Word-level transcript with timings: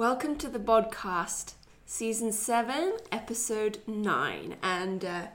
Welcome 0.00 0.36
to 0.36 0.48
the 0.48 0.58
podcast, 0.58 1.52
season 1.84 2.32
seven, 2.32 2.94
episode 3.12 3.80
nine. 3.86 4.56
And 4.62 5.04
uh, 5.04 5.26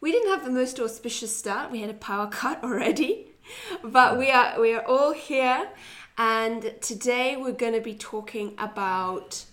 we 0.00 0.12
didn't 0.12 0.30
have 0.30 0.44
the 0.44 0.50
most 0.52 0.78
auspicious 0.78 1.36
start. 1.36 1.72
We 1.72 1.80
had 1.80 1.90
a 1.90 1.94
power 1.94 2.28
cut 2.28 2.62
already, 2.62 3.32
but 3.82 4.16
we 4.16 4.30
are 4.30 4.60
we 4.60 4.74
are 4.74 4.86
all 4.86 5.12
here. 5.12 5.70
And 6.16 6.72
today 6.80 7.36
we're 7.36 7.50
going 7.50 7.72
to 7.72 7.80
be 7.80 7.94
talking 7.94 8.54
about 8.58 9.44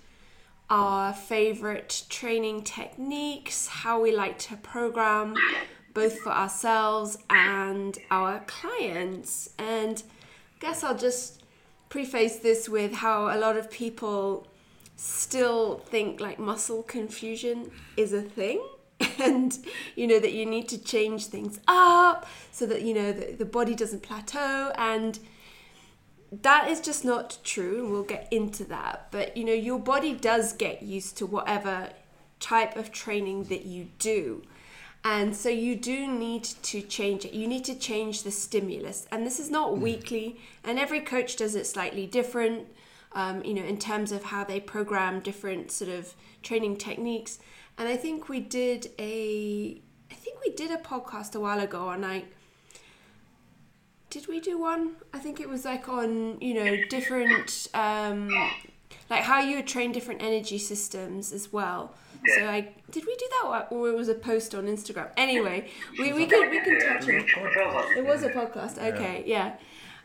our 0.69 1.13
favorite 1.13 2.03
training 2.07 2.61
techniques, 2.61 3.65
how 3.69 3.99
we 3.99 4.15
like 4.15 4.37
to 4.37 4.55
program, 4.55 5.33
both 5.95 6.19
for 6.19 6.31
ourselves 6.31 7.17
and 7.27 7.97
our 8.11 8.41
clients. 8.41 9.49
And 9.57 10.03
I 10.55 10.59
guess 10.59 10.83
I'll 10.83 10.95
just 10.95 11.41
preface 11.89 12.35
this 12.35 12.69
with 12.69 12.93
how 12.93 13.35
a 13.35 13.37
lot 13.39 13.57
of 13.57 13.71
people 13.71 14.45
still 14.99 15.79
think 15.85 16.19
like 16.19 16.37
muscle 16.39 16.83
confusion 16.83 17.71
is 17.95 18.13
a 18.13 18.21
thing. 18.21 18.61
And 19.17 19.57
you 19.97 20.07
know 20.07 20.19
that 20.19 20.31
you 20.31 20.45
need 20.45 20.69
to 20.69 20.77
change 20.77 21.25
things 21.25 21.59
up 21.67 22.25
so 22.51 22.65
that 22.65 22.83
you 22.83 22.93
know 22.93 23.11
the, 23.11 23.33
the 23.33 23.45
body 23.45 23.75
doesn't 23.75 24.01
plateau. 24.01 24.71
And 24.77 25.19
that 26.31 26.69
is 26.69 26.79
just 26.79 27.03
not 27.03 27.37
true 27.43 27.83
and 27.83 27.91
we'll 27.91 28.03
get 28.03 28.27
into 28.31 28.63
that. 28.65 29.07
But 29.11 29.35
you 29.35 29.43
know 29.43 29.53
your 29.53 29.79
body 29.79 30.13
does 30.13 30.53
get 30.53 30.83
used 30.83 31.17
to 31.17 31.25
whatever 31.25 31.89
type 32.39 32.75
of 32.75 32.91
training 32.91 33.45
that 33.45 33.65
you 33.65 33.87
do. 33.99 34.43
And 35.03 35.35
so 35.35 35.47
you 35.47 35.75
do 35.75 36.07
need 36.07 36.43
to 36.43 36.81
change 36.81 37.23
it. 37.23 37.33
You 37.33 37.47
need 37.47 37.63
to 37.65 37.75
change 37.75 38.23
the 38.23 38.31
stimulus. 38.31 39.07
And 39.11 39.25
this 39.25 39.39
is 39.39 39.49
not 39.49 39.71
mm. 39.71 39.79
weekly. 39.79 40.39
And 40.63 40.77
every 40.77 40.99
coach 40.99 41.37
does 41.37 41.55
it 41.55 41.67
slightly 41.67 42.05
different 42.05 42.67
um, 43.13 43.43
you 43.43 43.53
know, 43.53 43.63
in 43.63 43.77
terms 43.77 44.11
of 44.11 44.25
how 44.25 44.43
they 44.43 44.59
program 44.59 45.19
different 45.19 45.71
sort 45.71 45.89
of 45.89 46.13
training 46.43 46.77
techniques. 46.77 47.39
And 47.77 47.87
I 47.87 47.95
think 47.95 48.29
we 48.29 48.39
did 48.39 48.91
a, 48.99 49.81
I 50.11 50.15
think 50.15 50.39
we 50.45 50.51
did 50.51 50.71
a 50.71 50.77
podcast 50.77 51.35
a 51.35 51.39
while 51.39 51.59
ago, 51.59 51.89
and 51.89 52.01
like, 52.01 52.27
did 54.09 54.27
we 54.27 54.39
do 54.39 54.59
one? 54.59 54.95
I 55.13 55.19
think 55.19 55.39
it 55.39 55.47
was 55.47 55.65
like 55.65 55.87
on 55.87 56.39
you 56.41 56.53
know 56.55 56.77
different, 56.89 57.67
um, 57.73 58.29
like 59.09 59.23
how 59.23 59.39
you 59.39 59.57
would 59.57 59.67
train 59.67 59.91
different 59.91 60.21
energy 60.21 60.57
systems 60.57 61.31
as 61.31 61.53
well. 61.53 61.93
So 62.35 62.45
I 62.47 62.73
did 62.91 63.05
we 63.05 63.15
do 63.15 63.25
that 63.29 63.67
or 63.71 63.87
it 63.87 63.95
was 63.95 64.09
a 64.09 64.13
post 64.13 64.53
on 64.53 64.65
Instagram? 64.65 65.09
Anyway, 65.15 65.69
we, 65.97 66.11
we 66.11 66.25
can 66.25 66.49
we 66.49 66.59
can 66.59 66.79
touch 66.79 67.07
it. 67.07 67.25
It 67.97 68.05
was 68.05 68.23
a 68.23 68.29
podcast. 68.29 68.77
Okay, 68.77 69.23
yeah 69.25 69.55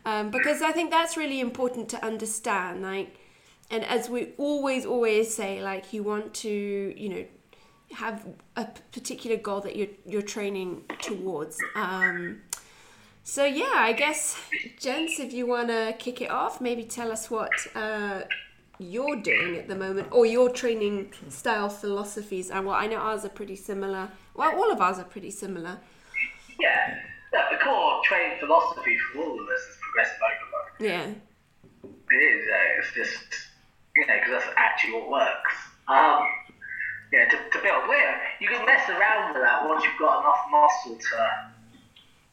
um, 0.04 0.30
because 0.30 0.62
I 0.62 0.72
think 0.72 0.90
that's 0.90 1.16
really 1.16 1.40
important 1.40 1.88
to 1.90 2.04
understand. 2.04 2.82
Like, 2.82 3.16
and 3.70 3.84
as 3.84 4.08
we 4.08 4.32
always 4.38 4.84
always 4.84 5.34
say, 5.34 5.62
like 5.62 5.92
you 5.92 6.02
want 6.02 6.34
to, 6.34 6.48
you 6.96 7.08
know, 7.08 7.24
have 7.92 8.26
a 8.56 8.66
particular 8.92 9.36
goal 9.36 9.60
that 9.60 9.76
you're 9.76 9.88
you're 10.06 10.22
training 10.22 10.84
towards. 11.00 11.58
Um, 11.74 12.42
so 13.22 13.44
yeah, 13.46 13.72
I 13.74 13.94
guess, 13.94 14.38
gents, 14.78 15.18
if 15.18 15.32
you 15.32 15.46
want 15.46 15.68
to 15.68 15.94
kick 15.98 16.20
it 16.20 16.30
off, 16.30 16.60
maybe 16.60 16.84
tell 16.84 17.10
us 17.10 17.30
what 17.30 17.52
uh, 17.74 18.22
you're 18.78 19.16
doing 19.16 19.56
at 19.56 19.66
the 19.66 19.74
moment, 19.74 20.08
or 20.10 20.26
your 20.26 20.50
training 20.50 21.12
style 21.30 21.70
philosophies. 21.70 22.50
And 22.50 22.66
well, 22.66 22.74
I 22.74 22.86
know 22.86 22.96
ours 22.96 23.24
are 23.24 23.30
pretty 23.30 23.56
similar. 23.56 24.10
Well, 24.34 24.54
all 24.54 24.70
of 24.70 24.80
ours 24.80 24.98
are 24.98 25.04
pretty 25.04 25.30
similar. 25.30 25.78
Yeah, 26.60 26.98
the 27.50 27.58
core 27.58 28.00
training 28.04 28.38
philosophy 28.38 28.96
for 28.98 29.22
all 29.22 29.34
of 29.34 29.48
us 29.48 29.60
is 29.70 29.76
progressive 29.82 30.20
overload. 30.22 30.70
Yeah. 30.78 31.06
It 32.10 32.20
is. 32.22 32.42
Uh, 32.46 32.78
it's 32.78 32.92
just 32.94 33.26
you 33.96 34.06
know 34.06 34.14
because 34.14 34.42
that's 34.42 34.54
actually 34.56 34.94
what 34.94 35.10
works. 35.10 35.54
Um, 35.88 36.26
yeah, 37.12 37.28
to, 37.28 37.36
to 37.36 37.58
build. 37.62 37.86
Where 37.86 38.20
you 38.40 38.48
can 38.48 38.64
mess 38.66 38.88
around 38.88 39.34
with 39.34 39.42
that 39.42 39.68
once 39.68 39.84
you've 39.84 39.98
got 39.98 40.20
enough 40.20 40.42
muscle 40.50 40.96
to 40.96 41.54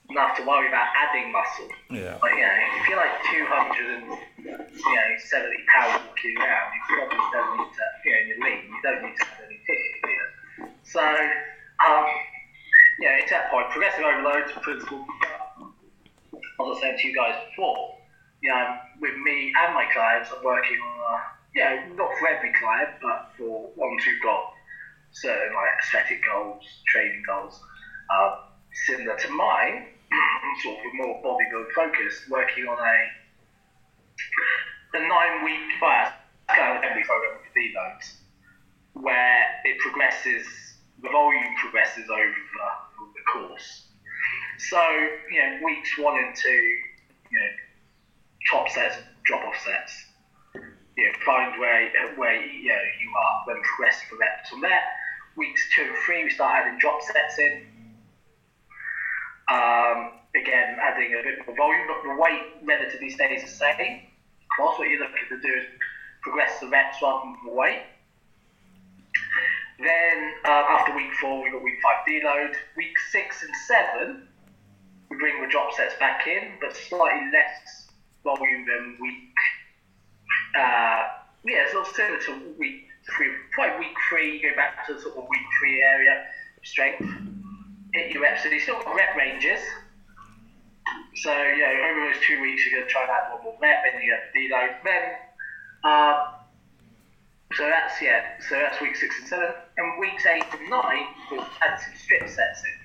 enough 0.09 0.35
to 0.37 0.43
worry 0.43 0.67
about 0.67 0.87
adding 0.95 1.31
muscle. 1.31 1.69
Yeah. 1.89 2.17
But 2.19 2.31
you 2.35 2.43
know, 2.43 2.57
if 2.79 2.89
you're 2.89 2.97
like 2.99 3.15
200 3.31 3.89
and 3.95 4.05
you 4.37 4.51
know 4.51 5.09
70 5.17 5.55
pounds 5.71 6.03
walking 6.07 6.35
around, 6.37 6.67
you 6.75 6.81
probably 6.87 7.25
don't 7.31 7.57
need 7.57 7.71
to. 7.73 7.85
You 8.05 8.11
know, 8.11 8.21
you're 8.27 8.41
lean. 8.43 8.61
You 8.69 8.81
don't 8.83 9.01
need 9.03 9.15
to 9.17 9.25
add 9.25 9.45
any 9.45 9.59
tissue. 9.65 9.97
Do 10.03 10.09
you? 10.09 10.25
So, 10.83 11.01
um, 11.01 12.05
know, 13.07 13.15
it's 13.17 13.31
that 13.31 13.49
point. 13.49 13.69
Progressive 13.69 14.03
overload 14.03 14.49
principle 14.61 15.05
as 16.69 16.77
I 16.77 16.81
said 16.81 16.97
to 16.99 17.07
you 17.07 17.15
guys 17.15 17.35
before, 17.49 17.97
you 18.41 18.49
know, 18.49 18.77
with 18.99 19.17
me 19.17 19.53
and 19.57 19.73
my 19.73 19.85
clients, 19.93 20.29
I'm 20.35 20.43
working 20.43 20.77
on, 20.77 20.95
a, 20.99 21.17
you 21.55 21.61
know, 21.63 21.95
not 21.95 22.09
for 22.19 22.27
every 22.27 22.53
client, 22.59 22.89
but 23.01 23.31
for 23.37 23.69
ones 23.75 24.03
who've 24.03 24.21
got 24.21 24.53
certain 25.11 25.53
like 25.53 25.71
aesthetic 25.83 26.21
goals, 26.25 26.63
training 26.87 27.23
goals, 27.25 27.59
uh, 28.09 28.35
similar 28.85 29.17
to 29.17 29.29
mine, 29.29 29.87
sort 30.63 30.77
of 30.77 30.93
more 30.93 31.21
bodybuilding 31.23 31.71
focused, 31.75 32.29
working 32.29 32.67
on 32.67 32.77
a 32.77 32.97
a 34.93 34.99
nine 34.99 35.45
week, 35.45 35.79
well, 35.81 36.11
kind 36.49 36.77
of 36.77 36.83
every 36.83 37.03
program 37.03 37.39
with 37.39 37.55
deloads, 37.55 38.19
where 38.93 39.43
it 39.63 39.79
progresses, 39.79 40.45
the 41.01 41.09
volume 41.09 41.55
progresses 41.61 42.09
over 42.09 42.90
the, 43.21 43.31
course. 43.31 43.87
So, 44.57 44.81
you 45.31 45.39
know, 45.39 45.59
weeks 45.65 45.97
one 45.97 46.17
and 46.23 46.35
two, 46.35 46.49
you 46.49 47.39
know, 47.39 47.51
top 48.51 48.69
sets, 48.69 48.97
drop 49.25 49.45
off 49.45 49.55
sets. 49.63 50.05
You 50.97 51.05
know, 51.05 51.13
find 51.25 51.59
where 51.59 51.89
where 52.15 52.35
you, 52.35 52.69
know, 52.69 52.75
you 53.01 53.13
are, 53.17 53.43
then 53.47 53.61
progress 53.63 54.01
for 54.09 54.17
reps 54.17 54.49
from 54.49 54.61
there. 54.61 54.81
Weeks 55.37 55.61
two 55.75 55.83
and 55.83 55.95
three, 56.05 56.23
we 56.23 56.29
start 56.29 56.65
adding 56.65 56.77
drop 56.79 57.01
sets 57.01 57.39
in. 57.39 57.65
Um, 59.49 60.11
again, 60.35 60.77
adding 60.81 61.13
a 61.17 61.23
bit 61.23 61.47
more 61.47 61.55
volume, 61.55 61.87
but 61.87 62.03
the 62.03 62.21
weight 62.21 62.41
relatively 62.63 63.09
stays 63.09 63.41
the 63.41 63.49
same. 63.49 64.01
Of 64.01 64.57
course, 64.57 64.77
what 64.77 64.89
you're 64.89 64.99
looking 64.99 65.27
to 65.29 65.39
do 65.41 65.53
is 65.59 65.65
progress 66.21 66.59
the 66.59 66.67
reps 66.67 66.97
rather 67.01 67.23
than 67.23 67.37
the 67.45 67.53
weight. 67.53 67.83
Then 69.81 70.33
uh, 70.45 70.63
after 70.77 70.95
week 70.95 71.11
four, 71.19 71.43
we 71.43 71.51
got 71.51 71.63
week 71.63 71.79
five 71.81 72.05
deload. 72.07 72.53
Week 72.77 72.97
six 73.11 73.43
and 73.43 73.53
seven, 73.67 74.27
we 75.09 75.17
bring 75.17 75.41
the 75.41 75.47
drop 75.47 75.73
sets 75.73 75.95
back 75.99 76.27
in, 76.27 76.53
but 76.61 76.75
slightly 76.75 77.29
less 77.31 77.87
volume 78.23 78.65
than 78.65 78.97
week. 79.01 79.33
Uh, 80.55 81.03
yeah, 81.45 81.71
sort 81.71 81.87
of 81.87 81.95
similar 81.95 82.19
to 82.19 82.55
week 82.59 82.85
three. 83.15 83.29
Probably 83.53 83.87
week 83.87 83.97
three, 84.09 84.37
you 84.37 84.49
go 84.49 84.55
back 84.55 84.85
to 84.87 84.99
sort 84.99 85.17
of 85.17 85.23
week 85.29 85.47
three 85.59 85.81
area 85.81 86.25
strength. 86.63 87.09
Hit 87.93 88.11
your 88.11 88.21
reps, 88.21 88.43
so 88.43 88.49
you 88.49 88.59
still 88.59 88.81
got 88.83 88.95
rep 88.95 89.15
ranges. 89.15 89.59
So 91.15 91.31
yeah, 91.31 91.89
over 91.89 92.07
those 92.07 92.21
two 92.25 92.41
weeks, 92.41 92.63
you're 92.65 92.79
going 92.79 92.87
to 92.87 92.91
try 92.91 93.01
and 93.01 93.11
add 93.11 93.33
one 93.33 93.43
more 93.43 93.57
rep, 93.61 93.83
then 93.83 94.01
you 94.01 94.11
get 94.11 94.31
the 94.33 94.39
deload. 94.39 94.83
Then, 94.83 95.03
uh, 95.83 96.31
so 97.53 97.67
that's 97.67 98.01
yeah, 98.01 98.39
so 98.47 98.55
that's 98.55 98.79
week 98.81 98.95
six 98.95 99.19
and 99.19 99.27
seven, 99.27 99.49
and 99.81 99.99
weeks 99.99 100.25
eight 100.25 100.45
and 100.59 100.69
nine, 100.69 101.05
we'll 101.31 101.45
add 101.61 101.79
some 101.79 101.95
strip 101.95 102.27
sets 102.27 102.63
in 102.63 102.81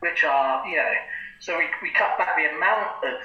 which 0.00 0.24
are, 0.24 0.66
you 0.66 0.76
know, 0.76 0.92
so 1.38 1.56
we, 1.56 1.64
we 1.82 1.90
cut 1.90 2.18
back 2.18 2.36
the 2.36 2.54
amount 2.56 3.04
of 3.04 3.20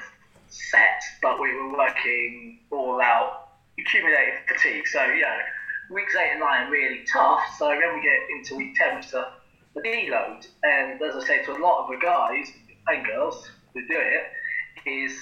sets, 0.48 1.06
but 1.22 1.40
we 1.40 1.54
were 1.54 1.74
working 1.74 2.60
all 2.72 3.02
out 3.02 3.50
accumulated 3.80 4.36
fatigue. 4.48 4.88
So, 4.88 5.04
you 5.06 5.22
know, 5.22 5.38
weeks 5.90 6.16
eight 6.16 6.32
and 6.32 6.40
nine 6.40 6.68
are 6.68 6.72
really 6.72 7.04
tough. 7.12 7.42
So 7.58 7.68
then 7.68 7.96
we 7.96 8.02
get 8.02 8.20
into 8.38 8.56
week 8.56 8.76
10, 8.76 8.96
which 8.96 9.06
is 9.06 9.12
the 9.12 9.82
deload. 9.82 10.48
And 10.64 11.02
as 11.02 11.16
I 11.16 11.28
say 11.28 11.44
to 11.46 11.52
a 11.52 11.60
lot 11.60 11.84
of 11.84 11.90
the 11.90 11.98
guys 12.06 12.52
and 12.88 13.06
girls 13.06 13.50
who 13.74 13.82
do 13.88 14.00
it, 14.00 14.32
is 14.90 15.18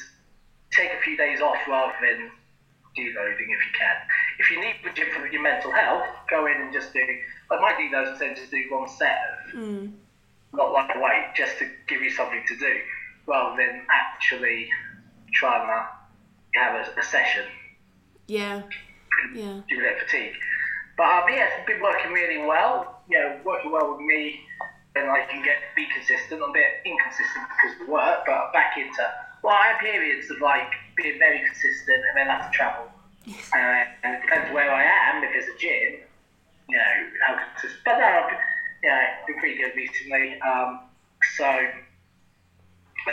take 0.71 0.91
a 0.91 1.01
few 1.03 1.15
days 1.15 1.39
off 1.39 1.57
rather 1.67 1.93
than 2.01 2.29
deloading 2.97 3.49
if 3.49 3.65
you 3.65 3.73
can. 3.77 3.95
If 4.39 4.51
you 4.51 4.59
need 4.59 4.75
the 4.83 4.91
gym 4.91 5.07
for 5.13 5.27
your 5.27 5.41
mental 5.41 5.71
health, 5.71 6.05
go 6.29 6.45
in 6.47 6.61
and 6.61 6.73
just 6.73 6.93
do, 6.93 7.01
like 7.49 7.61
my 7.61 7.73
deloads, 7.73 8.15
I 8.15 8.19
tend 8.19 8.37
to 8.37 8.47
do 8.47 8.65
one 8.71 8.87
set 8.89 9.17
of. 9.53 9.59
Mm 9.59 9.93
not 10.53 10.71
like 10.71 10.95
weight, 10.95 11.33
just 11.35 11.57
to 11.59 11.67
give 11.87 12.01
you 12.01 12.11
something 12.11 12.43
to 12.47 12.55
do, 12.55 12.73
rather 13.27 13.57
than 13.57 13.85
actually 13.89 14.69
trying 15.33 15.67
to 15.67 16.59
have 16.59 16.75
a, 16.75 16.99
a 16.99 17.03
session. 17.03 17.43
Yeah. 18.27 18.61
Yeah. 19.33 19.61
To 19.67 19.95
fatigue. 20.05 20.33
But 20.97 21.03
um, 21.03 21.23
yeah, 21.29 21.47
it's 21.57 21.67
been 21.67 21.81
working 21.81 22.11
really 22.11 22.45
well. 22.45 23.01
You 23.09 23.19
know, 23.19 23.39
working 23.43 23.71
well 23.71 23.93
with 23.93 24.05
me, 24.05 24.41
and 24.95 25.09
I 25.09 25.25
can 25.25 25.43
get 25.43 25.57
be 25.75 25.87
consistent. 25.93 26.41
I'm 26.41 26.51
a 26.51 26.53
bit 26.53 26.85
inconsistent 26.85 27.45
because 27.49 27.81
of 27.81 27.87
work, 27.87 28.19
but 28.25 28.53
back 28.53 28.77
into 28.77 29.03
well, 29.41 29.55
I 29.55 29.73
have 29.73 29.81
periods 29.81 30.29
of 30.29 30.39
like 30.39 30.71
being 30.95 31.17
very 31.17 31.39
consistent, 31.39 31.97
and 32.09 32.17
then 32.17 32.29
I 32.29 32.41
have 32.41 32.51
to 32.51 32.55
travel 32.55 32.85
uh, 33.27 33.83
and 34.03 34.15
it 34.15 34.21
depends 34.21 34.53
where 34.53 34.71
I 34.71 34.83
am. 34.83 35.23
If 35.23 35.31
there's 35.33 35.47
a 35.55 35.57
gym, 35.57 36.01
you 36.69 36.77
know, 36.77 36.83
I'll 37.27 37.39
just, 37.61 37.75
but 37.85 37.97
no, 37.97 38.05
I've, 38.05 38.31
you 38.83 38.89
know, 38.89 39.01
been 39.27 39.39
pretty 39.39 39.57
good 39.61 39.75
recently. 39.75 40.39
Um, 40.41 40.79
so 41.37 41.45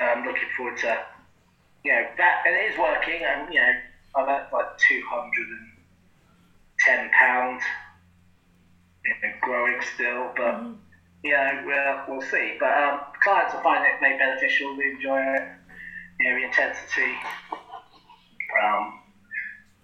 I'm 0.00 0.24
looking 0.24 0.48
forward 0.56 0.78
to, 0.78 0.98
you 1.84 1.92
know, 1.92 2.06
that, 2.18 2.42
and 2.46 2.56
it 2.56 2.72
is 2.72 2.78
working. 2.78 3.22
And, 3.24 3.52
you 3.52 3.60
know, 3.60 3.72
I'm 4.16 4.28
at 4.28 4.52
like 4.52 4.76
210 4.78 7.10
pounds, 7.10 7.62
you 9.04 9.14
know, 9.22 9.32
growing 9.40 9.80
still, 9.94 10.32
but, 10.36 10.54
mm-hmm. 10.54 10.72
you 11.22 11.32
know, 11.32 11.62
we'll, 11.66 12.04
we'll 12.08 12.22
see. 12.28 12.56
But 12.58 12.76
um, 12.76 13.00
clients 13.22 13.54
will 13.54 13.62
find 13.62 13.84
it 13.84 14.00
made 14.02 14.18
beneficial, 14.18 14.76
they 14.76 14.90
enjoy 14.90 15.20
it, 15.20 15.48
you 16.18 16.28
know, 16.28 16.34
the 16.36 16.44
intensity. 16.46 17.14
Um, 18.64 18.99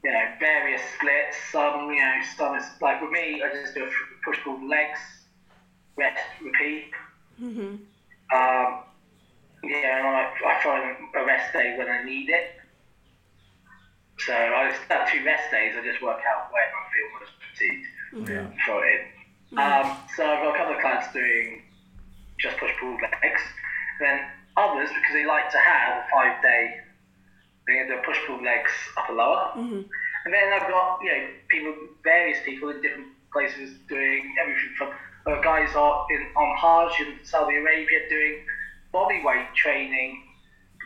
you 0.06 0.12
know, 0.12 0.24
various 0.38 0.80
splits. 0.94 1.36
Some, 1.50 1.90
you 1.90 1.98
know, 1.98 2.14
some 2.36 2.54
is 2.54 2.62
like 2.80 3.02
with 3.02 3.10
me. 3.10 3.42
I 3.42 3.50
just 3.50 3.74
do 3.74 3.82
a 3.82 3.90
push 4.24 4.38
pull 4.44 4.68
legs, 4.68 5.00
rest, 5.96 6.22
repeat. 6.40 6.92
Mm-hmm. 7.42 7.74
Um, 8.30 8.68
yeah, 9.64 9.98
I, 10.06 10.30
I 10.46 10.62
find 10.62 10.96
a 11.12 11.24
rest 11.26 11.52
day 11.52 11.74
when 11.76 11.88
I 11.88 12.04
need 12.04 12.30
it. 12.30 12.54
So 14.18 14.32
I 14.32 14.70
just 14.70 14.82
have 14.88 15.10
two 15.10 15.24
rest 15.24 15.50
days. 15.50 15.74
I 15.76 15.84
just 15.84 16.00
work 16.00 16.20
out 16.22 16.52
when 16.54 16.62
I 16.62 16.82
feel 16.94 17.08
most 17.18 17.32
fatigued. 17.50 17.86
Mm-hmm. 18.14 18.56
Throw 18.64 18.78
it 18.78 18.86
in. 18.86 19.58
Mm-hmm. 19.58 19.90
Um, 19.90 19.98
so 20.16 20.24
I've 20.24 20.38
got 20.38 20.54
a 20.54 20.56
couple 20.56 20.74
of 20.76 20.80
clients 20.82 21.12
doing 21.12 21.62
just 22.38 22.58
push 22.58 22.70
pull 22.78 22.94
legs. 22.94 23.42
Then 23.98 24.20
others, 24.56 24.88
because 24.88 25.14
they 25.14 25.26
like 25.26 25.50
to 25.50 25.58
have 25.58 25.98
a 25.98 26.06
five 26.14 26.40
day, 26.42 26.76
they 27.66 27.84
do 27.86 27.98
push 28.04 28.18
pull 28.26 28.42
legs 28.42 28.70
upper 28.96 29.12
lower. 29.12 29.50
Mm-hmm. 29.56 29.82
And 30.24 30.34
then 30.34 30.52
I've 30.52 30.68
got 30.68 30.98
you 31.02 31.10
know 31.10 31.26
people, 31.48 31.74
various 32.02 32.38
people 32.44 32.68
in 32.70 32.80
different 32.82 33.08
places 33.32 33.76
doing 33.88 34.34
everything 34.40 34.70
from 34.76 34.90
uh, 35.26 35.40
guys 35.42 35.74
are 35.74 36.06
in 36.10 36.26
on 36.36 36.56
Hajj 36.56 37.00
in 37.00 37.24
Saudi 37.24 37.56
Arabia 37.56 38.08
doing 38.08 38.44
body 38.92 39.22
weight 39.24 39.48
training 39.54 40.22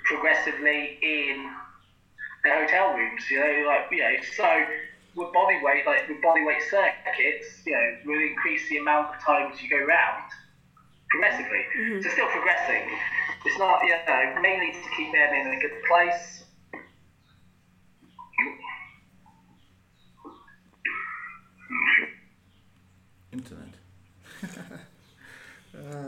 progressively 0.05 0.99
in 1.03 1.51
the 2.45 2.51
hotel 2.51 2.95
rooms. 2.95 3.23
You 3.31 3.41
know, 3.41 3.69
like 3.69 3.87
you 3.91 3.99
know, 3.99 4.17
so 4.37 4.65
with 5.15 5.33
body 5.33 5.61
weight, 5.63 5.87
like 5.87 6.09
with 6.09 6.23
body 6.23 6.45
weight 6.45 6.63
circuits, 6.71 7.63
you 7.67 7.73
know, 7.73 8.13
will 8.13 8.21
increase 8.21 8.69
the 8.69 8.79
amount 8.79 9.15
of 9.15 9.21
times 9.23 9.63
you 9.63 9.69
go 9.69 9.85
round 9.85 10.31
progressively. 11.11 11.65
Mm-hmm. 11.79 12.03
So 12.03 12.09
still 12.11 12.29
progressing. 12.29 12.83
It's 13.45 13.59
not, 13.59 13.83
you 13.85 13.91
know, 13.91 14.41
mainly 14.41 14.73
to 14.73 14.89
keep 14.97 15.13
them 15.13 15.35
in 15.35 15.59
a 15.59 15.61
good 15.61 15.83
place. 15.89 16.45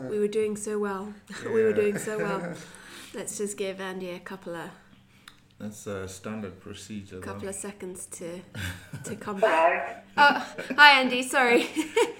We 0.09 0.19
were 0.19 0.27
doing 0.27 0.55
so 0.55 0.79
well. 0.79 1.13
Yeah. 1.29 1.51
we 1.53 1.63
were 1.63 1.73
doing 1.73 1.97
so 1.97 2.17
well. 2.17 2.53
Let's 3.13 3.37
just 3.37 3.57
give 3.57 3.79
Andy 3.79 4.09
a 4.11 4.19
couple 4.19 4.55
of 4.55 4.69
that's 5.59 5.87
a 5.87 6.09
standard 6.09 6.59
procedure. 6.59 7.19
A 7.19 7.21
couple 7.21 7.43
though. 7.43 7.49
of 7.49 7.55
seconds 7.55 8.05
to 8.07 8.41
to 9.05 9.15
come 9.15 9.39
back. 9.39 10.05
oh, 10.17 10.55
hi 10.75 10.99
Andy. 10.99 11.23
Sorry. 11.23 11.69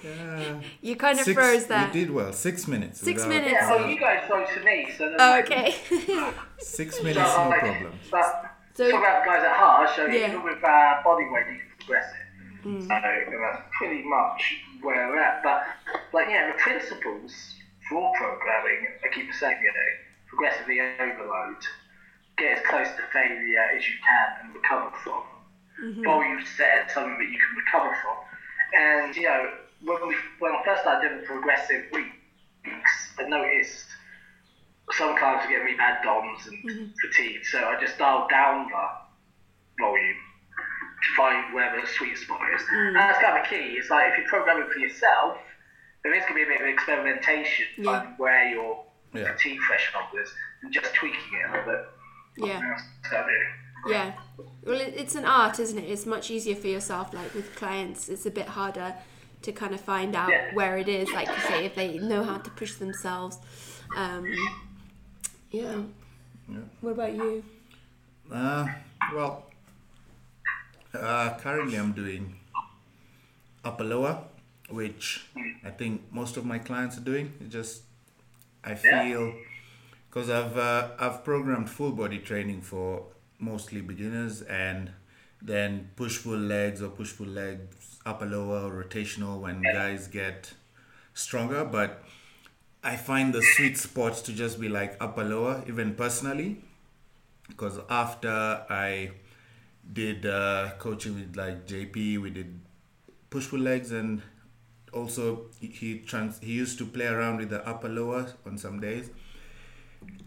yeah. 0.02 0.60
You 0.80 0.96
kind 0.96 1.18
of 1.18 1.26
Six, 1.26 1.34
froze 1.34 1.66
there. 1.66 1.86
You 1.88 1.92
did 1.92 2.10
well. 2.10 2.32
Six 2.32 2.66
minutes. 2.66 3.00
Six 3.00 3.26
without, 3.26 3.28
minutes. 3.28 3.52
Yeah, 3.60 3.70
well, 3.70 3.90
you 3.90 4.00
guys 4.00 4.24
froze 4.26 4.48
to 4.54 4.64
me, 4.64 4.88
so. 4.96 5.14
Oh, 5.18 5.38
okay. 5.40 5.74
Six 6.58 7.02
minutes, 7.02 7.32
so, 7.32 7.44
no 7.44 7.50
like, 7.50 7.60
problem. 7.60 7.92
But 8.10 8.56
so, 8.72 8.90
talk 8.90 9.00
about 9.00 9.26
guys 9.26 9.44
at 9.44 9.56
Hajj. 9.56 9.96
So 9.96 10.06
yeah. 10.06 10.28
even 10.28 10.42
with 10.42 10.64
uh, 10.64 10.94
body 11.04 11.26
weight, 11.30 11.44
you 11.46 11.58
can 11.58 11.68
progress 11.78 12.12
it. 12.12 12.66
Mm. 12.66 12.82
So 12.82 12.88
that's 12.88 13.62
pretty 13.76 14.04
much 14.04 14.56
where 14.80 15.08
we're 15.08 15.20
at. 15.20 15.42
But 15.42 15.66
like, 16.14 16.28
yeah, 16.30 16.50
the 16.50 16.58
principles 16.58 17.53
for 17.88 18.12
programming, 18.16 18.88
I 19.04 19.08
keep 19.14 19.32
saying, 19.34 19.58
you 19.62 19.72
know, 19.72 19.90
progressively 20.28 20.80
overload 20.80 21.62
get 22.36 22.58
as 22.58 22.66
close 22.66 22.88
to 22.88 23.02
failure 23.12 23.64
as 23.76 23.86
you 23.86 23.94
can 24.02 24.46
and 24.46 24.54
recover 24.54 24.90
from. 25.02 25.22
Mm-hmm. 25.82 26.04
Volume 26.04 26.42
set 26.56 26.90
something 26.90 27.18
that 27.18 27.30
you 27.30 27.38
can 27.38 27.54
recover 27.64 27.96
from. 28.02 28.16
And 28.74 29.16
you 29.16 29.22
know, 29.22 29.50
when 29.82 30.08
we 30.08 30.16
when 30.38 30.52
I 30.52 30.62
first 30.64 30.82
started 30.82 31.08
doing 31.08 31.24
progressive 31.26 31.84
weeks, 31.92 32.92
I 33.18 33.28
noticed 33.28 33.86
some 34.92 35.16
clients 35.16 35.46
were 35.46 35.52
getting 35.52 35.66
me 35.66 35.76
bad 35.76 36.02
DOMs 36.02 36.46
and 36.46 36.58
mm-hmm. 36.58 36.86
fatigue, 37.00 37.44
so 37.44 37.58
I 37.58 37.80
just 37.80 37.98
dialed 37.98 38.30
down 38.30 38.68
the 38.68 39.82
volume 39.82 40.16
to 41.02 41.16
find 41.16 41.54
where 41.54 41.80
the 41.80 41.86
sweet 41.86 42.16
spot 42.18 42.40
is. 42.54 42.62
Mm. 42.62 42.88
And 42.88 42.96
that's 42.96 43.18
kind 43.20 43.40
of 43.40 43.48
key. 43.48 43.76
It's 43.76 43.90
like 43.90 44.12
if 44.12 44.18
you're 44.18 44.28
programming 44.28 44.68
for 44.72 44.78
yourself, 44.78 45.38
there 46.04 46.14
is 46.14 46.22
going 46.26 46.34
to 46.34 46.46
be 46.46 46.54
a 46.54 46.58
bit 46.58 46.60
of 46.60 46.68
experimentation, 46.68 47.66
yeah. 47.78 48.06
where 48.18 48.48
your 48.48 48.84
yeah. 49.14 49.32
fatigue 49.32 49.58
threshold 49.66 50.22
is, 50.22 50.30
and 50.62 50.72
just 50.72 50.94
tweaking 50.94 51.18
it 51.32 51.50
a 51.50 51.52
little 51.52 51.72
bit. 51.72 51.86
Yeah. 52.36 52.76
Yeah. 53.86 54.12
Well, 54.64 54.80
it's 54.80 55.14
an 55.14 55.24
art, 55.24 55.58
isn't 55.58 55.78
it? 55.78 55.88
It's 55.88 56.06
much 56.06 56.30
easier 56.30 56.54
for 56.54 56.68
yourself. 56.68 57.12
Like 57.12 57.34
with 57.34 57.54
clients, 57.54 58.08
it's 58.08 58.26
a 58.26 58.30
bit 58.30 58.48
harder 58.48 58.94
to 59.42 59.52
kind 59.52 59.74
of 59.74 59.80
find 59.80 60.14
out 60.16 60.30
yeah. 60.30 60.54
where 60.54 60.78
it 60.78 60.88
is. 60.88 61.10
Like 61.12 61.28
you 61.28 61.40
say, 61.48 61.64
if 61.66 61.74
they 61.74 61.98
know 61.98 62.22
how 62.22 62.38
to 62.38 62.50
push 62.50 62.74
themselves. 62.74 63.38
Um, 63.96 64.26
yeah. 65.50 65.82
yeah. 66.48 66.56
What 66.80 66.92
about 66.92 67.14
you? 67.14 67.44
Uh, 68.32 68.66
well, 69.14 69.44
uh, 70.94 71.34
currently 71.38 71.76
I'm 71.76 71.92
doing 71.92 72.34
upper 73.64 73.84
lower, 73.84 74.22
which 74.70 75.26
I 75.64 75.70
think 75.70 76.02
most 76.10 76.36
of 76.36 76.44
my 76.44 76.58
clients 76.58 76.96
are 76.98 77.06
doing. 77.12 77.32
It 77.40 77.50
just 77.50 77.82
I 78.62 78.74
feel. 78.74 79.26
Yeah 79.26 79.32
because 80.14 80.30
I've 80.30 80.56
uh, 80.56 80.90
I've 80.98 81.24
programmed 81.24 81.68
full 81.68 81.90
body 81.90 82.18
training 82.18 82.60
for 82.62 83.02
mostly 83.40 83.80
beginners 83.80 84.42
and 84.42 84.92
then 85.42 85.90
push 85.96 86.22
pull 86.22 86.38
legs 86.38 86.80
or 86.80 86.88
push 86.88 87.16
pull 87.16 87.26
legs 87.26 87.98
upper 88.06 88.24
lower 88.26 88.70
rotational 88.70 89.40
when 89.40 89.60
guys 89.60 90.06
get 90.06 90.52
stronger 91.14 91.64
but 91.64 92.04
I 92.84 92.96
find 92.96 93.34
the 93.34 93.42
sweet 93.42 93.76
spot 93.76 94.14
to 94.26 94.32
just 94.32 94.60
be 94.60 94.68
like 94.68 94.96
upper 95.00 95.24
lower 95.24 95.64
even 95.66 95.94
personally 95.94 96.62
because 97.48 97.80
after 97.90 98.64
I 98.70 99.10
did 99.92 100.26
uh, 100.26 100.70
coaching 100.78 101.16
with 101.16 101.36
like 101.36 101.66
JP 101.66 102.22
we 102.22 102.30
did 102.30 102.60
push 103.30 103.48
pull 103.48 103.58
legs 103.58 103.90
and 103.90 104.22
also 104.94 105.46
he 105.60 105.98
trans 105.98 106.38
he 106.40 106.52
used 106.52 106.78
to 106.78 106.86
play 106.86 107.06
around 107.06 107.38
with 107.38 107.50
the 107.50 107.66
upper 107.68 107.88
lower 107.88 108.26
on 108.46 108.56
some 108.56 108.80
days 108.80 109.10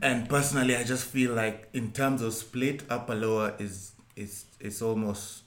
and 0.02 0.30
personally, 0.30 0.76
I 0.76 0.84
just 0.84 1.06
feel 1.06 1.34
like 1.34 1.70
in 1.74 1.92
terms 1.92 2.22
of 2.22 2.34
split, 2.34 2.84
upper 2.90 3.16
lower 3.16 3.56
is 3.60 3.94
is 4.16 4.46
it's 4.60 4.82
almost 4.82 5.44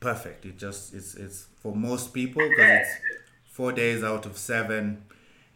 perfect. 0.00 0.44
It 0.44 0.58
just 0.58 0.94
it's 0.94 1.14
it's 1.14 1.46
for 1.60 1.74
most 1.74 2.12
people 2.12 2.42
because 2.48 2.80
it's 2.80 2.90
four 3.44 3.72
days 3.72 4.02
out 4.02 4.26
of 4.26 4.36
seven, 4.36 5.04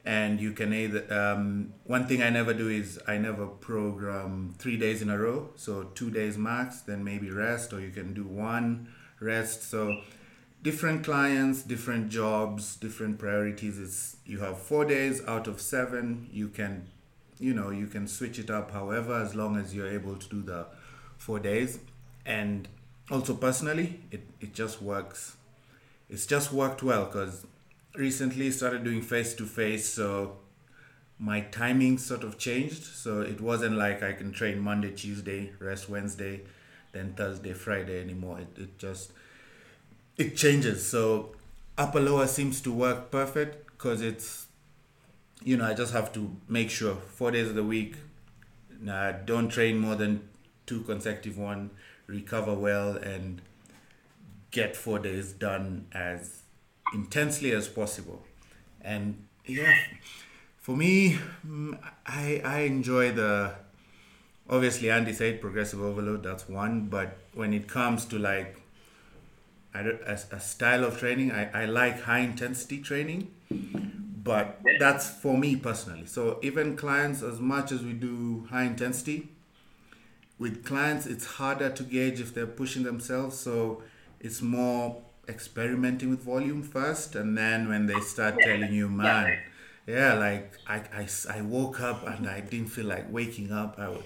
and 0.04 0.40
you 0.40 0.52
can 0.52 0.72
either. 0.72 1.06
Um, 1.12 1.74
one 1.84 2.06
thing 2.06 2.22
I 2.22 2.30
never 2.30 2.54
do 2.54 2.68
is 2.68 3.00
I 3.08 3.18
never 3.18 3.46
program 3.46 4.54
three 4.58 4.76
days 4.76 5.02
in 5.02 5.10
a 5.10 5.18
row. 5.18 5.50
So 5.56 5.84
two 5.94 6.10
days 6.10 6.38
max, 6.38 6.82
then 6.82 7.02
maybe 7.02 7.30
rest, 7.30 7.72
or 7.72 7.80
you 7.80 7.90
can 7.90 8.14
do 8.14 8.24
one 8.24 8.88
rest. 9.20 9.68
So 9.68 10.02
different 10.66 11.04
clients, 11.04 11.62
different 11.62 12.08
jobs, 12.08 12.74
different 12.74 13.20
priorities. 13.20 13.78
It's 13.78 14.16
you 14.26 14.40
have 14.40 14.58
four 14.58 14.84
days 14.84 15.22
out 15.24 15.46
of 15.46 15.60
seven. 15.60 16.28
You 16.32 16.48
can 16.48 16.88
you 17.38 17.54
know 17.54 17.70
you 17.70 17.86
can 17.86 18.08
switch 18.08 18.40
it 18.40 18.50
up 18.50 18.72
however 18.72 19.14
as 19.14 19.34
long 19.34 19.56
as 19.56 19.74
you're 19.74 19.92
able 20.00 20.16
to 20.16 20.28
do 20.28 20.42
the 20.42 20.66
four 21.18 21.38
days 21.38 21.78
and 22.24 22.68
also 23.10 23.34
personally 23.34 24.00
it, 24.10 24.22
it 24.40 24.54
just 24.54 24.80
works 24.80 25.36
it's 26.08 26.26
just 26.26 26.52
worked 26.52 26.82
well 26.82 27.04
because 27.04 27.44
recently 27.94 28.50
started 28.50 28.84
doing 28.84 29.02
face 29.02 29.34
to 29.34 29.44
face 29.44 29.86
so 29.88 30.38
my 31.18 31.40
timing 31.40 31.98
sort 31.98 32.24
of 32.24 32.38
changed 32.38 32.84
so 32.84 33.20
it 33.20 33.40
wasn't 33.40 33.76
like 33.76 34.02
i 34.02 34.12
can 34.12 34.32
train 34.32 34.58
monday 34.58 34.90
tuesday 34.90 35.52
rest 35.58 35.88
wednesday 35.90 36.40
then 36.92 37.12
thursday 37.12 37.52
friday 37.52 38.00
anymore 38.00 38.38
it, 38.40 38.62
it 38.62 38.78
just 38.78 39.12
it 40.16 40.36
changes 40.36 40.86
so 40.86 41.34
upper 41.76 42.00
lower 42.00 42.26
seems 42.26 42.60
to 42.60 42.72
work 42.72 43.10
perfect 43.10 43.66
because 43.66 44.00
it's 44.00 44.46
you 45.46 45.56
know, 45.56 45.64
I 45.64 45.74
just 45.74 45.92
have 45.92 46.12
to 46.14 46.36
make 46.48 46.70
sure 46.70 46.96
four 46.96 47.30
days 47.30 47.48
of 47.48 47.54
the 47.54 47.62
week, 47.62 47.94
uh, 48.90 49.12
don't 49.24 49.48
train 49.48 49.78
more 49.78 49.94
than 49.94 50.28
two 50.66 50.80
consecutive 50.82 51.38
one, 51.38 51.70
recover 52.08 52.52
well, 52.52 52.96
and 52.96 53.40
get 54.50 54.74
four 54.74 54.98
days 54.98 55.32
done 55.32 55.86
as 55.92 56.42
intensely 56.92 57.52
as 57.52 57.68
possible. 57.68 58.24
And 58.80 59.24
yeah, 59.44 59.72
for 60.58 60.76
me, 60.76 61.18
mm, 61.46 61.78
I 62.04 62.40
I 62.44 62.58
enjoy 62.60 63.12
the 63.12 63.54
obviously 64.50 64.90
Andy 64.90 65.12
said 65.12 65.40
progressive 65.40 65.80
overload. 65.80 66.24
That's 66.24 66.48
one, 66.48 66.88
but 66.88 67.18
when 67.34 67.54
it 67.54 67.68
comes 67.68 68.04
to 68.06 68.18
like 68.18 68.60
a, 69.80 70.18
a 70.32 70.40
style 70.40 70.84
of 70.84 70.98
training, 70.98 71.32
I, 71.32 71.62
I 71.62 71.64
like 71.66 72.02
high 72.02 72.20
intensity 72.20 72.80
training 72.80 73.30
but 74.26 74.60
that's 74.80 75.08
for 75.08 75.38
me 75.38 75.54
personally. 75.54 76.04
So 76.04 76.40
even 76.42 76.76
clients, 76.76 77.22
as 77.22 77.38
much 77.38 77.70
as 77.70 77.82
we 77.84 77.92
do 77.92 78.44
high 78.50 78.64
intensity, 78.64 79.28
with 80.36 80.64
clients 80.64 81.06
it's 81.06 81.24
harder 81.24 81.70
to 81.70 81.82
gauge 81.84 82.20
if 82.20 82.34
they're 82.34 82.44
pushing 82.62 82.82
themselves. 82.82 83.38
So 83.38 83.84
it's 84.18 84.42
more 84.42 85.00
experimenting 85.28 86.10
with 86.10 86.22
volume 86.22 86.64
first, 86.64 87.14
and 87.14 87.38
then 87.38 87.68
when 87.68 87.86
they 87.86 88.00
start 88.00 88.40
telling 88.40 88.72
you, 88.72 88.88
man, 88.88 89.38
yeah, 89.86 90.14
like 90.14 90.54
I 90.66 91.06
I 91.30 91.42
woke 91.42 91.80
up 91.80 92.04
and 92.08 92.28
I 92.28 92.40
didn't 92.40 92.70
feel 92.70 92.86
like 92.86 93.06
waking 93.08 93.52
up. 93.52 93.78
I, 93.78 93.96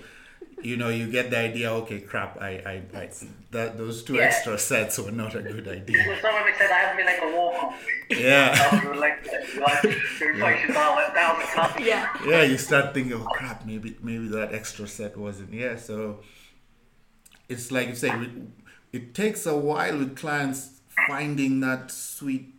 you 0.62 0.76
know, 0.76 0.88
you 0.88 1.10
get 1.10 1.30
the 1.30 1.38
idea. 1.38 1.72
Okay, 1.72 2.00
crap. 2.00 2.40
I, 2.40 2.50
I, 2.94 2.98
I 2.98 3.10
that 3.50 3.78
those 3.78 4.02
two 4.02 4.14
Yeah. 4.14 4.22
extra 4.24 4.58
sets 4.58 4.98
were 4.98 5.10
not 5.10 5.34
a 5.34 5.42
good 5.42 5.66
idea. 5.68 6.04
So 6.04 6.14
someone 6.22 6.42
said 6.58 6.70
I 6.70 6.78
haven't 6.78 6.96
been 6.98 7.08
able 7.08 7.30
to 7.30 7.36
walk 7.36 7.54
all. 7.62 7.74
Yeah. 8.10 8.68
After 8.72 8.92
a 8.92 8.98
leg 8.98 9.24
day, 9.24 9.60
like, 9.60 9.82
the 10.18 10.28
inflation 10.28 10.72
dial 10.74 10.96
went 10.96 11.14
down 11.14 11.36
a. 11.40 11.82
Yeah. 11.82 12.08
yeah, 12.26 12.42
you 12.42 12.58
start 12.58 12.94
thinking, 12.94 13.14
oh 13.14 13.24
crap, 13.24 13.64
maybe 13.66 13.96
maybe 14.02 14.28
that 14.28 14.52
extra 14.52 14.86
set 14.86 15.16
wasn't. 15.16 15.52
Yeah, 15.52 15.76
so 15.76 16.20
it's 17.48 17.70
like 17.72 17.88
you 17.88 17.94
say, 17.94 18.10
it, 18.10 18.30
it 18.92 19.14
takes 19.14 19.46
a 19.46 19.56
while 19.56 19.98
with 19.98 20.16
clients 20.16 20.80
finding 21.08 21.60
that 21.60 21.90
sweet, 21.90 22.54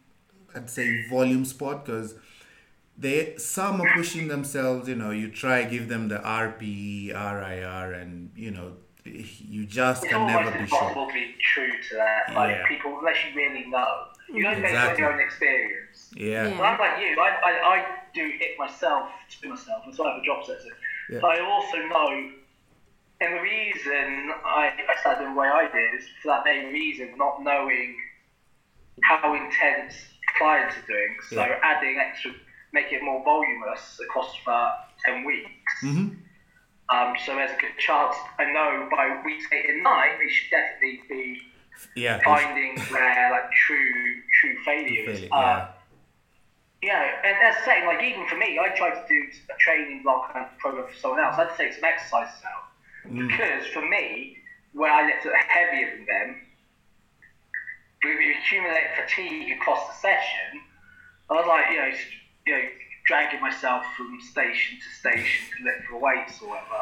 I'd 0.56 0.70
say, 0.70 1.06
volume 1.10 1.46
spot 1.46 1.86
because 1.86 2.16
they 3.02 3.36
some 3.38 3.82
are 3.82 3.92
pushing 3.96 4.28
themselves. 4.28 4.88
You 4.88 4.96
know, 4.96 5.12
you 5.12 5.28
try 5.30 5.64
give 5.64 5.88
them 5.90 6.08
the 6.08 6.20
RPE, 6.20 7.14
RIR, 7.14 7.94
and 7.94 8.32
you 8.36 8.52
know, 8.52 8.74
you 9.06 9.66
just 9.66 10.04
It's 10.04 10.12
can 10.14 10.28
never 10.28 10.52
be 10.52 10.58
sure. 10.58 10.62
impossible 10.80 11.08
to 11.08 11.14
be 11.14 11.36
true 11.54 11.72
to 11.90 11.96
that. 11.96 12.36
Like 12.36 12.56
Yeah. 12.58 12.68
people, 12.68 13.00
unless 13.00 13.18
you 13.26 13.36
really 13.36 13.66
know, 13.68 13.92
you 14.30 14.44
don't 14.44 14.54
Exactly. 14.54 14.70
exactly. 14.78 15.02
your 15.04 15.14
own 15.14 15.20
experience. 15.20 15.98
Yeah, 16.16 16.48
Yeah. 16.48 16.58
But 16.58 16.64
I'm 16.64 16.80
like 16.80 16.96
you. 17.02 17.20
I, 17.20 17.30
I, 17.50 17.52
I 17.76 17.86
do 18.14 18.26
it 18.46 18.58
myself 18.60 19.10
to 19.42 19.50
myself, 19.50 19.82
and 19.86 19.94
so 19.96 20.06
I 20.06 20.14
have 20.14 20.22
a 20.22 20.26
job 20.26 20.46
set. 20.46 20.58
Yeah. 21.10 21.20
But 21.22 21.32
I 21.36 21.40
also 21.42 21.78
know, 21.94 22.10
and 23.22 23.30
the 23.38 23.42
reason 23.42 24.32
I, 24.46 24.72
I 24.92 25.00
started 25.02 25.28
the 25.30 25.34
way 25.40 25.48
I 25.48 25.68
did 25.72 26.00
is 26.00 26.06
for 26.22 26.28
that 26.30 26.46
main 26.46 26.72
reason, 26.72 27.08
not 27.18 27.42
knowing 27.44 27.96
how 29.04 29.34
intense 29.34 29.96
clients 30.38 30.76
are 30.78 30.86
doing. 30.88 31.16
So 31.30 31.36
Yeah. 31.38 31.60
adding 31.64 31.98
extra, 31.98 32.32
make 32.74 32.92
it 32.92 33.02
more 33.04 33.24
voluminous 33.24 34.00
across 34.04 34.32
about 34.44 34.74
ten 35.06 35.26
weeks. 35.26 35.50
hmm 35.82 36.08
Um, 36.94 37.16
so 37.26 37.36
there's 37.36 37.52
a 37.52 37.62
good 37.62 37.78
chance. 37.80 38.16
I 38.40 38.52
know 38.52 38.88
by 38.92 39.22
weeks 39.26 39.46
eight 39.54 39.70
and 39.70 39.84
nine, 39.84 40.12
we 40.20 40.30
should 40.30 40.50
definitely 40.52 41.02
be 41.10 41.42
yeah, 41.96 42.20
finding 42.24 42.78
where 42.92 43.32
like 43.32 43.50
true 43.52 44.22
true 44.42 44.56
failure 44.66 45.10
is. 45.10 45.20
Failure, 45.20 45.30
Uh, 45.34 45.68
yeah. 46.82 47.04
yeah, 47.12 47.28
and 47.28 47.38
as 47.48 47.56
I 47.62 47.66
say, 47.66 47.88
like 47.88 48.04
even 48.04 48.28
for 48.28 48.36
me, 48.38 48.60
I 48.60 48.70
tried 48.76 48.96
to 49.02 49.08
do 49.08 49.20
a 49.50 49.58
training 49.60 50.04
block 50.04 50.34
kind 50.34 50.46
of 50.46 50.58
program 50.60 50.88
for 50.88 50.96
someone 51.00 51.20
else. 51.22 51.36
I 51.38 51.44
had 51.46 51.52
to 51.52 51.58
take 51.58 51.74
some 51.74 51.84
exercises 51.86 52.44
out 52.46 52.64
Mm. 53.08 53.28
because 53.30 53.66
for 53.74 53.82
me, 53.82 54.38
where 54.74 54.92
I 54.92 55.08
lifted 55.08 55.30
it 55.30 55.46
heavier 55.48 55.90
than 55.98 56.06
them, 56.06 56.42
we 58.04 58.36
accumulate 58.38 58.88
fatigue 58.96 59.52
across 59.58 59.88
the 59.88 59.94
session. 59.96 60.62
I 61.30 61.34
was 61.34 61.46
like, 61.48 61.72
you 61.72 61.78
know, 61.78 61.92
you 62.46 62.54
know, 62.54 62.64
dragging 63.06 63.42
myself 63.42 63.84
from 63.98 64.20
station 64.22 64.78
to 64.80 64.88
station 65.00 65.46
to 65.58 65.64
lift 65.66 65.88
for 65.90 66.00
weights 66.00 66.42
or 66.42 66.50
whatever, 66.50 66.82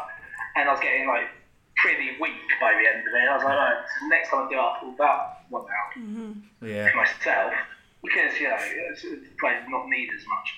and 0.56 0.68
I 0.68 0.72
was 0.72 0.80
getting 0.80 1.06
like 1.06 1.28
pretty 1.76 2.16
weak 2.20 2.44
by 2.60 2.72
the 2.76 2.84
end 2.88 3.06
of 3.08 3.14
it. 3.14 3.28
I 3.28 3.34
was 3.34 3.44
like, 3.44 3.52
all 3.52 3.58
right, 3.58 3.84
so 3.88 4.06
next 4.08 4.30
time 4.30 4.46
I 4.46 4.48
do 4.50 4.56
it, 4.56 4.60
I'll 4.60 4.80
pull 4.80 4.94
that 4.98 5.44
one 5.48 5.64
out 5.64 5.90
mm-hmm. 5.96 6.66
yeah, 6.66 6.92
myself 6.94 7.52
because 8.02 8.38
you 8.40 8.48
know 8.48 8.56
it's, 8.92 9.04
it's 9.04 9.28
probably 9.36 9.70
not 9.70 9.88
need 9.88 10.08
as 10.14 10.24
much. 10.28 10.48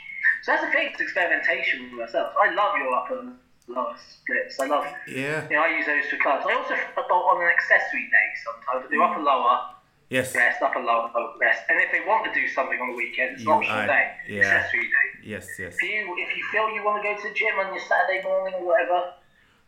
So 0.42 0.52
that's 0.52 0.64
the 0.64 0.70
thing. 0.70 0.90
It's 0.90 1.00
experimentation 1.00 1.84
with 1.84 1.92
myself. 1.92 2.34
I 2.34 2.52
love 2.54 2.74
your 2.76 2.94
upper 2.94 3.18
and 3.20 3.38
lower 3.68 3.94
splits. 3.94 4.58
I 4.58 4.66
love. 4.66 4.86
yeah. 5.06 5.46
You 5.48 5.56
know, 5.56 5.62
I 5.62 5.76
use 5.76 5.86
those 5.86 6.06
for 6.10 6.18
clubs. 6.18 6.44
I 6.48 6.54
also 6.54 6.74
bolt 6.96 7.26
on 7.30 7.42
an 7.42 7.48
accessory 7.48 8.10
day 8.10 8.28
sometimes. 8.42 8.86
I 8.86 8.90
do 8.90 8.98
mm. 8.98 9.06
upper 9.06 9.22
lower 9.22 9.70
Yes, 10.12 10.34
rest, 10.34 10.60
upper 10.62 10.80
lower 10.80 11.10
lower 11.14 11.32
rest, 11.40 11.62
and 11.70 11.80
if 11.80 11.90
they 11.90 12.00
want 12.06 12.22
to 12.26 12.32
do 12.38 12.46
something 12.48 12.78
on 12.80 12.88
the 12.90 12.96
weekend, 12.96 13.34
it's 13.36 13.44
You 13.44 13.52
optional 13.52 13.78
add- 13.78 13.86
day, 13.86 14.06
yeah. 14.28 14.40
accessory 14.42 14.82
day. 14.82 15.08
yes, 15.24 15.46
yes. 15.58 15.74
If 15.74 15.82
you 15.82 16.14
if 16.18 16.36
you 16.36 16.44
feel 16.52 16.68
you 16.74 16.84
want 16.84 17.02
to 17.02 17.08
go 17.08 17.16
to 17.22 17.28
the 17.28 17.34
gym 17.34 17.58
on 17.58 17.72
your 17.74 17.82
Saturday 17.90 18.22
morning 18.22 18.54
or 18.60 18.64
whatever, 18.66 19.00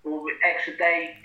or 0.05 0.27
extra 0.45 0.77
day 0.77 1.17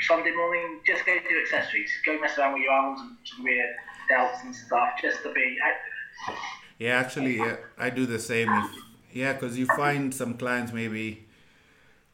Sunday 0.00 0.32
morning, 0.32 0.78
just 0.86 1.04
go 1.04 1.12
do 1.28 1.40
accessories. 1.42 1.90
Go 2.06 2.20
mess 2.20 2.38
around 2.38 2.52
with 2.54 2.62
your 2.62 2.72
arms 2.72 3.00
and 3.00 3.16
some 3.24 3.42
weird 3.42 3.74
delts 4.10 4.44
and 4.44 4.54
stuff, 4.54 4.90
just 5.02 5.22
to 5.24 5.32
be 5.32 5.58
active. 5.70 6.38
Yeah, 6.78 7.00
actually, 7.00 7.36
yeah, 7.38 7.56
I 7.76 7.90
do 7.90 8.06
the 8.06 8.20
same. 8.20 8.48
If, 8.48 8.70
yeah, 9.12 9.32
because 9.32 9.58
you 9.58 9.66
find 9.66 10.14
some 10.14 10.34
clients 10.38 10.72
maybe 10.72 11.26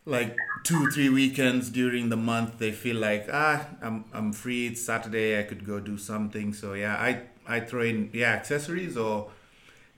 like 0.07 0.35
two, 0.65 0.91
three 0.91 1.11
weekends 1.11 1.71
during 1.71 2.09
the 2.09 2.17
month, 2.17 2.59
they 2.59 2.73
feel 2.73 2.97
like 2.97 3.29
ah, 3.33 3.67
I'm 3.81 4.05
I'm 4.13 4.33
free. 4.33 4.67
It's 4.67 4.83
Saturday. 4.83 5.39
I 5.39 5.45
could 5.45 5.65
go 5.65 5.79
do 5.79 5.97
something. 5.97 6.53
So 6.53 6.73
yeah, 6.73 6.97
I 6.97 7.23
I 7.47 7.61
throw 7.61 7.83
in 7.83 8.11
yeah 8.13 8.33
accessories 8.33 8.97
or 8.97 9.31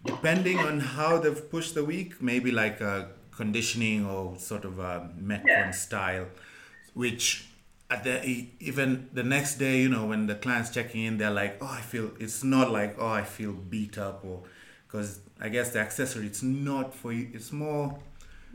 depending 0.05 0.59
on 0.59 0.81
how 0.81 1.19
they've 1.19 1.51
pushed 1.51 1.75
the 1.75 1.85
week, 1.85 2.21
maybe 2.21 2.51
like 2.51 2.81
a 2.81 3.09
conditioning 3.31 4.07
or 4.07 4.37
sort 4.39 4.65
of 4.65 4.79
a 4.79 5.11
metcon 5.21 5.75
style, 5.75 6.27
which 6.95 7.47
at 7.89 8.03
the 8.05 8.49
even 8.61 9.09
the 9.13 9.23
next 9.23 9.57
day, 9.57 9.81
you 9.81 9.89
know, 9.89 10.07
when 10.07 10.27
the 10.27 10.35
client's 10.35 10.71
checking 10.71 11.05
in, 11.05 11.19
they're 11.19 11.31
like, 11.31 11.59
oh, 11.61 11.67
I 11.67 11.81
feel 11.81 12.11
it's 12.19 12.43
not 12.43 12.71
like 12.73 12.97
oh, 12.99 13.09
I 13.09 13.23
feel 13.23 13.53
beat 13.53 13.99
up 13.99 14.25
or 14.25 14.43
because 14.87 15.21
I 15.41 15.49
guess 15.49 15.71
the 15.71 15.81
accessory 15.81 16.27
it's 16.27 16.43
not 16.43 16.95
for 16.95 17.13
you. 17.13 17.31
It's 17.33 17.53
more 17.53 17.99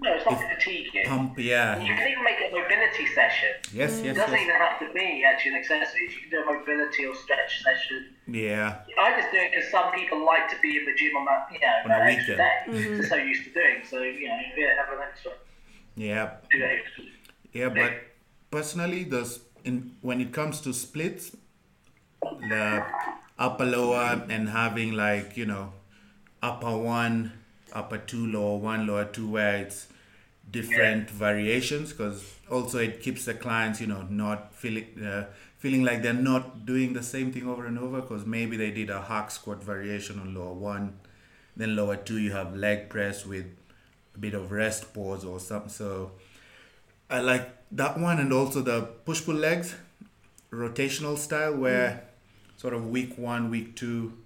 No, 0.04 0.14
it's 0.16 0.26
not 0.26 0.42
fatiguing. 0.42 1.06
pump. 1.06 1.38
Yeah. 1.38 1.80
You 1.80 1.94
can 1.96 2.08
even 2.08 2.24
make 2.24 2.40
it 2.42 2.52
a 2.52 2.56
mobility 2.60 3.06
session. 3.14 3.52
Yes. 3.72 4.00
It 4.00 4.06
Yes. 4.06 4.16
doesn't 4.16 4.34
yes. 4.34 4.42
even 4.48 4.56
have 4.56 4.80
to 4.80 4.88
be 4.94 5.24
actually 5.24 5.52
an 5.52 5.58
accessory. 5.58 6.02
You 6.10 6.20
can 6.22 6.30
do 6.32 6.38
a 6.42 6.46
mobility 6.54 7.06
or 7.06 7.14
stretch 7.16 7.62
session. 7.64 8.16
Yeah. 8.28 8.80
I 9.00 9.20
just 9.22 9.32
do 9.32 9.38
it 9.38 9.52
because 9.54 9.70
some 9.70 9.92
people 9.94 10.26
like 10.26 10.50
to 10.50 10.56
be 10.60 10.78
in 10.78 10.86
the 10.86 10.96
gym 10.96 11.16
on 11.18 11.26
that, 11.26 11.48
you 11.54 11.60
know, 11.60 11.68
On 11.86 11.90
that 11.90 12.02
a 12.02 12.12
extra 12.12 12.34
weekend. 12.34 12.38
day. 12.38 12.58
Mm-hmm. 12.88 12.98
They're 12.98 13.10
so 13.10 13.16
used 13.18 13.44
to 13.44 13.50
doing. 13.54 13.78
So, 13.88 14.02
you 14.02 14.28
know, 14.28 14.40
yeah, 14.58 14.76
have 14.76 14.90
an 14.98 15.04
extra, 15.08 15.32
Yeah. 15.96 16.32
do 16.52 16.60
that 16.60 16.72
extra. 16.80 17.04
Yeah, 17.54 17.70
but 17.70 17.94
personally, 18.50 19.04
those 19.04 19.42
in 19.64 19.96
when 20.02 20.20
it 20.20 20.32
comes 20.34 20.62
to 20.62 20.74
splits, 20.74 21.36
the 22.50 22.84
upper 23.38 23.66
lower 23.66 24.26
and 24.30 24.50
having 24.50 24.94
like 24.94 25.36
you 25.38 25.46
know 25.46 25.74
upper 26.42 26.76
one, 26.78 27.34
upper 27.74 27.98
two, 27.98 28.28
lower 28.28 28.58
one, 28.58 28.88
lower 28.88 29.06
two, 29.06 29.30
where 29.30 29.58
it's 29.58 29.88
different 30.50 31.10
variations, 31.10 31.92
because 31.92 32.34
also 32.50 32.78
it 32.80 33.02
keeps 33.02 33.26
the 33.26 33.34
clients 33.34 33.80
you 33.80 33.88
know 33.88 34.02
not 34.10 34.54
feeling 34.54 34.86
uh, 35.04 35.26
feeling 35.58 35.84
like 35.84 36.02
they're 36.02 36.14
not 36.14 36.66
doing 36.66 36.94
the 36.94 37.04
same 37.04 37.32
thing 37.32 37.48
over 37.48 37.66
and 37.66 37.80
over, 37.80 38.02
because 38.02 38.26
maybe 38.26 38.58
they 38.58 38.72
did 38.72 38.90
a 38.90 39.02
hack 39.02 39.32
squat 39.32 39.64
variation 39.64 40.20
on 40.20 40.34
lower 40.34 40.54
one, 40.54 41.00
then 41.56 41.76
lower 41.76 41.96
two 41.96 42.18
you 42.18 42.32
have 42.32 42.56
leg 42.56 42.90
press 42.90 43.26
with 43.26 43.46
a 44.16 44.18
bit 44.18 44.34
of 44.34 44.52
rest 44.52 44.94
pause 44.94 45.24
or 45.24 45.40
something. 45.40 45.70
So 45.70 46.12
I 47.10 47.20
like 47.20 47.50
that 47.72 47.98
one 48.00 48.20
and 48.20 48.34
also 48.34 48.62
the 48.62 48.82
push 49.06 49.24
pull 49.24 49.36
legs 49.36 49.76
rotational 50.52 51.18
style 51.18 51.56
where 51.56 52.04
sort 52.58 52.74
of 52.74 52.90
week 52.90 53.18
one, 53.18 53.50
week 53.50 53.76
two, 53.76 54.18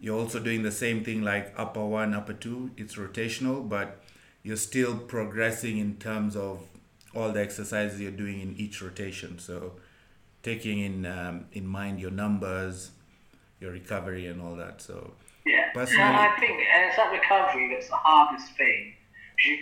you're 0.00 0.18
also 0.18 0.40
doing 0.40 0.62
the 0.62 0.72
same 0.72 1.04
thing 1.04 1.22
like 1.22 1.52
upper 1.56 1.84
one, 1.84 2.14
upper 2.14 2.32
two. 2.32 2.70
It's 2.76 2.96
rotational, 2.96 3.68
but 3.68 4.02
you're 4.42 4.56
still 4.56 4.96
progressing 4.96 5.76
in 5.78 5.96
terms 5.96 6.34
of 6.36 6.62
all 7.14 7.30
the 7.32 7.40
exercises 7.40 8.00
you're 8.00 8.10
doing 8.10 8.40
in 8.40 8.56
each 8.56 8.80
rotation. 8.80 9.38
So 9.38 9.74
taking 10.42 10.78
in 10.78 11.04
um, 11.06 11.46
in 11.52 11.66
mind 11.66 12.00
your 12.00 12.10
numbers, 12.10 12.90
your 13.60 13.72
recovery, 13.72 14.26
and 14.26 14.40
all 14.40 14.56
that. 14.56 14.80
So 14.80 15.12
Yeah. 15.44 15.70
Personally- 15.74 16.02
No, 16.12 16.18
I 16.18 16.36
think, 16.40 16.52
and 16.72 16.86
it's 16.86 16.96
that 16.96 17.12
recovery 17.12 17.70
that's 17.74 17.88
the 17.88 17.96
hardest 17.96 18.56
thing. 18.56 18.94
You, 19.44 19.58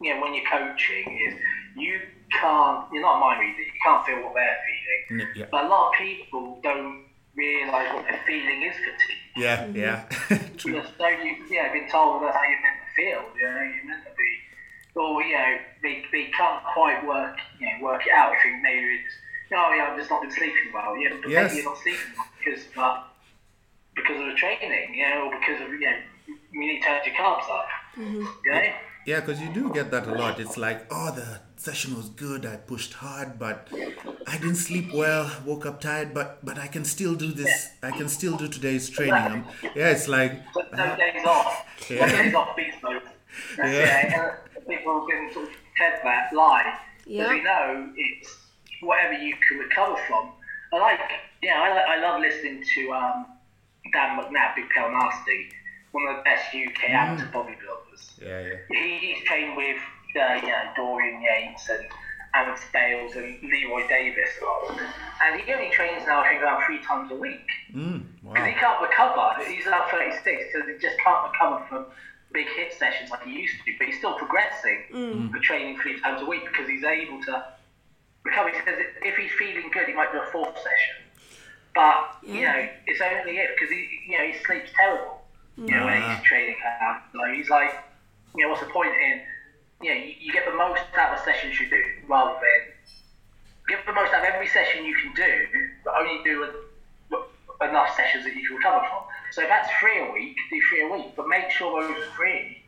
you 0.00 0.14
know, 0.14 0.20
when 0.22 0.34
you're 0.34 0.48
coaching, 0.50 1.06
is 1.26 1.34
you 1.76 2.00
can't, 2.32 2.86
you're 2.92 3.02
not 3.02 3.16
a 3.16 3.20
mind 3.20 3.40
reader, 3.40 3.62
you 3.62 3.72
can't 3.84 4.04
feel 4.06 4.22
what 4.24 4.34
they're 4.34 4.58
feeling. 4.68 5.28
yeah, 5.36 5.46
But 5.50 5.64
a 5.64 5.68
lot 5.68 5.88
of 5.90 5.94
people 5.98 6.60
don't 6.62 7.04
realise 7.36 7.92
what 7.94 8.04
they're 8.08 8.22
feeling 8.26 8.62
is 8.62 8.74
fatigue. 8.74 9.19
Yeah, 9.36 9.66
yeah. 9.74 10.04
True. 10.56 10.74
Because 10.74 10.90
so 10.98 11.08
you, 11.08 11.36
yeah, 11.48 11.72
been 11.72 11.88
told 11.90 12.22
that's 12.22 12.36
how 12.36 12.42
you're 12.42 12.60
meant 12.62 12.80
to 12.84 12.90
feel. 12.96 13.22
You 13.36 13.46
know, 13.46 13.62
you're 13.62 13.86
meant 13.86 14.04
to 14.04 14.10
be, 14.16 14.30
or 15.00 15.22
you 15.22 15.34
know, 15.34 15.56
they, 15.82 16.04
they 16.12 16.24
can't 16.36 16.62
quite 16.74 17.06
work, 17.06 17.36
you 17.58 17.66
know, 17.66 17.84
work 17.84 18.02
it 18.06 18.12
out. 18.12 18.32
I 18.36 18.42
think 18.42 18.62
maybe 18.62 19.00
it's, 19.04 19.14
oh 19.52 19.72
yeah, 19.74 19.88
I've 19.90 19.98
just 19.98 20.10
not 20.10 20.22
been 20.22 20.30
sleeping 20.30 20.72
well. 20.74 20.96
Yeah, 20.96 21.10
but 21.20 21.30
Yes. 21.30 21.50
maybe 21.52 21.62
you're 21.62 21.70
not 21.72 21.78
sleeping 21.82 22.12
well 22.16 22.26
because 22.44 22.60
uh, 22.76 23.02
because 23.96 24.20
of 24.20 24.26
the 24.26 24.34
training, 24.34 24.94
you 24.94 25.08
know, 25.08 25.28
or 25.28 25.38
because 25.38 25.60
of 25.62 25.68
you 25.72 25.80
know, 25.80 25.96
you 26.52 26.60
need 26.60 26.80
to 26.80 26.86
turn 26.86 27.00
your 27.04 27.14
carbs 27.14 27.48
up. 27.50 27.66
You 27.96 28.52
know. 28.52 28.62
Yeah, 29.10 29.18
because 29.18 29.40
you 29.40 29.52
do 29.52 29.72
get 29.72 29.90
that 29.90 30.06
a 30.06 30.14
lot. 30.14 30.38
It's 30.38 30.56
like, 30.56 30.86
oh, 30.88 31.10
the 31.10 31.40
session 31.56 31.96
was 31.96 32.08
good. 32.10 32.46
I 32.46 32.54
pushed 32.72 32.92
hard, 32.94 33.40
but 33.40 33.66
I 34.32 34.38
didn't 34.38 34.54
sleep 34.68 34.94
well. 34.94 35.28
Woke 35.44 35.66
up 35.66 35.80
tired, 35.80 36.14
but 36.14 36.28
but 36.44 36.58
I 36.58 36.68
can 36.68 36.84
still 36.84 37.16
do 37.16 37.32
this. 37.32 37.70
I 37.82 37.90
can 37.90 38.08
still 38.08 38.36
do 38.36 38.46
today's 38.46 38.88
training. 38.88 39.14
I'm, 39.34 39.44
yeah, 39.74 39.90
it's 39.96 40.06
like, 40.06 40.32
But 40.54 40.72
no 40.76 40.84
uh, 40.84 40.96
days 40.96 41.26
off. 41.26 41.66
Yeah. 41.90 42.06
No 42.06 42.12
days 42.22 42.34
off 42.40 42.54
beats 42.56 42.76
mode. 42.84 43.02
That's 43.56 43.74
Yeah. 43.78 44.26
it. 44.26 44.68
People 44.68 45.00
have 45.00 45.08
been 45.08 45.26
sort 45.34 45.46
of 45.48 45.54
fed 45.76 45.94
that 46.04 46.32
lie. 46.32 46.68
Yeah. 47.04 47.24
But 47.24 47.30
we 47.34 47.42
know 47.42 47.66
it's 47.96 48.30
whatever 48.80 49.14
you 49.14 49.34
can 49.48 49.58
recover 49.58 49.96
from. 50.06 50.24
I 50.72 50.78
like, 50.78 51.00
yeah, 51.42 51.58
I, 51.66 51.94
I 51.94 51.96
love 52.06 52.20
listening 52.20 52.62
to 52.74 52.92
um, 52.92 53.26
Dan 53.92 54.08
McNabb, 54.18 54.54
Big 54.54 54.68
Pale 54.70 54.92
Nasty, 54.92 55.38
one 55.92 56.06
of 56.08 56.16
the 56.16 56.22
best 56.22 56.54
UK 56.54 56.90
amateur 56.90 57.26
bodybuilders. 57.30 58.20
Yeah, 58.20 58.40
yeah. 58.40 58.54
He, 58.68 58.98
he's 58.98 59.24
trained 59.24 59.56
with 59.56 59.76
uh, 60.16 60.34
you 60.42 60.48
know 60.48 60.62
Dorian 60.76 61.20
Yates 61.20 61.68
and 61.68 61.84
Alex 62.34 62.64
Bales 62.72 63.14
and 63.16 63.36
Leroy 63.42 63.86
Davis, 63.88 64.30
a 64.40 64.44
lot. 64.44 64.80
and 65.24 65.40
he 65.40 65.52
only 65.52 65.70
trains 65.70 66.04
now 66.06 66.20
I 66.22 66.28
think 66.28 66.42
around 66.42 66.62
three 66.64 66.78
times 66.80 67.10
a 67.10 67.16
week 67.16 67.40
Mm, 67.74 68.02
because 68.22 68.46
he 68.46 68.54
can't 68.54 68.80
recover. 68.82 69.32
He's 69.46 69.64
now 69.66 69.84
36, 69.90 70.42
so 70.52 70.62
he 70.66 70.76
just 70.78 70.96
can't 71.04 71.30
recover 71.30 71.62
from 71.68 71.86
big 72.32 72.46
hit 72.56 72.72
sessions 72.72 73.10
like 73.10 73.22
he 73.24 73.32
used 73.42 73.56
to. 73.64 73.72
But 73.78 73.86
he's 73.88 73.98
still 73.98 74.14
progressing 74.14 75.30
for 75.32 75.38
training 75.40 75.78
three 75.82 75.98
times 76.00 76.20
a 76.22 76.26
week 76.26 76.44
because 76.46 76.68
he's 76.68 76.84
able 76.84 77.20
to 77.22 77.44
recover. 78.24 78.48
He 78.50 78.56
says 78.64 78.78
if 79.02 79.16
he's 79.16 79.30
feeling 79.32 79.70
good, 79.72 79.86
he 79.86 79.92
might 79.94 80.10
do 80.12 80.18
a 80.20 80.26
fourth 80.30 80.56
session. 80.56 80.96
But 81.74 82.16
you 82.22 82.34
Yeah. 82.40 82.52
know, 82.52 82.68
it's 82.86 83.00
only 83.00 83.38
if 83.38 83.50
because 83.56 83.70
he, 83.70 83.88
you 84.08 84.18
know, 84.18 84.24
he 84.24 84.32
sleeps 84.44 84.70
terrible. 84.76 85.19
You 85.60 85.76
know, 85.76 85.84
when 85.84 86.02
he's 86.02 86.22
training 86.22 86.56
hard. 86.64 87.02
So 87.12 87.34
he's 87.34 87.50
like, 87.50 87.72
you 88.34 88.44
know, 88.44 88.50
what's 88.50 88.62
the 88.62 88.68
point 88.68 88.92
in? 88.96 89.20
You 89.82 89.90
know, 89.90 90.00
you, 90.00 90.14
you 90.18 90.32
get 90.32 90.46
the 90.46 90.56
most 90.56 90.80
out 90.96 91.12
of 91.12 91.20
a 91.20 91.24
session 91.24 91.50
you 91.50 91.68
do, 91.68 91.82
rather 92.08 92.32
than 92.32 92.72
get 93.68 93.86
the 93.86 93.92
most 93.92 94.12
out 94.12 94.26
of 94.26 94.34
every 94.34 94.48
session 94.48 94.84
you 94.84 94.96
can 94.96 95.12
do, 95.14 95.32
but 95.84 95.94
only 95.94 96.24
do 96.24 96.44
a, 96.44 97.64
enough 97.68 97.94
sessions 97.94 98.24
that 98.24 98.34
you 98.34 98.46
can 98.46 98.56
recover 98.56 98.80
from. 98.88 99.04
So 99.32 99.42
if 99.42 99.48
that's 99.48 99.70
three 99.80 100.00
a 100.00 100.12
week, 100.12 100.36
do 100.50 100.60
three 100.68 100.82
a 100.82 100.88
week, 100.88 101.14
but 101.16 101.28
make 101.28 101.50
sure 101.50 101.82
those 101.82 102.04
three 102.16 102.62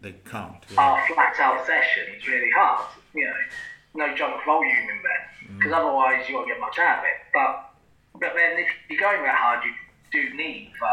They 0.00 0.12
count. 0.24 0.64
Yeah. 0.70 0.80
are 0.80 1.06
flat 1.08 1.40
out 1.40 1.66
sessions 1.66 2.26
really 2.28 2.50
hard. 2.54 2.86
You 3.14 3.26
know, 3.26 4.06
no 4.06 4.14
junk 4.14 4.44
volume 4.44 4.76
in 4.76 5.00
there, 5.02 5.48
mm. 5.48 5.58
because 5.58 5.72
otherwise 5.72 6.28
you 6.28 6.36
won't 6.36 6.48
get 6.48 6.60
much 6.60 6.78
out 6.78 6.98
of 6.98 7.04
it. 7.04 7.18
But 7.32 7.70
but 8.20 8.34
then 8.36 8.58
if 8.58 8.68
you're 8.88 9.00
going 9.00 9.22
that 9.22 9.34
hard, 9.34 9.64
you 9.64 9.72
do 10.12 10.36
need 10.36 10.72
for 10.78 10.88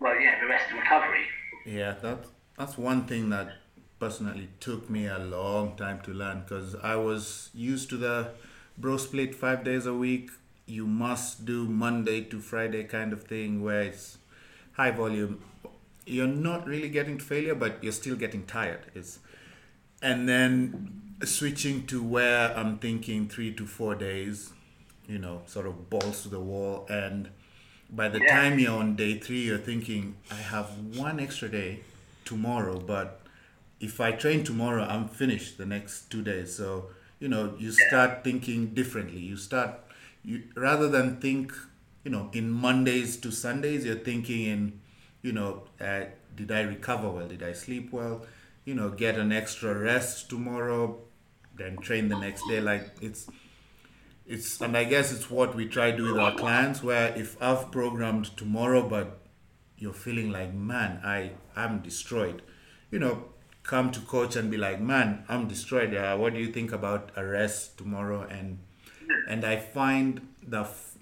well, 0.00 0.18
yeah, 0.18 0.40
the 0.40 0.46
rest 0.46 0.70
of 0.70 0.78
recovery. 0.78 1.26
Yeah, 1.64 1.94
that 2.02 2.24
that's 2.58 2.76
one 2.76 3.06
thing 3.06 3.30
that 3.30 3.52
personally 3.98 4.48
took 4.60 4.88
me 4.88 5.06
a 5.06 5.18
long 5.18 5.76
time 5.76 6.00
to 6.02 6.12
learn 6.12 6.40
because 6.40 6.74
I 6.74 6.96
was 6.96 7.50
used 7.54 7.90
to 7.90 7.96
the 7.96 8.30
bro 8.78 8.96
split 8.96 9.34
five 9.34 9.62
days 9.62 9.86
a 9.86 9.94
week. 9.94 10.30
You 10.66 10.86
must 10.86 11.44
do 11.44 11.66
Monday 11.66 12.22
to 12.22 12.40
Friday 12.40 12.84
kind 12.84 13.12
of 13.12 13.24
thing 13.24 13.62
where 13.62 13.82
it's 13.82 14.18
high 14.72 14.90
volume. 14.90 15.42
You're 16.06 16.26
not 16.26 16.66
really 16.66 16.88
getting 16.88 17.18
to 17.18 17.24
failure, 17.24 17.54
but 17.54 17.82
you're 17.84 17.92
still 17.92 18.16
getting 18.16 18.46
tired. 18.46 18.86
It's 18.94 19.18
and 20.02 20.28
then 20.28 21.14
switching 21.24 21.86
to 21.86 22.02
where 22.02 22.56
I'm 22.56 22.78
thinking 22.78 23.28
three 23.28 23.52
to 23.54 23.66
four 23.66 23.94
days, 23.94 24.52
you 25.06 25.18
know, 25.18 25.42
sort 25.46 25.66
of 25.66 25.90
balls 25.90 26.22
to 26.22 26.28
the 26.30 26.40
wall. 26.40 26.86
And 26.88 27.28
by 27.90 28.08
the 28.08 28.20
Yeah. 28.20 28.26
time 28.36 28.58
you're 28.58 28.78
on 28.78 28.96
day 28.96 29.18
three, 29.18 29.42
you're 29.42 29.58
thinking, 29.58 30.16
I 30.30 30.36
have 30.36 30.68
one 30.96 31.18
extra 31.20 31.48
day 31.48 31.80
tomorrow, 32.24 32.78
but 32.78 33.20
if 33.80 34.00
I 34.00 34.12
train 34.12 34.44
tomorrow, 34.44 34.84
I'm 34.84 35.08
finished 35.08 35.58
the 35.58 35.66
next 35.66 36.10
two 36.10 36.22
days. 36.22 36.54
So, 36.54 36.90
you 37.18 37.28
know, 37.28 37.54
you 37.58 37.72
start 37.72 38.22
thinking 38.24 38.68
differently. 38.74 39.20
You 39.20 39.36
start, 39.36 39.80
you 40.22 40.42
rather 40.54 40.88
than 40.88 41.20
think, 41.20 41.52
you 42.04 42.10
know, 42.10 42.30
in 42.32 42.50
Mondays 42.50 43.16
to 43.18 43.30
Sundays, 43.30 43.84
you're 43.84 43.96
thinking 43.96 44.42
in, 44.46 44.80
you 45.22 45.32
know, 45.32 45.64
uh, 45.80 46.04
did 46.36 46.50
I 46.52 46.62
recover 46.62 47.10
well? 47.10 47.28
Did 47.28 47.42
I 47.42 47.52
sleep 47.52 47.92
well? 47.92 48.24
You 48.64 48.74
know, 48.74 48.90
get 48.90 49.16
an 49.18 49.32
extra 49.32 49.76
rest 49.76 50.30
tomorrow, 50.30 50.98
then 51.56 51.78
train 51.78 52.08
the 52.08 52.18
next 52.18 52.46
day. 52.48 52.60
Like 52.60 52.88
it's, 53.00 53.26
it's, 54.30 54.60
and 54.60 54.76
I 54.76 54.84
guess 54.84 55.12
it's 55.12 55.28
what 55.28 55.56
we 55.56 55.66
try 55.66 55.90
to 55.90 55.96
do 55.96 56.12
with 56.12 56.18
our 56.18 56.34
clients. 56.34 56.82
Where 56.82 57.08
if 57.16 57.40
I've 57.42 57.72
programmed 57.72 58.36
tomorrow, 58.36 58.88
but 58.88 59.18
you're 59.76 59.92
feeling 59.92 60.30
like, 60.30 60.54
man, 60.54 61.00
I 61.04 61.32
I'm 61.56 61.80
destroyed. 61.80 62.42
You 62.92 63.00
know, 63.00 63.24
come 63.64 63.90
to 63.90 64.00
coach 64.00 64.36
and 64.36 64.48
be 64.50 64.56
like, 64.56 64.80
man, 64.80 65.24
I'm 65.28 65.48
destroyed. 65.48 65.94
Uh, 65.94 66.16
what 66.16 66.32
do 66.34 66.38
you 66.38 66.52
think 66.52 66.72
about 66.72 67.10
a 67.16 67.24
rest 67.26 67.76
tomorrow? 67.76 68.22
And 68.22 68.58
and 69.28 69.44
I 69.44 69.56
find 69.56 70.28
the 70.46 70.60
f- 70.60 70.96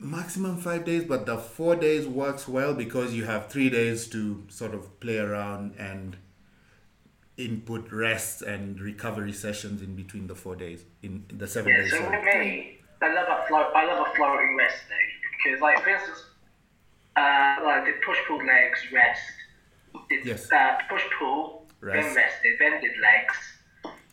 maximum 0.00 0.56
five 0.56 0.84
days, 0.84 1.04
but 1.04 1.26
the 1.26 1.38
four 1.38 1.76
days 1.76 2.08
works 2.08 2.48
well 2.48 2.74
because 2.74 3.14
you 3.14 3.26
have 3.26 3.46
three 3.46 3.70
days 3.70 4.08
to 4.08 4.44
sort 4.48 4.74
of 4.74 4.98
play 4.98 5.18
around 5.18 5.76
and 5.78 6.16
input 7.44 7.90
rests 7.92 8.42
and 8.42 8.80
recovery 8.80 9.32
sessions 9.32 9.82
in 9.82 9.94
between 9.96 10.26
the 10.26 10.34
four 10.34 10.56
days 10.56 10.84
in 11.02 11.24
the 11.32 11.46
seven 11.46 11.72
Yeah, 11.72 11.82
days. 11.82 11.90
so 11.92 12.02
with 12.10 12.24
me, 12.24 12.78
I 13.02 13.12
love 13.14 13.28
a 13.28 13.46
float. 13.48 13.68
I 13.74 13.84
love 13.86 14.06
a 14.06 14.14
floating 14.16 14.56
rest 14.56 14.88
day 14.88 15.06
because, 15.36 15.60
like, 15.60 15.82
for 15.82 15.90
instance, 15.90 16.24
uh, 17.16 17.56
like 17.64 17.84
did 17.86 18.00
push 18.02 18.18
pull 18.28 18.38
legs 18.44 18.80
rest, 18.92 19.22
did 20.08 20.24
Yes. 20.26 20.50
uh, 20.52 20.78
push 20.88 21.02
pull, 21.18 21.66
rest. 21.80 21.94
then 21.96 22.04
Rest. 22.04 22.16
rested, 22.16 22.56
then 22.58 22.80
did 22.80 22.92
legs. 23.00 23.36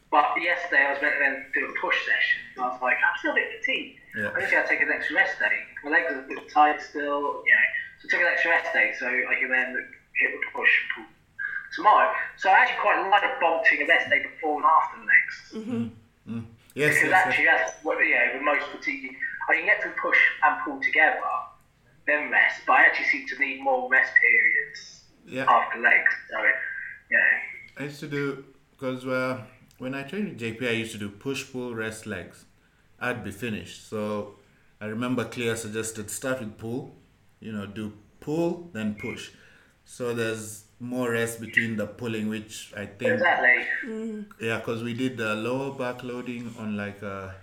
But 0.09 0.39
yesterday 0.41 0.83
I 0.87 0.93
was 0.93 1.01
meant 1.01 1.15
to 1.15 1.19
then 1.19 1.45
do 1.53 1.65
a 1.65 1.73
push 1.81 1.97
session. 2.05 2.39
And 2.55 2.63
I 2.65 2.67
was 2.69 2.81
like, 2.81 2.95
I'm 2.95 3.17
still 3.19 3.31
a 3.33 3.35
bit 3.35 3.59
fatigued. 3.59 3.99
Yeah. 4.15 4.31
I 4.35 4.39
just 4.39 4.51
got 4.53 4.61
to 4.63 4.69
take 4.69 4.81
an 4.81 4.89
extra 4.89 5.15
rest 5.17 5.37
day. 5.37 5.57
My 5.83 5.91
legs 5.91 6.07
are 6.13 6.19
a 6.23 6.27
bit 6.27 6.47
tight 6.49 6.81
still, 6.81 7.43
you 7.43 7.53
know. 7.53 7.67
So 7.99 8.07
I 8.07 8.11
took 8.11 8.21
an 8.21 8.27
extra 8.31 8.51
rest 8.51 8.71
day 8.73 8.93
so 8.97 9.05
I 9.05 9.35
can 9.39 9.49
then 9.51 9.75
hit 10.15 10.31
the 10.31 10.39
push 10.55 10.71
pull 10.95 11.05
tomorrow. 11.77 12.11
So 12.35 12.49
I 12.49 12.55
actually 12.65 12.81
quite 12.81 12.99
like 13.09 13.39
bolting 13.39 13.81
a 13.83 13.87
rest 13.87 14.09
day 14.09 14.21
before 14.23 14.57
and 14.57 14.65
after 14.65 14.95
the 14.99 15.05
legs. 15.13 15.35
Mm-hmm. 15.55 15.71
Mm-hmm. 15.71 16.37
Mm-hmm. 16.37 16.45
Yes, 16.75 16.93
Because 16.95 17.01
yes, 17.01 17.09
yes. 17.09 17.25
actually, 17.27 17.45
that's 17.45 17.71
what 17.83 17.97
you 17.99 18.15
know, 18.15 18.37
the 18.37 18.43
most 18.43 18.65
fatiguing. 18.73 19.15
I 19.49 19.53
can 19.55 19.65
get 19.65 19.81
to 19.83 19.89
push 20.01 20.19
and 20.43 20.53
pull 20.65 20.79
together, 20.81 21.21
then 22.05 22.29
rest. 22.29 22.61
But 22.67 22.73
I 22.73 22.81
actually 22.87 23.05
seem 23.05 23.25
to 23.27 23.39
need 23.39 23.63
more 23.63 23.89
rest 23.89 24.11
periods 24.21 25.03
Yeah. 25.25 25.45
after 25.47 25.79
legs. 25.79 26.13
So, 26.29 26.37
you 27.11 27.17
know, 27.17 27.79
I 27.79 27.83
used 27.83 27.99
to 28.01 28.07
do 28.07 28.43
because 28.71 29.05
uh, 29.05 29.41
when 29.77 29.93
I 29.95 30.03
trained 30.03 30.29
with 30.29 30.39
JP, 30.39 30.67
I 30.67 30.71
used 30.71 30.91
to 30.91 30.97
do 30.97 31.09
push, 31.09 31.51
pull, 31.51 31.73
rest, 31.73 32.05
legs. 32.05 32.45
I'd 32.99 33.23
be 33.23 33.31
finished. 33.31 33.89
So 33.89 34.35
I 34.81 34.85
remember 34.85 35.23
Clear 35.25 35.55
suggested 35.55 36.09
start 36.11 36.39
with 36.39 36.57
pull, 36.57 36.95
you 37.39 37.51
know, 37.51 37.65
do 37.65 37.93
pull 38.19 38.69
then 38.73 38.95
push. 38.95 39.31
So 39.85 40.13
there's 40.13 40.65
more 40.79 41.11
rest 41.11 41.39
between 41.39 41.75
the 41.77 41.87
pulling, 41.87 42.29
which 42.29 42.71
I 42.75 42.85
think 42.85 43.11
exactly. 43.13 43.65
Mm-hmm. 43.85 44.21
yeah, 44.45 44.57
because 44.59 44.83
we 44.83 44.93
did 44.93 45.17
the 45.17 45.35
lower 45.35 45.73
back 45.73 46.03
loading 46.03 46.53
on 46.59 46.77
like 46.77 47.01
a 47.01 47.35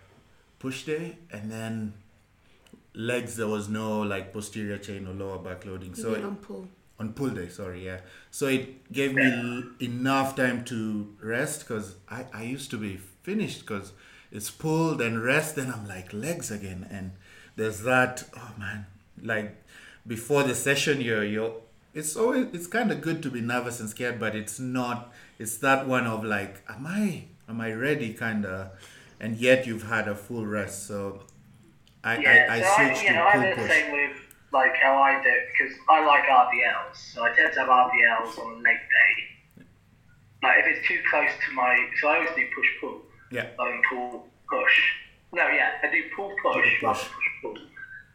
push 0.59 0.85
day, 0.85 1.18
and 1.33 1.51
then 1.51 1.94
legs 2.94 3.37
there 3.37 3.49
was 3.49 3.68
no 3.68 4.03
like 4.03 4.33
posterior 4.33 4.79
chain 4.79 5.07
or 5.07 5.12
lower 5.12 5.38
back 5.38 5.64
loading. 5.66 5.94
So 5.94 6.11
Even 6.11 6.20
it- 6.20 6.25
on 6.27 6.37
pull. 6.37 6.68
on 7.01 7.12
pull 7.12 7.31
day 7.31 7.49
sorry 7.49 7.85
yeah 7.85 7.99
so 8.31 8.47
it 8.47 8.92
gave 8.92 9.14
me 9.14 9.25
l- 9.27 9.64
enough 9.81 10.37
time 10.37 10.64
to 10.64 11.12
rest 11.20 11.66
because 11.66 11.97
I, 12.09 12.25
I 12.33 12.42
used 12.44 12.70
to 12.70 12.77
be 12.79 12.97
finished 13.25 13.61
because 13.66 13.92
it's 14.31 14.49
pull 14.49 14.94
then 14.94 15.20
rest 15.20 15.57
then 15.57 15.73
i'm 15.75 15.88
like 15.88 16.12
legs 16.12 16.53
again 16.53 16.87
and 16.88 17.11
there's 17.57 17.81
that 17.83 18.23
oh 18.37 18.53
man 18.61 18.87
like 19.20 19.57
before 20.07 20.44
the 20.44 20.55
session 20.55 21.01
you're 21.01 21.25
you're 21.25 21.55
it's 21.94 22.16
always 22.16 22.46
it's 22.52 22.66
kind 22.66 22.90
of 22.90 23.00
good 23.00 23.22
to 23.22 23.30
be 23.30 23.40
nervous 23.40 23.80
and 23.80 23.88
scared 23.88 24.18
but 24.18 24.35
it's 24.35 24.59
not 24.59 25.12
it's 25.38 25.57
that 25.59 25.87
one 25.87 26.07
of 26.07 26.24
like 26.24 26.62
am 26.68 26.87
i 26.87 27.24
am 27.48 27.61
i 27.61 27.72
ready 27.72 28.12
kind 28.12 28.44
of 28.44 28.70
and 29.20 29.37
yet 29.37 29.66
you've 29.66 29.85
had 29.85 30.09
a 30.09 30.14
full 30.14 30.44
rest 30.44 30.87
so 30.87 31.22
i 32.02 32.18
Yeah, 32.18 32.46
i, 32.50 32.57
I 32.57 32.61
so 32.61 32.66
I, 32.66 32.87
switched 32.87 33.02
you 33.02 33.09
to 33.09 33.14
know, 33.14 33.24
I 33.24 33.33
do 33.35 33.40
the 33.50 33.62
push 33.62 33.70
same 33.70 33.92
with 33.92 34.16
like 34.54 34.76
how 34.76 34.96
I 34.96 35.20
do 35.20 35.28
it 35.28 35.48
because 35.50 35.74
I 35.88 36.07
like 36.07 36.22
RDLs, 36.22 36.94
so 37.12 37.24
I 37.24 37.35
tend 37.35 37.52
to 37.54 37.61
have 37.61 37.68
RDLs 37.68 38.38
on 38.38 38.52
a 38.52 38.57
leg 38.62 38.76
day. 38.96 39.64
Like 40.42 40.59
if 40.61 40.66
it's 40.68 40.88
too 40.88 41.00
close 41.11 41.30
to 41.46 41.54
my, 41.54 41.88
so 42.00 42.09
I 42.09 42.14
always 42.18 42.30
do 42.37 42.44
push 42.57 42.68
pull. 42.80 43.00
yeah 43.33 43.48
um, 43.59 43.83
pull 43.90 44.28
push. 44.48 44.92
No, 45.33 45.48
yeah, 45.48 45.72
I 45.83 45.90
do 45.90 46.02
pull 46.14 46.33
push 46.40 46.83
rather 46.83 46.98
push. 46.98 47.09
push 47.09 47.28
pull. 47.42 47.57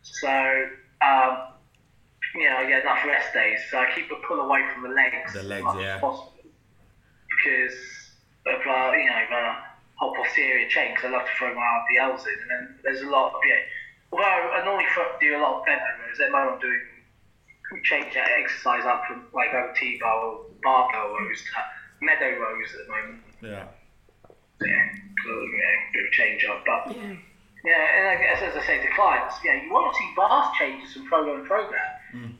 So, 0.01 0.65
um, 1.01 1.37
you 2.35 2.43
know, 2.43 2.57
I 2.57 2.65
get 2.67 2.81
enough 2.81 3.05
rest 3.05 3.33
days, 3.33 3.59
so 3.69 3.77
I 3.77 3.87
keep 3.93 4.09
the 4.09 4.15
pull 4.27 4.39
away 4.39 4.61
from 4.73 4.83
the 4.83 4.89
legs. 4.89 5.33
The 5.33 5.39
as 5.39 5.45
legs, 5.45 5.63
much 5.63 5.75
as 5.77 5.81
yeah. 5.81 5.99
Possible. 5.99 6.33
Because 7.29 7.77
of 8.45 8.59
uh, 8.67 8.91
you 8.93 9.05
know 9.05 9.21
the 9.29 9.55
whole 9.95 10.15
posterior 10.15 10.67
chain, 10.67 10.93
because 10.93 11.09
I 11.09 11.17
love 11.17 11.25
to 11.25 11.31
throw 11.37 11.53
my 11.53 11.61
RDLs 11.61 12.23
in, 12.25 12.37
and 12.41 12.49
then 12.49 12.79
there's 12.83 13.01
a 13.01 13.09
lot 13.09 13.33
of 13.33 13.39
yeah. 13.47 13.61
Although 14.11 14.25
I 14.25 14.65
normally 14.65 14.85
do 15.21 15.37
a 15.37 15.41
lot 15.41 15.59
of 15.59 15.65
bent 15.65 15.81
rows, 15.81 16.17
then 16.17 16.33
I'm 16.33 16.59
doing 16.59 16.81
change 17.83 18.13
that 18.15 18.27
exercise 18.41 18.83
up 18.83 19.03
from 19.07 19.23
like 19.31 19.53
over 19.53 19.71
T-bar 19.77 20.25
or 20.25 20.45
barbell 20.63 21.13
rows 21.13 21.37
to 21.37 22.05
meadow 22.05 22.35
rows 22.39 22.65
at 22.73 22.87
the 22.87 22.91
moment 22.91 23.21
yeah 23.43 23.67
yeah, 24.65 24.89
cool, 25.23 25.47
yeah, 25.51 25.75
bit 25.93 26.05
of 26.05 26.11
change 26.11 26.45
up. 26.45 26.63
But 26.65 26.95
Yeah. 26.95 27.15
Yeah, 27.63 27.97
and 27.97 28.07
I 28.07 28.15
guess 28.21 28.41
as 28.41 28.55
I 28.55 28.65
say 28.65 28.81
to 28.81 28.87
clients, 28.95 29.35
yeah, 29.43 29.61
you 29.63 29.71
won't 29.71 29.95
see 29.95 30.11
vast 30.15 30.57
changes 30.59 30.93
from 30.93 31.05
program 31.05 31.41
to 31.41 31.47
program, 31.47 31.91
mm. 32.15 32.31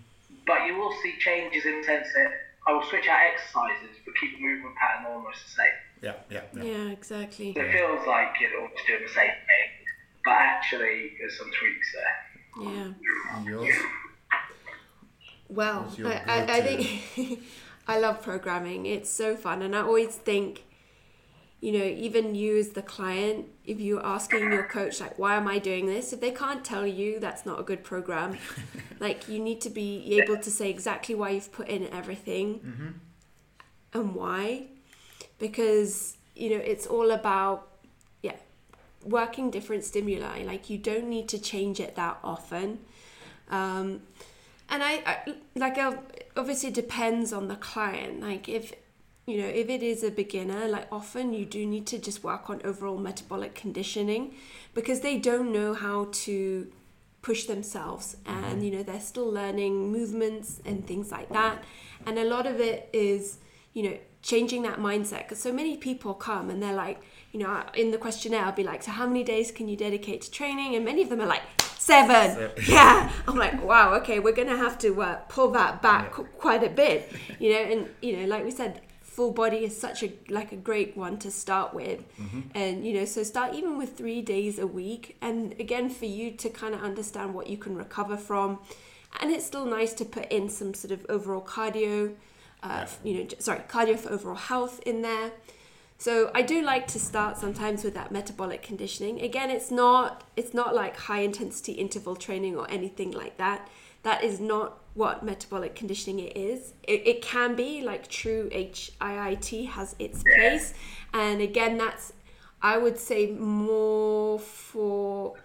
but 0.45 0.65
you 0.65 0.77
will 0.77 0.93
see 1.03 1.15
changes 1.19 1.65
in 1.65 1.79
the 1.79 1.83
sense 1.83 2.07
that 2.15 2.31
I 2.67 2.73
will 2.73 2.83
switch 2.83 3.07
out 3.07 3.19
exercises 3.33 3.95
but 4.05 4.13
keep 4.19 4.37
the 4.37 4.43
movement 4.43 4.75
pattern 4.75 5.11
almost 5.11 5.43
the 5.45 5.51
same. 5.51 5.77
yeah 6.01 6.13
yeah, 6.29 6.41
yeah. 6.53 6.63
Yeah, 6.63 6.91
exactly. 6.91 7.53
So 7.53 7.61
it 7.61 7.71
feels 7.71 8.07
like 8.07 8.29
you're 8.39 8.61
almost 8.61 8.87
doing 8.87 9.03
the 9.03 9.13
same 9.13 9.37
thing, 9.47 9.69
but 10.23 10.33
actually 10.33 11.13
there's 11.19 11.37
some 11.37 11.51
tweaks 11.59 11.93
there. 11.93 12.15
Yeah. 12.61 13.35
And 13.35 13.45
yours? 13.45 13.75
Well, 15.49 15.91
your 15.97 16.07
I, 16.07 16.23
I, 16.27 16.57
I 16.57 16.61
think 16.61 17.43
I 17.87 17.99
love 17.99 18.21
programming. 18.21 18.85
It's 18.85 19.09
so 19.09 19.35
fun, 19.35 19.61
and 19.63 19.75
I 19.75 19.81
always 19.81 20.15
think, 20.15 20.63
you 21.61 21.73
know, 21.73 21.83
even 21.83 22.35
you 22.35 22.57
as 22.57 22.69
the 22.69 22.81
client, 22.81 23.47
if 23.65 23.79
you're 23.79 24.05
asking 24.05 24.51
your 24.51 24.63
coach 24.63 25.01
like, 25.01 25.19
"Why 25.19 25.35
am 25.35 25.47
I 25.47 25.59
doing 25.59 25.87
this?" 25.87 26.13
If 26.13 26.21
they 26.21 26.31
can't 26.31 26.63
tell 26.63 26.87
you, 26.87 27.19
that's 27.19 27.45
not 27.45 27.59
a 27.59 27.63
good 27.63 27.83
program. 27.83 28.37
like 28.99 29.27
you 29.27 29.39
need 29.39 29.59
to 29.61 29.69
be 29.69 30.19
able 30.19 30.37
to 30.37 30.49
say 30.49 30.69
exactly 30.69 31.15
why 31.15 31.31
you've 31.31 31.51
put 31.51 31.67
in 31.67 31.87
everything 31.87 32.61
and 33.93 34.15
why, 34.15 34.67
because 35.37 36.15
you 36.35 36.51
know 36.51 36.63
it's 36.63 36.87
all 36.87 37.11
about 37.11 37.67
yeah 38.21 38.37
working 39.03 39.51
different 39.51 39.83
stimuli. 39.83 40.43
Like 40.43 40.69
you 40.69 40.77
don't 40.77 41.09
need 41.09 41.27
to 41.29 41.39
change 41.39 41.81
it 41.81 41.95
that 41.95 42.19
often. 42.23 42.79
Um, 43.49 44.01
and 44.69 44.83
I, 44.83 45.01
I 45.05 45.35
like 45.55 45.77
uh, 45.77 45.93
obviously 46.37 46.69
it 46.69 46.75
depends 46.75 47.33
on 47.33 47.47
the 47.47 47.55
client 47.55 48.21
like 48.21 48.47
if 48.47 48.73
you 49.29 49.37
know 49.41 49.47
if 49.47 49.69
it 49.69 49.83
is 49.83 50.03
a 50.03 50.11
beginner 50.11 50.67
like 50.67 50.87
often 50.91 51.33
you 51.33 51.45
do 51.45 51.65
need 51.65 51.85
to 51.93 51.97
just 51.99 52.23
work 52.23 52.49
on 52.49 52.59
overall 52.63 52.97
metabolic 52.97 53.53
conditioning 53.55 54.33
because 54.73 54.99
they 55.01 55.17
don't 55.17 55.51
know 55.51 55.73
how 55.73 56.07
to 56.11 56.67
push 57.21 57.45
themselves 57.45 58.15
and 58.25 58.63
you 58.65 58.71
know 58.71 58.83
they're 58.83 58.99
still 58.99 59.29
learning 59.29 59.91
movements 59.91 60.61
and 60.65 60.87
things 60.87 61.11
like 61.11 61.29
that. 61.29 61.63
And 62.05 62.17
a 62.17 62.23
lot 62.23 62.45
of 62.47 62.59
it 62.61 62.89
is 62.93 63.39
you 63.73 63.83
know 63.83 63.97
changing 64.21 64.61
that 64.63 64.79
mindset 64.79 65.19
because 65.23 65.41
so 65.41 65.51
many 65.51 65.77
people 65.77 66.13
come 66.13 66.49
and 66.49 66.61
they're 66.63 66.73
like 66.87 67.01
you 67.31 67.39
know 67.39 67.63
in 67.75 67.91
the 67.91 67.97
questionnaire 67.97 68.43
i'll 68.43 68.51
be 68.51 68.63
like 68.63 68.81
so 68.83 68.91
how 68.91 69.05
many 69.07 69.23
days 69.23 69.51
can 69.51 69.67
you 69.67 69.77
dedicate 69.77 70.21
to 70.23 70.31
training? 70.31 70.75
And 70.75 70.83
many 70.85 71.01
of 71.03 71.09
them 71.09 71.21
are 71.21 71.27
like 71.27 71.43
seven. 71.77 72.31
Seven. 72.35 72.51
yeah. 72.67 73.11
I'm 73.27 73.37
like 73.37 73.61
wow 73.63 73.93
okay 73.95 74.19
we're 74.19 74.33
gonna 74.41 74.57
have 74.57 74.77
to 74.79 75.01
uh, 75.01 75.15
pull 75.27 75.51
that 75.51 75.81
back 75.81 76.13
Yeah. 76.17 76.25
quite 76.37 76.63
a 76.63 76.69
bit 76.69 77.11
you 77.39 77.49
know? 77.53 77.59
And 77.71 77.89
you 78.01 78.17
know 78.17 78.25
like 78.27 78.43
we 78.45 78.51
said 78.51 78.81
full 79.19 79.31
body 79.31 79.65
is 79.65 79.75
such 79.75 80.01
a 80.01 80.13
like 80.29 80.53
a 80.53 80.55
great 80.55 80.95
one 80.95 81.19
to 81.19 81.29
start 81.29 81.73
with. 81.73 82.05
And 82.55 82.85
you 82.85 82.93
know 82.93 83.03
so 83.03 83.21
start 83.21 83.53
even 83.53 83.77
with 83.77 83.97
three 83.97 84.21
days 84.21 84.59
a 84.59 84.65
week. 84.65 85.17
And 85.21 85.37
again 85.59 85.89
for 85.89 86.05
you 86.05 86.31
to 86.43 86.47
kind 86.49 86.73
of 86.73 86.81
understand 86.81 87.33
what 87.33 87.47
you 87.47 87.57
can 87.57 87.75
recover 87.75 88.15
from. 88.15 88.59
And 89.19 89.29
it's 89.29 89.45
still 89.45 89.65
nice 89.65 89.91
to 89.95 90.05
put 90.05 90.31
in 90.31 90.47
some 90.47 90.73
sort 90.73 90.93
of 90.93 91.05
overall 91.09 91.41
cardio 91.41 92.15
uh, 92.63 92.85
you 93.03 93.13
know 93.15 93.27
sorry 93.39 93.59
cardio 93.67 93.99
for 93.99 94.09
overall 94.09 94.41
health 94.53 94.79
in 94.85 95.01
there. 95.01 95.31
So 95.97 96.31
I 96.33 96.41
do 96.41 96.61
like 96.61 96.87
to 96.95 96.99
start 97.09 97.35
sometimes 97.35 97.83
with 97.83 97.95
that 97.95 98.09
metabolic 98.13 98.61
conditioning. 98.63 99.19
Again, 99.19 99.49
it's 99.49 99.69
not 99.69 100.23
it's 100.37 100.53
not 100.53 100.73
like 100.73 100.95
high 100.95 101.23
intensity 101.31 101.73
interval 101.73 102.15
training 102.15 102.55
or 102.55 102.71
anything 102.71 103.11
like 103.11 103.35
that. 103.35 103.67
That 104.03 104.23
is 104.23 104.39
not 104.39 104.79
what 104.93 105.23
metabolic 105.23 105.75
conditioning 105.75 106.19
it 106.19 106.35
is. 106.35 106.73
It, 106.83 107.07
it 107.07 107.21
can 107.21 107.55
be 107.55 107.81
like 107.81 108.07
true 108.07 108.49
HIIT 108.51 109.69
has 109.69 109.95
its 109.99 110.23
place, 110.23 110.73
and 111.13 111.41
again, 111.41 111.77
that's 111.77 112.13
I 112.61 112.77
would 112.77 112.97
say 112.97 113.31
more 113.31 114.39
for 114.39 115.35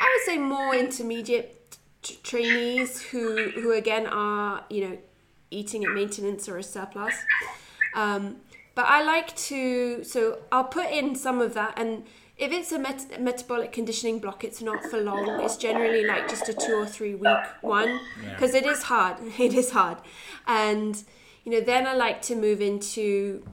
I 0.00 0.16
would 0.16 0.32
say 0.32 0.38
more 0.38 0.74
intermediate 0.74 1.76
t- 2.02 2.18
trainees 2.22 3.02
who 3.02 3.50
who 3.50 3.72
again 3.72 4.06
are 4.06 4.64
you 4.70 4.88
know 4.88 4.98
eating 5.50 5.84
at 5.84 5.90
maintenance 5.90 6.48
or 6.48 6.58
a 6.58 6.62
surplus. 6.62 7.14
Um, 7.94 8.36
but 8.74 8.86
I 8.86 9.02
like 9.02 9.34
to, 9.36 10.04
so 10.04 10.38
I'll 10.52 10.62
put 10.62 10.90
in 10.92 11.16
some 11.16 11.40
of 11.40 11.54
that. 11.54 11.76
And 11.76 12.04
if 12.38 12.52
it's 12.52 12.70
a 12.70 12.78
met- 12.78 13.20
metabolic 13.20 13.72
conditioning 13.72 14.20
block, 14.20 14.44
it's 14.44 14.62
not 14.62 14.84
for 14.84 15.00
long. 15.00 15.40
It's 15.40 15.56
generally 15.56 16.04
like 16.04 16.28
just 16.28 16.48
a 16.48 16.54
two 16.54 16.74
or 16.74 16.86
three 16.86 17.16
week 17.16 17.44
one 17.62 18.00
because 18.30 18.54
it 18.54 18.64
is 18.64 18.84
hard. 18.84 19.16
It 19.38 19.54
is 19.54 19.72
hard. 19.72 19.98
And, 20.46 21.02
you 21.44 21.50
know, 21.52 21.60
then 21.60 21.86
I 21.86 21.94
like 21.94 22.22
to 22.22 22.36
move 22.36 22.60
into 22.60 23.44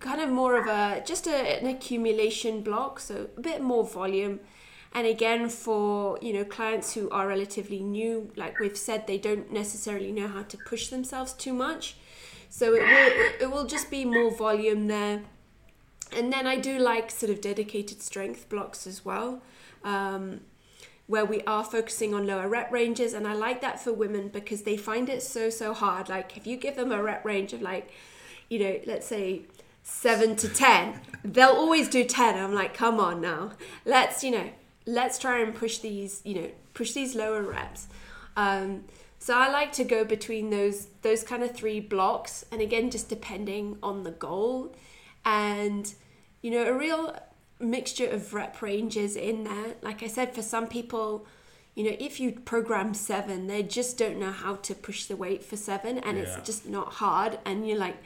kind 0.00 0.20
of 0.20 0.30
more 0.30 0.58
of 0.58 0.66
a 0.66 1.02
just 1.04 1.26
a, 1.26 1.34
an 1.34 1.66
accumulation 1.66 2.62
block 2.62 3.00
so 3.00 3.28
a 3.36 3.40
bit 3.40 3.60
more 3.60 3.84
volume 3.84 4.38
and 4.92 5.06
again 5.06 5.48
for 5.48 6.18
you 6.20 6.32
know 6.32 6.44
clients 6.44 6.94
who 6.94 7.08
are 7.10 7.26
relatively 7.26 7.80
new 7.80 8.30
like 8.36 8.58
we've 8.60 8.76
said 8.76 9.06
they 9.06 9.18
don't 9.18 9.50
necessarily 9.50 10.12
know 10.12 10.28
how 10.28 10.42
to 10.42 10.56
push 10.58 10.88
themselves 10.88 11.32
too 11.32 11.52
much 11.52 11.96
so 12.50 12.74
it 12.74 12.82
will 12.82 13.30
it 13.40 13.50
will 13.50 13.66
just 13.66 13.90
be 13.90 14.04
more 14.04 14.30
volume 14.30 14.86
there 14.86 15.22
and 16.14 16.32
then 16.32 16.46
I 16.46 16.56
do 16.56 16.78
like 16.78 17.10
sort 17.10 17.30
of 17.30 17.40
dedicated 17.40 18.02
strength 18.02 18.48
blocks 18.48 18.86
as 18.86 19.04
well 19.04 19.42
um, 19.84 20.40
where 21.06 21.24
we 21.24 21.40
are 21.42 21.64
focusing 21.64 22.14
on 22.14 22.26
lower 22.26 22.48
rep 22.48 22.70
ranges. 22.72 23.12
And 23.12 23.26
I 23.26 23.34
like 23.34 23.60
that 23.60 23.80
for 23.80 23.92
women 23.92 24.28
because 24.28 24.62
they 24.62 24.76
find 24.76 25.08
it 25.08 25.22
so 25.22 25.50
so 25.50 25.74
hard. 25.74 26.08
Like 26.08 26.36
if 26.36 26.46
you 26.46 26.56
give 26.56 26.76
them 26.76 26.92
a 26.92 27.02
rep 27.02 27.24
range 27.24 27.52
of 27.52 27.62
like 27.62 27.90
you 28.48 28.58
know 28.58 28.80
let's 28.86 29.06
say 29.06 29.42
7 29.82 30.34
to 30.36 30.48
10 30.48 31.00
they'll 31.24 31.48
always 31.48 31.88
do 31.88 32.02
10 32.02 32.36
I'm 32.36 32.54
like 32.54 32.74
come 32.74 33.00
on 33.00 33.20
now. 33.20 33.52
Let's 33.84 34.22
you 34.22 34.30
know 34.32 34.50
let's 34.84 35.18
try 35.18 35.40
and 35.40 35.54
push 35.54 35.78
these 35.78 36.22
you 36.24 36.34
know 36.34 36.50
push 36.74 36.92
these 36.92 37.14
lower 37.14 37.42
reps. 37.42 37.88
Um, 38.36 38.84
so 39.18 39.34
I 39.34 39.50
like 39.50 39.72
to 39.72 39.84
go 39.84 40.04
between 40.04 40.50
those 40.50 40.88
those 41.02 41.22
kind 41.22 41.42
of 41.42 41.54
three 41.54 41.80
blocks. 41.80 42.44
And 42.50 42.60
again 42.60 42.90
just 42.90 43.08
depending 43.08 43.78
on 43.82 44.02
the 44.02 44.12
goal 44.12 44.74
and 45.26 45.92
you 46.40 46.50
know 46.50 46.64
a 46.64 46.72
real 46.72 47.14
mixture 47.58 48.08
of 48.08 48.32
rep 48.32 48.62
ranges 48.62 49.16
in 49.16 49.44
there. 49.44 49.74
Like 49.82 50.02
I 50.02 50.06
said 50.06 50.34
for 50.34 50.40
some 50.42 50.66
people 50.68 51.26
you 51.74 51.84
know 51.84 51.96
if 52.00 52.18
you 52.20 52.32
program 52.32 52.94
7 52.94 53.46
they 53.48 53.62
just 53.62 53.98
don't 53.98 54.18
know 54.18 54.30
how 54.30 54.54
to 54.56 54.74
push 54.74 55.04
the 55.04 55.16
weight 55.16 55.42
for 55.44 55.56
7 55.56 55.98
and 55.98 56.16
Yeah. 56.16 56.22
it's 56.22 56.46
just 56.46 56.66
not 56.66 56.94
hard. 56.94 57.38
And 57.44 57.68
you're 57.68 57.78
like 57.78 57.96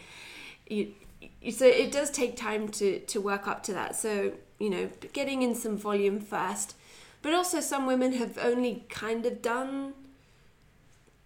you, 0.68 0.92
you 1.40 1.52
so 1.52 1.66
it 1.66 1.92
does 1.92 2.10
take 2.10 2.36
time 2.36 2.68
to 2.70 2.98
to 3.00 3.20
work 3.20 3.46
up 3.46 3.62
to 3.64 3.72
that. 3.74 3.94
So 3.94 4.32
you 4.58 4.70
know 4.70 4.88
getting 5.12 5.42
in 5.42 5.54
some 5.54 5.76
volume 5.76 6.18
first. 6.20 6.74
But 7.22 7.34
also 7.34 7.60
some 7.60 7.86
women 7.86 8.14
have 8.14 8.38
only 8.38 8.86
kind 8.88 9.26
of 9.26 9.42
done 9.42 9.92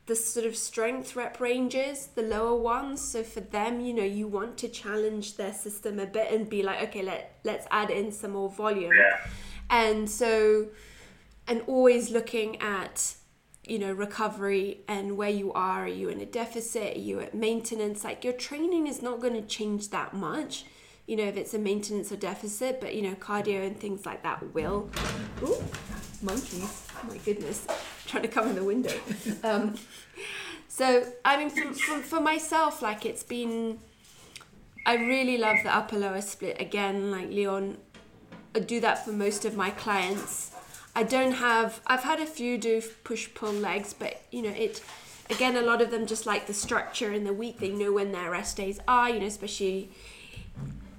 the 0.07 0.15
sort 0.15 0.45
of 0.45 0.55
strength 0.55 1.17
rep 1.17 1.41
ranges 1.41 2.09
the 2.15 2.23
lower 2.23 2.57
ones. 2.57 3.01
So 3.01 3.23
for 3.23 3.41
them 3.41 3.81
you 3.81 3.95
know 3.95 4.05
you 4.05 4.27
want 4.29 4.59
to 4.59 4.69
challenge 4.69 5.37
their 5.37 5.53
system 5.53 5.99
a 5.99 6.07
bit 6.07 6.33
and 6.33 6.49
be 6.49 6.63
like 6.63 6.83
okay 6.89 7.03
let 7.03 7.39
let's 7.45 7.67
add 7.71 7.91
in 7.91 8.13
some 8.13 8.33
more 8.33 8.51
volume. 8.51 8.93
Yeah. 8.95 9.19
and 9.71 10.09
so 10.09 10.69
and 11.47 11.63
always 11.67 12.11
looking 12.11 12.61
at 12.61 13.15
you 13.67 13.79
know 13.79 13.93
recovery 13.93 14.81
and 14.89 15.17
where 15.17 15.31
you 15.31 15.53
are. 15.53 15.85
Are 15.85 15.89
you 15.89 16.09
in 16.09 16.21
a 16.21 16.27
deficit? 16.27 16.97
Are 16.97 17.01
you 17.01 17.21
at 17.21 17.35
maintenance? 17.35 18.05
Like 18.05 18.25
your 18.25 18.35
training 18.35 18.87
is 18.87 19.01
not 19.01 19.21
going 19.21 19.35
to 19.35 19.43
change 19.43 19.91
that 19.91 20.15
much 20.15 20.65
you 21.07 21.17
know 21.17 21.25
if 21.25 21.37
it's 21.37 21.53
a 21.53 21.59
maintenance 21.59 22.11
or 22.11 22.17
deficit 22.17 22.81
but 22.81 22.95
you 22.95 23.03
know 23.03 23.15
cardio 23.17 23.67
and 23.67 23.79
things 23.79 24.07
like 24.07 24.23
that 24.23 24.55
will. 24.55 24.91
Ooh, 25.43 25.63
monkeys 26.25 26.89
my 27.09 27.17
goodness 27.19 27.67
trying 28.07 28.23
to 28.23 28.29
come 28.29 28.49
in 28.49 28.55
the 28.55 28.65
window 28.65 28.95
um, 29.45 29.75
so 30.69 31.07
i 31.25 31.37
mean 31.37 31.51
for, 31.51 31.73
for, 31.75 31.99
for 32.01 32.21
myself 32.21 32.83
like 32.83 33.05
it's 33.05 33.23
been 33.23 33.79
i 34.87 34.95
really 34.95 35.39
love 35.39 35.57
the 35.63 35.75
upper 35.75 35.97
lower 35.97 36.21
split 36.21 36.61
again 36.61 37.11
like 37.11 37.29
leon 37.29 37.77
I 38.55 38.61
do 38.61 38.81
that 38.81 39.05
for 39.05 39.11
most 39.11 39.45
of 39.45 39.57
my 39.57 39.71
clients. 39.71 40.53
I 40.95 41.03
don't 41.03 41.33
have. 41.33 41.81
I've 41.87 42.05
had 42.05 42.21
a 42.21 42.27
few 42.27 42.57
do 42.57 42.81
push 43.03 43.29
pull 43.35 43.53
legs, 43.53 43.93
but 43.93 44.23
you 44.31 44.43
know 44.43 44.51
it. 44.51 44.81
Again, 45.31 45.57
a 45.57 45.63
lot 45.63 45.83
of 45.83 45.91
them 45.91 46.07
just 46.07 46.27
like 46.27 46.47
the 46.47 46.55
structure 46.55 47.13
in 47.13 47.25
the 47.25 47.33
week. 47.33 47.59
They 47.59 47.71
know 47.71 47.93
when 47.93 48.13
their 48.13 48.31
rest 48.31 48.57
days 48.57 48.79
are. 48.87 49.11
You 49.11 49.21
know, 49.21 49.27
especially 49.27 49.91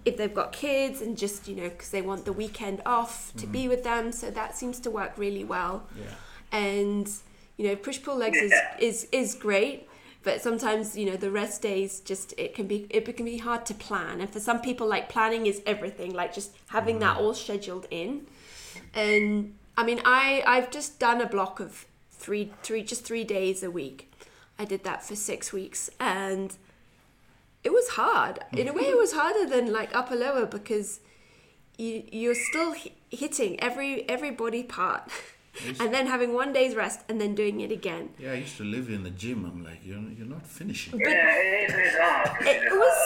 if 0.05 0.17
they've 0.17 0.33
got 0.33 0.51
kids 0.51 1.01
and 1.01 1.17
just 1.17 1.47
you 1.47 1.55
know 1.55 1.69
because 1.69 1.89
they 1.89 2.01
want 2.01 2.25
the 2.25 2.33
weekend 2.33 2.81
off 2.85 3.33
to 3.37 3.47
be 3.47 3.61
mm-hmm. 3.61 3.69
with 3.69 3.83
them. 3.83 4.11
So 4.11 4.29
that 4.31 4.55
seems 4.55 4.79
to 4.81 4.91
work 4.91 5.13
really 5.17 5.43
well. 5.43 5.87
Yeah. 5.97 6.05
And 6.51 7.09
you 7.57 7.67
know, 7.67 7.75
push 7.75 8.01
pull 8.01 8.17
legs 8.17 8.37
is 8.37 8.51
Yeah. 8.51 8.75
is 8.79 9.07
is 9.11 9.35
great. 9.35 9.87
But 10.23 10.41
sometimes, 10.41 10.97
you 10.97 11.05
know, 11.05 11.17
the 11.17 11.29
rest 11.29 11.61
days 11.61 11.99
just 11.99 12.33
it 12.37 12.55
can 12.55 12.65
be 12.65 12.87
it 12.89 13.05
can 13.15 13.25
be 13.25 13.37
hard 13.37 13.65
to 13.67 13.73
plan. 13.73 14.21
And 14.21 14.29
for 14.29 14.39
some 14.39 14.59
people, 14.59 14.87
like 14.87 15.07
planning 15.07 15.45
is 15.45 15.61
everything. 15.65 16.13
Like 16.13 16.33
just 16.33 16.55
having 16.69 16.99
that 16.99 17.17
mm. 17.17 17.21
all 17.21 17.33
scheduled 17.33 17.85
in. 17.91 18.25
And 18.93 19.55
I 19.77 19.83
mean, 19.83 20.01
I 20.03 20.43
I've 20.47 20.71
just 20.71 20.99
done 20.99 21.21
a 21.21 21.27
block 21.27 21.59
of 21.59 21.85
three 22.11 22.51
three 22.63 22.83
just 22.83 23.05
three 23.05 23.23
days 23.23 23.61
a 23.61 23.69
week. 23.69 24.11
I 24.57 24.65
did 24.65 24.83
that 24.83 25.03
for 25.03 25.15
six 25.15 25.53
weeks, 25.53 25.89
and 25.99 26.55
it 27.65 27.73
was 27.73 27.87
hard. 27.89 28.39
In 28.53 28.67
a 28.67 28.73
way, 28.73 28.83
it 28.93 28.97
was 29.05 29.11
harder 29.13 29.45
than 29.53 29.73
like 29.79 29.89
upper 29.95 30.15
lower 30.15 30.45
because 30.45 30.99
you 31.77 32.03
you're 32.21 32.35
still 32.49 32.71
hi- 32.81 32.93
hitting 33.09 33.59
every 33.59 34.07
every 34.15 34.31
body 34.31 34.63
part, 34.63 35.03
and 35.81 35.93
then 35.93 36.05
having 36.07 36.31
one 36.33 36.51
day's 36.53 36.73
rest 36.75 36.99
and 37.09 37.19
then 37.21 37.33
doing 37.35 37.59
it 37.65 37.71
again. 37.79 38.09
Yeah, 38.19 38.31
I 38.31 38.35
used 38.45 38.57
to 38.57 38.63
live 38.75 38.87
in 38.89 39.03
the 39.03 39.09
gym. 39.23 39.39
I'm 39.45 39.63
like, 39.63 39.81
you're, 39.83 39.99
you're 40.17 40.27
not 40.37 40.45
finishing. 40.45 40.99
Yeah, 40.99 41.07
it 41.09 41.69
is, 41.69 41.73
it 41.75 41.85
is 41.89 41.95
hard. 41.97 42.47
It 42.55 42.71
was 42.71 43.01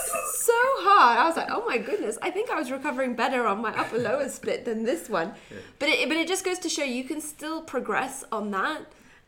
so 0.52 0.60
hard. 0.88 1.16
I 1.20 1.26
was 1.30 1.38
like, 1.38 1.52
oh 1.58 1.64
my 1.68 1.78
goodness. 1.78 2.18
I 2.22 2.30
think 2.32 2.50
I 2.50 2.56
was 2.62 2.70
recovering 2.72 3.16
better 3.16 3.46
on 3.48 3.62
my 3.62 3.74
upper 3.82 3.98
lower 3.98 4.28
split 4.30 4.66
than 4.66 4.84
this 4.84 5.10
one. 5.10 5.34
But 5.80 5.90
it, 5.90 6.08
but 6.10 6.18
it 6.18 6.28
just 6.28 6.44
goes 6.44 6.60
to 6.60 6.70
show 6.70 6.84
you 6.84 7.04
can 7.04 7.22
still 7.22 7.62
progress 7.62 8.24
on 8.32 8.52
that. 8.52 8.82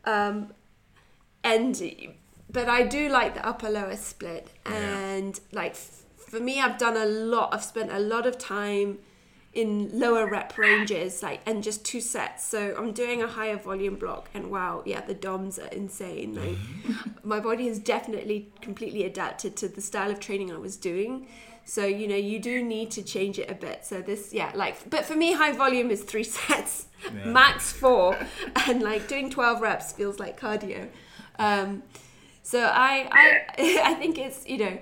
Um, 0.04 0.36
and 1.44 1.74
but 2.52 2.68
I 2.68 2.82
do 2.84 3.08
like 3.08 3.34
the 3.34 3.46
upper 3.46 3.68
lower 3.70 3.96
split, 3.96 4.48
and 4.66 5.38
like 5.52 5.72
f- 5.72 6.02
for 6.16 6.40
me, 6.40 6.60
I've 6.60 6.78
done 6.78 6.96
a 6.96 7.04
lot. 7.06 7.52
I've 7.54 7.64
spent 7.64 7.90
a 7.92 7.98
lot 8.00 8.26
of 8.26 8.38
time 8.38 8.98
in 9.54 9.90
lower 9.98 10.26
rep 10.26 10.56
ranges, 10.56 11.22
like 11.22 11.40
and 11.44 11.62
just 11.62 11.84
two 11.84 12.00
sets. 12.00 12.44
So 12.46 12.74
I'm 12.78 12.92
doing 12.92 13.22
a 13.22 13.26
higher 13.26 13.56
volume 13.56 13.96
block, 13.96 14.30
and 14.34 14.50
wow, 14.50 14.82
yeah, 14.86 15.02
the 15.02 15.14
DOMs 15.14 15.58
are 15.58 15.68
insane. 15.68 16.34
Like 16.34 16.56
my 17.24 17.38
body 17.40 17.68
has 17.68 17.78
definitely 17.78 18.50
completely 18.60 19.04
adapted 19.04 19.56
to 19.56 19.68
the 19.68 19.80
style 19.80 20.10
of 20.10 20.20
training 20.20 20.50
I 20.52 20.56
was 20.58 20.76
doing. 20.76 21.26
So 21.64 21.84
you 21.86 22.08
know 22.08 22.16
you 22.16 22.38
do 22.40 22.62
need 22.62 22.90
to 22.92 23.02
change 23.02 23.38
it 23.38 23.50
a 23.50 23.54
bit. 23.54 23.84
So 23.84 24.00
this, 24.02 24.32
yeah, 24.32 24.50
like 24.54 24.88
but 24.90 25.04
for 25.04 25.14
me, 25.14 25.32
high 25.34 25.52
volume 25.52 25.90
is 25.90 26.02
three 26.02 26.24
sets, 26.38 26.86
Yeah. 27.04 27.26
max 27.26 27.70
four, 27.72 28.16
and 28.66 28.82
like 28.82 29.06
doing 29.06 29.28
twelve 29.30 29.60
reps 29.60 29.92
feels 29.92 30.18
like 30.18 30.40
cardio. 30.40 30.88
Um, 31.38 31.82
so 32.42 32.60
I, 32.60 33.08
I 33.10 33.80
I 33.92 33.94
think 33.94 34.18
it's 34.18 34.46
you 34.46 34.58
know 34.58 34.78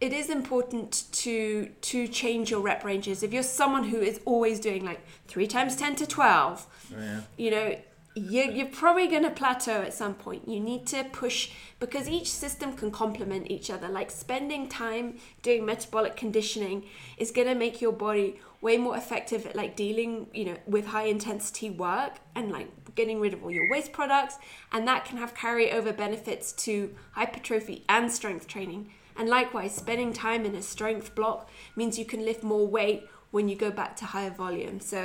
it 0.00 0.12
is 0.12 0.30
important 0.30 1.04
to 1.12 1.68
to 1.82 2.08
change 2.08 2.50
your 2.50 2.60
rep 2.60 2.84
ranges. 2.84 3.22
If 3.22 3.32
you're 3.32 3.42
someone 3.42 3.84
who 3.84 4.00
is 4.00 4.20
always 4.24 4.60
doing 4.60 4.84
like 4.84 5.00
three 5.28 5.46
times 5.46 5.76
ten 5.76 5.96
to 5.96 6.06
twelve, 6.06 6.66
oh, 6.92 7.00
Yeah. 7.00 7.20
you 7.36 7.50
know 7.50 7.78
you, 8.16 8.42
you're 8.42 8.66
probably 8.66 9.06
going 9.06 9.22
to 9.22 9.30
plateau 9.30 9.82
at 9.82 9.94
some 9.94 10.14
point. 10.14 10.48
You 10.48 10.58
need 10.58 10.84
to 10.88 11.04
push 11.04 11.50
because 11.78 12.08
each 12.08 12.28
system 12.28 12.72
can 12.72 12.90
complement 12.90 13.48
each 13.48 13.70
other. 13.70 13.88
Like 13.88 14.10
spending 14.10 14.68
time 14.68 15.18
doing 15.42 15.64
metabolic 15.64 16.16
conditioning 16.16 16.86
is 17.18 17.30
going 17.30 17.46
to 17.46 17.54
make 17.54 17.80
your 17.80 17.92
body 17.92 18.40
way 18.60 18.76
more 18.78 18.96
effective 18.96 19.46
at 19.46 19.54
like 19.54 19.76
dealing, 19.76 20.26
you 20.34 20.44
know, 20.44 20.56
with 20.66 20.86
high 20.86 21.04
intensity 21.04 21.70
work 21.70 22.18
and 22.34 22.50
like 22.50 22.79
getting 23.00 23.18
rid 23.20 23.32
of 23.34 23.42
all 23.42 23.50
your 23.58 23.68
waste 23.74 23.92
products, 23.92 24.36
and 24.72 24.82
that 24.86 25.04
can 25.06 25.16
have 25.22 25.32
carryover 25.44 25.92
benefits 26.04 26.46
to 26.64 26.72
hypertrophy 27.12 27.78
and 27.88 28.04
strength 28.18 28.46
training. 28.54 28.82
And 29.18 29.28
likewise, 29.28 29.74
spending 29.74 30.12
time 30.12 30.42
in 30.48 30.54
a 30.54 30.62
strength 30.62 31.14
block 31.14 31.48
means 31.76 31.98
you 31.98 32.04
can 32.12 32.24
lift 32.24 32.42
more 32.42 32.66
weight 32.78 33.00
when 33.34 33.48
you 33.48 33.56
go 33.66 33.70
back 33.70 33.92
to 33.96 34.04
higher 34.14 34.30
volume. 34.44 34.80
So, 34.80 35.00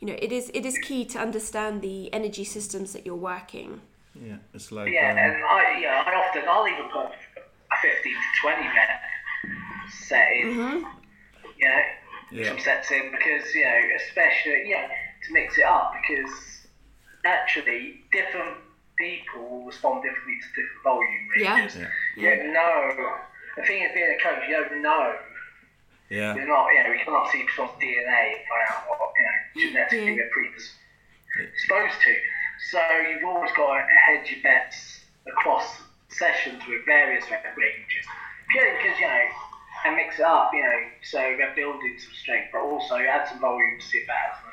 you 0.00 0.06
know, 0.08 0.16
it 0.26 0.32
is 0.38 0.50
it 0.58 0.64
is 0.70 0.76
key 0.88 1.04
to 1.14 1.18
understand 1.26 1.72
the 1.82 1.98
energy 2.12 2.44
systems 2.44 2.88
that 2.94 3.02
you're 3.06 3.24
working. 3.34 3.80
Yeah. 4.28 4.38
It's 4.54 4.70
like 4.76 4.88
Yeah, 4.92 5.10
um, 5.12 5.18
and 5.24 5.34
I 5.56 5.60
yeah, 5.84 6.04
I 6.06 6.10
often 6.22 6.42
I'll 6.52 6.68
even 6.74 6.88
put 6.96 7.06
a 7.74 7.76
fifteen 7.86 8.16
to 8.24 8.30
twenty 8.42 8.66
minute 8.76 9.00
set 10.08 10.28
in. 10.40 10.48
You 11.60 11.68
know, 11.68 11.82
Yeah. 12.30 12.48
some 12.48 12.58
sets 12.58 12.90
in 12.90 13.04
because 13.16 13.44
you 13.54 13.64
know, 13.64 13.80
especially 14.02 14.60
yeah, 14.72 14.86
to 15.24 15.28
mix 15.32 15.56
it 15.58 15.64
up 15.64 15.94
because 16.00 16.34
actually 17.24 18.02
different 18.12 18.56
people 18.98 19.48
will 19.48 19.64
respond 19.64 20.02
differently 20.02 20.38
to 20.40 20.48
different 20.48 20.82
volume 20.84 21.28
Yeah. 21.36 21.54
ranges. 21.56 21.76
Yeah. 21.76 21.88
You 22.16 22.36
don't 22.36 22.52
know. 22.52 23.18
The 23.56 23.62
thing 23.62 23.82
is, 23.82 23.92
being 23.94 24.16
a 24.18 24.22
coach, 24.22 24.42
you 24.48 24.54
don't 24.56 24.82
know. 24.82 25.16
yeah. 26.08 26.34
You're 26.34 26.46
not, 26.46 26.68
you 26.72 26.82
know, 26.84 26.90
we 26.90 26.98
cannot 26.98 27.30
see 27.30 27.44
someone's 27.56 27.80
DNA 27.80 28.36
and 28.36 28.46
find 28.48 28.68
out 28.68 28.84
what, 28.88 29.12
you 29.16 29.24
know, 29.24 29.70
genetically 29.72 30.08
Yeah. 30.10 30.14
they're 30.16 30.30
predisposed 30.30 32.00
to. 32.04 32.16
So 32.70 32.80
you've 33.08 33.24
always 33.24 33.50
got 33.52 33.74
to 33.78 33.86
hedge 34.06 34.30
your 34.30 34.42
bets 34.42 35.04
across 35.26 35.80
sessions 36.08 36.62
with 36.68 36.84
various 36.86 37.24
ranges. 37.30 38.06
Purely 38.50 38.76
because, 38.82 39.00
you 39.00 39.06
know, 39.06 39.24
and 39.84 39.96
mix 39.96 40.18
it 40.18 40.24
up, 40.24 40.50
you 40.54 40.62
know, 40.62 40.78
so 41.02 41.18
we're 41.18 41.54
building 41.56 41.96
some 41.98 42.12
strength, 42.12 42.50
but 42.52 42.60
also 42.60 42.96
add 42.96 43.26
some 43.28 43.40
volume 43.40 43.78
to 43.80 43.84
see 43.84 43.98
if 43.98 44.06
that 44.06 44.16
has 44.16 44.36
an 44.44 44.50
effect. 44.50 44.51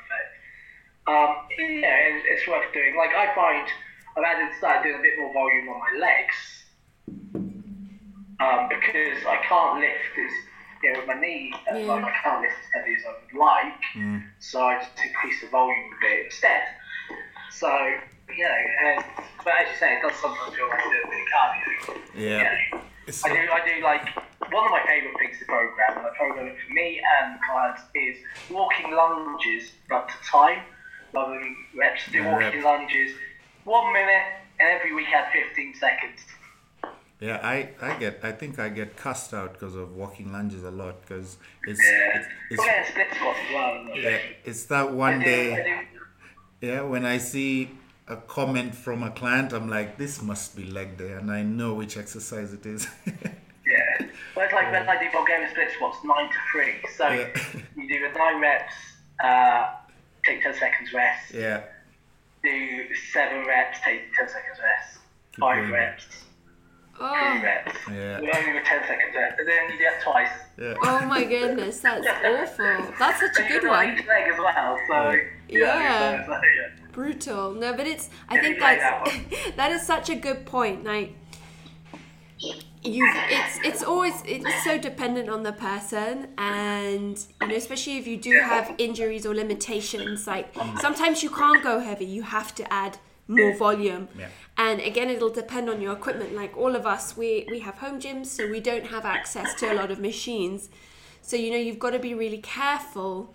Um, 1.10 1.36
yeah, 1.58 1.96
it- 2.06 2.24
it's 2.26 2.46
worth 2.46 2.72
doing. 2.72 2.94
Like, 2.96 3.14
I 3.14 3.34
find 3.34 3.66
I've 4.16 4.24
added, 4.24 4.54
started 4.58 4.82
doing 4.84 4.98
a 4.98 5.02
bit 5.02 5.18
more 5.18 5.32
volume 5.32 5.68
on 5.68 5.78
my 5.80 5.92
legs 5.98 6.64
um, 8.40 8.68
because 8.68 9.18
I 9.26 9.36
can't 9.48 9.80
lift 9.80 10.18
as, 10.18 10.32
you 10.82 10.92
know, 10.92 10.98
with 11.00 11.08
my 11.08 11.14
knee, 11.14 11.52
uh, 11.70 11.76
Yeah. 11.76 11.86
like, 11.92 12.04
I 12.04 12.10
can't 12.22 12.40
lift 12.42 12.54
as 12.58 12.70
heavy 12.74 12.94
as 12.96 13.04
I 13.06 13.12
would 13.12 13.34
like, 13.34 13.80
Mm. 13.94 14.24
so 14.38 14.66
I 14.66 14.78
just 14.78 14.98
increase 15.04 15.40
the 15.42 15.46
volume 15.48 15.92
a 15.96 16.00
bit 16.00 16.24
instead. 16.26 16.62
So, 17.50 17.70
you 18.34 18.44
know, 18.44 18.54
and, 18.80 19.04
but 19.44 19.58
as 19.60 19.68
you 19.70 19.76
say, 19.76 19.94
it 19.96 20.02
does 20.02 20.16
sometimes 20.16 20.54
feel 20.56 20.68
like 20.68 20.84
a 20.84 20.88
little 20.88 21.10
bit 21.10 21.20
of 21.20 21.28
cardio. 21.28 22.00
Yeah. 22.14 22.36
You 22.38 22.42
know. 22.78 22.82
I 23.24 23.28
do, 23.28 23.52
I 23.52 23.60
do 23.66 23.80
like 23.82 24.08
one 24.52 24.64
of 24.64 24.70
my 24.70 24.82
favourite 24.86 25.16
things 25.18 25.38
to 25.38 25.44
program, 25.46 25.98
and 25.98 26.06
I 26.06 26.10
program 26.16 26.46
it 26.48 26.56
for 26.66 26.72
me 26.72 27.00
and 27.20 27.40
clients, 27.42 27.82
is 27.94 28.16
walking 28.50 28.90
lunges, 28.92 29.72
but 29.88 30.08
to 30.08 30.14
time 30.24 30.62
rather 31.12 31.34
than 31.38 31.56
reps. 31.76 32.02
Do 32.10 32.18
Yeah. 32.18 32.32
walking 32.32 32.62
lunges, 32.62 33.12
one 33.64 33.92
minute, 33.92 34.22
and 34.58 34.68
every 34.68 34.94
week 34.94 35.08
add 35.14 35.32
15 35.32 35.74
seconds. 35.74 36.20
Yeah, 37.20 37.38
I, 37.42 37.68
I 37.82 37.98
get 37.98 38.20
I 38.22 38.32
think 38.32 38.58
I 38.58 38.70
get 38.70 38.96
cussed 38.96 39.34
out 39.34 39.52
because 39.52 39.74
of 39.74 39.94
walking 39.94 40.32
lunges 40.32 40.64
a 40.64 40.70
lot 40.70 41.02
because 41.02 41.36
it's 41.64 41.78
Yeah. 41.84 42.16
it's, 42.50 42.62
it's 42.62 42.88
split 42.90 43.08
squats 43.14 43.38
as 43.46 43.54
well. 43.54 43.88
yeah, 43.94 44.18
it's 44.44 44.64
that 44.66 44.90
one 44.92 45.18
do, 45.18 45.24
day 45.26 45.82
yeah 46.62 46.80
when 46.80 47.04
I 47.04 47.18
see 47.18 47.72
a 48.08 48.16
comment 48.16 48.74
from 48.74 49.02
a 49.02 49.10
client 49.10 49.52
I'm 49.52 49.68
like 49.68 49.98
this 49.98 50.22
must 50.22 50.56
be 50.56 50.64
leg 50.64 50.96
day 50.96 51.12
and 51.12 51.30
I 51.30 51.42
know 51.42 51.74
which 51.74 51.98
exercise 51.98 52.52
it 52.54 52.64
is. 52.64 52.88
Yeah. 53.66 54.06
Well, 54.34 54.46
it's 54.46 54.54
like 54.54 54.72
when 54.72 54.88
I 54.88 54.98
do 54.98 55.08
Bulgarian 55.12 55.48
split 55.50 55.70
squats, 55.76 55.98
nine 56.04 56.28
to 56.28 56.38
three. 56.50 56.74
So 56.96 57.06
Yeah. 57.08 57.28
you 57.76 57.86
do 57.88 58.04
a 58.06 58.18
nine 58.18 58.40
reps, 58.40 58.74
uh, 59.22 59.74
take 60.24 60.42
10 60.42 60.54
seconds 60.54 60.92
rest. 60.92 61.32
yeah, 61.34 61.62
Do 62.44 62.94
seven 63.12 63.46
reps, 63.46 63.78
take 63.84 64.14
10 64.16 64.28
seconds 64.28 64.58
rest. 64.62 64.98
Keep 65.32 65.40
Five 65.40 65.56
going. 65.58 65.72
reps, 65.72 66.04
three 66.06 66.26
Oh, 67.02 67.40
reps. 67.42 67.72
Yeah. 67.88 68.20
We 68.20 68.30
only 68.32 68.52
do 68.52 68.64
10 68.64 68.80
seconds 68.86 69.14
rest. 69.14 69.36
And 69.38 69.48
then 69.48 69.70
you 69.70 69.78
do 69.78 69.84
that 69.84 70.02
twice. 70.02 70.28
yeah. 70.58 70.74
oh 70.84 71.06
my 71.06 71.24
goodness, 71.24 71.80
that's 71.80 72.06
awful. 72.24 72.94
That's 72.98 73.20
such 73.20 73.38
a 73.38 73.40
And 73.42 73.48
you 73.48 73.54
good 73.54 73.60
do 73.62 73.66
it 73.68 73.70
on 73.70 73.86
one. 73.86 73.98
each 73.98 74.06
leg 74.06 74.32
as 74.32 74.38
well. 74.38 74.78
So, 74.88 75.16
Yeah. 75.48 76.26
so, 76.26 76.32
so, 76.32 76.40
yeah. 76.42 76.86
Brutal. 76.92 77.52
No, 77.52 77.72
but 77.72 77.86
it's. 77.86 78.10
I 78.28 78.34
Yeah, 78.36 78.40
think 78.42 78.58
that's 78.58 78.82
that 79.30 79.54
that 79.56 79.72
is 79.72 79.86
such 79.86 80.10
a 80.10 80.16
good 80.16 80.44
point. 80.44 80.84
Like 80.84 81.14
you, 82.90 83.10
it's 83.28 83.58
it's 83.64 83.82
always 83.82 84.14
it's 84.26 84.64
so 84.64 84.78
dependent 84.78 85.28
on 85.28 85.42
the 85.42 85.52
person, 85.52 86.28
and 86.38 87.18
you 87.40 87.48
know, 87.48 87.54
especially 87.54 87.98
if 87.98 88.06
you 88.06 88.16
do 88.16 88.40
have 88.40 88.74
injuries 88.78 89.24
or 89.26 89.34
limitations. 89.34 90.26
Like 90.26 90.54
sometimes 90.80 91.22
you 91.22 91.30
can't 91.30 91.62
go 91.62 91.80
heavy. 91.80 92.06
You 92.06 92.22
have 92.22 92.54
to 92.56 92.72
add 92.72 92.98
more 93.28 93.56
volume. 93.56 94.08
Yeah. 94.18 94.28
And 94.56 94.80
again, 94.80 95.08
it'll 95.08 95.30
depend 95.30 95.70
on 95.70 95.80
your 95.80 95.92
equipment. 95.92 96.34
Like 96.34 96.56
all 96.56 96.76
of 96.76 96.86
us, 96.86 97.16
we 97.16 97.46
we 97.50 97.60
have 97.60 97.76
home 97.76 98.00
gyms, 98.00 98.26
so 98.26 98.48
we 98.48 98.60
don't 98.60 98.86
have 98.86 99.04
access 99.04 99.54
to 99.60 99.72
a 99.72 99.74
lot 99.74 99.90
of 99.90 99.98
machines. 100.00 100.68
So 101.22 101.36
you 101.36 101.50
know, 101.50 101.56
you've 101.56 101.78
got 101.78 101.90
to 101.90 101.98
be 101.98 102.14
really 102.14 102.38
careful 102.38 103.34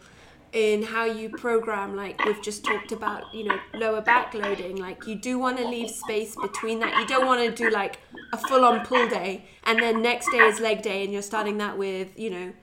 in 0.56 0.82
how 0.82 1.04
you 1.04 1.28
program 1.28 1.98
like 1.98 2.24
we've 2.24 2.42
just 2.42 2.64
talked 2.64 2.94
about 2.94 3.32
you 3.36 3.44
know 3.44 3.60
lower 3.74 4.00
back 4.00 4.34
loading 4.34 4.78
like 4.78 5.06
you 5.06 5.14
do 5.14 5.38
want 5.38 5.58
to 5.58 5.68
leave 5.68 5.92
space 5.92 6.34
between 6.42 6.80
that. 6.80 6.98
You 6.98 7.06
don't 7.06 7.26
want 7.26 7.42
to 7.42 7.54
do 7.54 7.70
like 7.70 8.00
a 8.32 8.38
full-on 8.38 8.86
pull 8.86 9.08
day 9.10 9.46
and 9.66 9.78
then 9.78 10.02
next 10.02 10.32
day 10.32 10.40
is 10.40 10.62
leg 10.62 10.82
day 10.82 11.04
and 11.04 11.12
you're 11.12 11.22
starting 11.22 11.58
that 11.58 11.78
with 11.78 12.18
you 12.18 12.30
know 12.30 12.54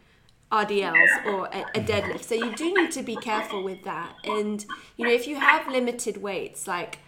RDLs 0.50 1.26
or 1.26 1.46
a, 1.46 1.64
a 1.74 1.80
deadlift. 1.80 2.24
So 2.24 2.34
you 2.34 2.56
do 2.56 2.74
need 2.74 2.92
to 2.92 3.02
be 3.02 3.16
careful 3.16 3.62
with 3.62 3.84
that. 3.84 4.14
And 4.24 4.64
you 4.96 5.06
know 5.06 5.12
if 5.12 5.26
you 5.26 5.36
have 5.36 5.68
limited 5.68 6.16
weights 6.16 6.66
like 6.66 6.98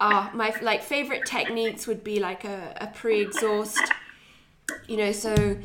uh, 0.00 0.28
my 0.34 0.54
like 0.60 0.82
favorite 0.82 1.24
techniques 1.24 1.86
would 1.86 2.04
be 2.04 2.20
like 2.20 2.44
a, 2.44 2.76
a 2.78 2.88
pre-exhaust 2.88 3.80
you 4.86 4.96
know, 4.96 5.12
so 5.12 5.56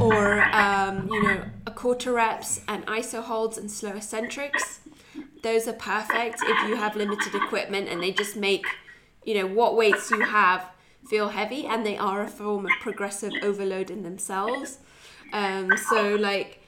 or 0.00 0.42
um, 0.54 1.08
you 1.10 1.22
know, 1.22 1.42
a 1.66 1.70
quarter 1.70 2.12
reps 2.12 2.60
and 2.68 2.86
iso 2.86 3.22
holds 3.22 3.58
and 3.58 3.70
slow 3.70 3.90
eccentrics. 3.90 4.80
Those 5.42 5.68
are 5.68 5.72
perfect 5.72 6.40
if 6.42 6.68
you 6.68 6.76
have 6.76 6.96
limited 6.96 7.34
equipment 7.34 7.88
and 7.88 8.02
they 8.02 8.12
just 8.12 8.36
make 8.36 8.66
you 9.24 9.34
know 9.34 9.46
what 9.46 9.76
weights 9.76 10.10
you 10.10 10.20
have 10.20 10.68
feel 11.08 11.28
heavy 11.28 11.66
and 11.66 11.86
they 11.86 11.96
are 11.96 12.22
a 12.22 12.28
form 12.28 12.66
of 12.66 12.72
progressive 12.80 13.32
overload 13.42 13.90
in 13.90 14.02
themselves. 14.02 14.78
Um, 15.32 15.76
so 15.76 16.16
like 16.16 16.60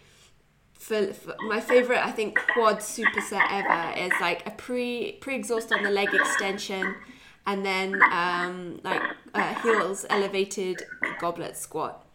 for, 0.73 1.13
for 1.13 1.35
my 1.49 1.61
favorite 1.61 2.05
I 2.05 2.13
think 2.13 2.39
quad 2.55 2.79
superset 2.79 3.47
ever 3.51 3.99
is 3.99 4.13
like 4.21 4.47
a 4.47 4.51
pre 4.51 5.13
pre 5.21 5.35
exhaust 5.35 5.73
on 5.73 5.83
the 5.83 5.91
leg 5.91 6.09
extension 6.13 6.95
and 7.47 7.65
then 7.65 8.01
um, 8.13 8.81
like 8.85 9.03
uh, 9.35 9.55
heels 9.63 10.07
elevated 10.09 10.83
goblet 11.19 11.57
squat. 11.57 12.08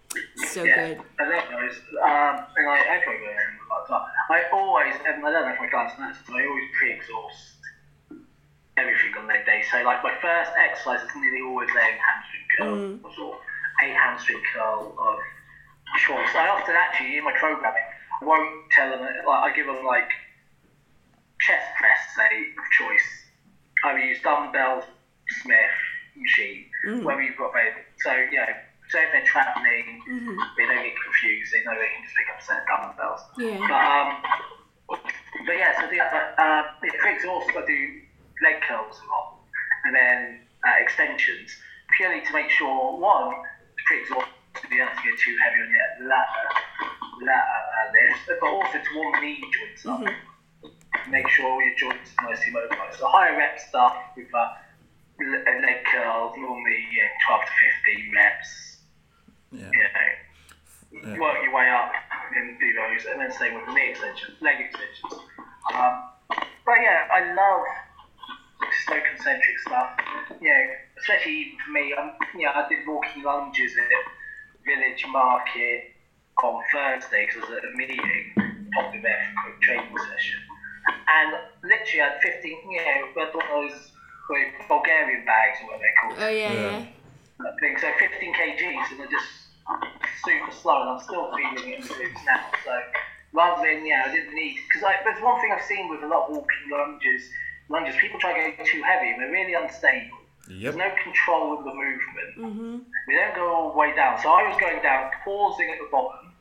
So 0.47 0.63
Yeah, 0.63 0.93
good. 0.93 1.02
I 1.19 1.23
love 1.30 1.45
those. 1.49 1.78
Um, 1.97 2.36
and 2.58 2.65
I, 2.69 2.78
I 2.95 3.02
program 3.04 3.36
them 3.36 3.60
a 3.60 3.73
lot 3.73 3.84
as 3.84 3.89
well. 3.89 4.06
I 4.30 4.43
always, 4.52 4.95
and 5.08 5.26
I 5.26 5.32
don't 5.32 5.45
know 5.45 5.54
if 5.54 5.60
my 5.60 5.67
clients 5.67 5.97
know 5.97 6.08
this, 6.10 6.17
but 6.28 6.36
I 6.36 6.45
always 6.45 6.69
pre-exhaust 6.78 7.58
everything 8.78 9.13
on 9.17 9.28
leg 9.28 9.45
day. 9.45 9.63
So, 9.71 9.82
like 9.84 10.04
my 10.04 10.13
first 10.21 10.52
exercise 10.58 11.02
is 11.02 11.12
nearly 11.15 11.41
always 11.41 11.69
a 11.69 11.82
hamstring 11.82 12.45
curl 12.58 12.99
or 13.04 13.38
a 13.82 13.88
hamstring 13.93 14.41
curl 14.54 14.93
of 14.97 15.19
choice. 15.99 16.30
I 16.36 16.49
often 16.49 16.76
actually 16.76 17.17
in 17.17 17.23
my 17.23 17.34
programming 17.38 17.84
won't 18.21 18.69
tell 18.71 18.89
them. 18.89 19.02
Like 19.02 19.52
I 19.52 19.56
give 19.56 19.67
them 19.67 19.86
like 19.86 20.10
chest 21.41 21.65
press, 21.78 21.99
say 22.15 22.54
of 22.58 22.65
choice. 22.78 23.08
I 23.86 23.93
will 23.93 23.99
use 24.02 24.21
dumbbell 24.23 24.84
Smith 25.41 25.76
machine, 26.15 26.65
whether 27.04 27.21
you've 27.21 27.38
got 27.38 27.49
available. 27.52 27.82
So, 27.99 28.13
you 28.13 28.38
know, 28.38 28.54
so 28.93 29.01
if 29.01 29.10
they're 29.10 29.25
traveling, 29.25 30.06
they 30.53 30.65
don't 30.69 30.86
get 30.86 30.93
confused. 30.93 31.49
They 31.49 31.65
know 31.65 31.73
they 31.73 31.89
can 31.97 32.06
just 32.06 32.13
pick 32.13 32.29
up 32.29 32.38
a 32.38 32.43
set 32.45 32.62
of 32.62 32.65
dumbbells. 32.69 33.21
Yeah. 33.41 33.58
But 33.65 33.82
um, 33.82 34.10
but 35.49 35.56
yeah, 35.58 35.73
so 35.82 35.89
the 35.89 35.97
other 35.97 36.21
uh, 36.38 36.77
it 36.86 36.93
creates 37.01 37.25
also 37.25 37.58
I 37.58 37.65
do 37.65 37.82
leg 38.45 38.62
curls 38.62 39.01
a 39.01 39.06
lot, 39.10 39.41
and 39.89 39.97
then 39.97 40.45
uh, 40.62 40.77
extensions 40.77 41.58
purely 41.97 42.21
to 42.21 42.34
make 42.38 42.53
sure 42.53 42.93
one 43.01 43.34
to 43.34 43.82
create 43.89 44.06
exhaust, 44.06 44.29
so 44.62 44.69
you 44.69 44.77
don't 44.77 44.93
to 44.93 45.01
get 45.01 45.17
too 45.17 45.36
heavy 45.41 45.58
on 45.65 45.69
your 45.73 46.13
ladder, 46.13 46.45
ladder 47.25 47.62
uh, 47.73 47.89
lift, 47.97 48.29
but 48.29 48.45
also 48.45 48.77
to 48.77 48.89
warm 48.93 49.10
the 49.17 49.21
knee 49.25 49.41
joints 49.58 49.89
up. 49.89 50.06
Make 51.10 51.27
sure 51.34 51.49
your 51.65 51.75
joints 51.82 52.13
are 52.19 52.29
nicely 52.29 52.53
mobilized. 52.53 53.01
So 53.01 53.10
higher 53.10 53.36
rep 53.36 53.58
stuff 53.58 53.97
with 54.15 54.29
uh, 54.38 54.38
uh, 54.38 55.62
leg 55.65 55.82
curls, 55.89 56.38
normally 56.38 56.86
yeah, 56.93 57.10
12 57.25 57.41
to 57.41 57.51
15 57.97 58.13
reps. 58.13 58.73
Yeah. 59.54 59.70
You 60.92 61.02
know, 61.02 61.13
Yeah. 61.13 61.20
work 61.20 61.38
your 61.44 61.54
way 61.54 61.70
up 61.70 61.92
and 62.36 62.60
do 62.60 62.74
those, 62.74 63.06
and 63.06 63.20
then 63.22 63.32
same 63.32 63.54
with 63.56 63.68
knee 63.76 63.89
extensions, 63.89 64.42
leg 64.42 64.60
extensions. 64.62 65.13
Um, 65.74 66.10
but 66.66 66.78
yeah, 66.82 67.08
I 67.12 67.34
love 67.34 67.63
slow 68.86 69.00
concentric 69.02 69.60
stuff. 69.60 69.89
You 70.42 70.50
know, 70.50 70.63
especially 71.00 71.34
even 71.34 71.58
for 71.66 71.72
me. 71.72 71.94
Um, 71.94 72.13
you 72.36 72.46
know, 72.46 72.52
I 72.56 72.68
did 72.70 72.86
walking 72.88 73.24
lunges 73.24 73.74
at 73.78 74.66
Village 74.66 75.06
Market 75.10 75.92
on 76.44 76.62
Thursday 76.72 77.26
because 77.26 77.44
I 77.50 77.54
was 77.54 77.58
at 77.58 77.66
a 77.66 77.76
meeting, 77.76 78.00
popped 78.74 78.96
in 78.96 79.02
there 79.02 79.18
for 79.34 79.39
a 79.39 79.44
quick 79.52 79.62
training 79.62 79.98
session, 79.98 80.39
and 81.08 81.34
literally 81.63 82.02
I 82.02 82.10
had 82.10 82.22
15. 82.22 82.72
You 82.72 82.78
know, 82.78 82.84
I 82.84 82.92
had 82.94 83.13
one 83.36 83.46
of 83.46 83.50
those 83.50 83.92
like, 84.30 84.68
Bulgarian 84.68 85.26
bags 85.26 85.58
or 85.62 85.68
whatever 85.68 85.84
they're 85.84 85.96
called 86.02 86.18
Oh 86.20 86.30
yeah, 86.30 86.54
Yeah. 86.54 86.62
yeah. 86.80 86.86
that 87.39 87.60
thing. 87.60 87.78
So 87.80 87.92
15 88.00 88.34
kgs, 88.34 88.92
and 88.92 89.00
they're 89.00 89.08
just 89.12 89.28
super 90.26 90.52
slow, 90.52 90.82
and 90.82 90.89
I'm 90.91 90.99
still 91.04 91.32
feeling 91.36 91.73
it 91.73 91.80
in 91.80 91.82
the 91.82 91.93
glutes 91.93 92.26
now. 92.26 92.45
So 92.65 92.71
rather 93.34 93.62
than, 93.63 93.86
yeah, 93.86 94.04
I 94.08 94.12
didn't 94.12 94.36
need, 94.36 94.58
because 94.67 94.84
like, 94.84 95.04
there's 95.04 95.21
one 95.21 95.39
thing 95.41 95.52
I've 95.56 95.65
seen 95.65 95.89
with 95.89 96.04
a 96.04 96.08
lot 96.08 96.30
of 96.30 96.36
walking 96.36 96.69
lunges, 96.71 97.23
lunges, 97.69 97.95
people 97.99 98.19
try 98.19 98.34
to 98.52 98.58
go 98.58 98.63
too 98.63 98.82
heavy, 98.84 99.10
and 99.12 99.21
they're 99.21 99.32
really 99.32 99.54
unstable. 99.54 100.17
Yep. 100.49 100.60
There's 100.60 100.76
no 100.76 100.91
control 101.04 101.58
of 101.58 101.63
the 101.63 101.73
movement. 101.73 102.32
Mm-hmm. 102.38 102.78
We 103.08 103.15
don't 103.15 103.36
go 103.36 103.54
all 103.54 103.71
the 103.71 103.78
way 103.78 103.95
down. 103.95 104.19
So 104.21 104.30
I 104.30 104.43
was 104.47 104.58
going 104.60 104.82
down, 104.84 105.10
pausing 105.23 105.71
at 105.71 105.80
the 105.80 105.88
bottom, 105.89 106.34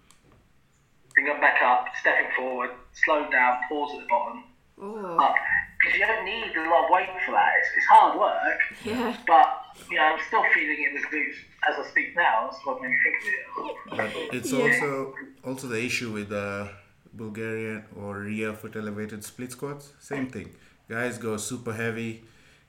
then 1.14 1.26
going 1.26 1.40
back 1.40 1.62
up, 1.62 1.87
stepping 2.00 2.30
forward, 2.37 2.70
slow 3.04 3.30
down, 3.30 3.58
pause 3.68 3.94
at 3.94 4.00
the 4.00 4.06
bottom, 4.11 4.44
Oh, 4.80 5.16
up. 5.18 5.35
Because 5.78 5.98
you 5.98 6.06
don't 6.06 6.24
need 6.24 6.50
a 6.56 6.70
lot 6.70 6.85
of 6.87 6.90
weight 6.90 7.08
for 7.24 7.32
that. 7.32 7.50
It's, 7.61 7.68
it's 7.76 7.87
hard 7.87 8.18
work. 8.18 8.58
yeah. 8.85 9.16
But 9.26 9.62
you 9.90 9.96
know, 9.96 10.02
I'm 10.02 10.20
still 10.26 10.42
feeling 10.54 10.78
it 10.82 10.94
with 10.94 11.02
glutes 11.12 11.38
as 11.68 11.75
I 11.79 11.88
speak 11.88 12.16
now. 12.16 12.48
That's 12.51 12.64
what 12.66 12.81
made 12.83 12.90
me 12.90 12.96
think 13.05 13.16
of 13.22 13.64
it. 13.66 13.77
But 13.96 14.35
it's 14.37 14.53
Yeah. 14.53 14.62
also 14.64 15.14
also 15.44 15.66
the 15.68 15.83
issue 15.85 16.11
with 16.12 16.33
uh, 16.33 16.68
Bulgarian 17.12 17.85
or 17.96 18.20
rear 18.20 18.53
foot 18.53 18.77
elevated 18.77 19.25
split 19.25 19.53
squats. 19.53 19.92
Same 20.01 20.27
thing. 20.29 20.48
Guys 20.88 21.18
go 21.18 21.37
super 21.37 21.72
heavy 21.72 22.25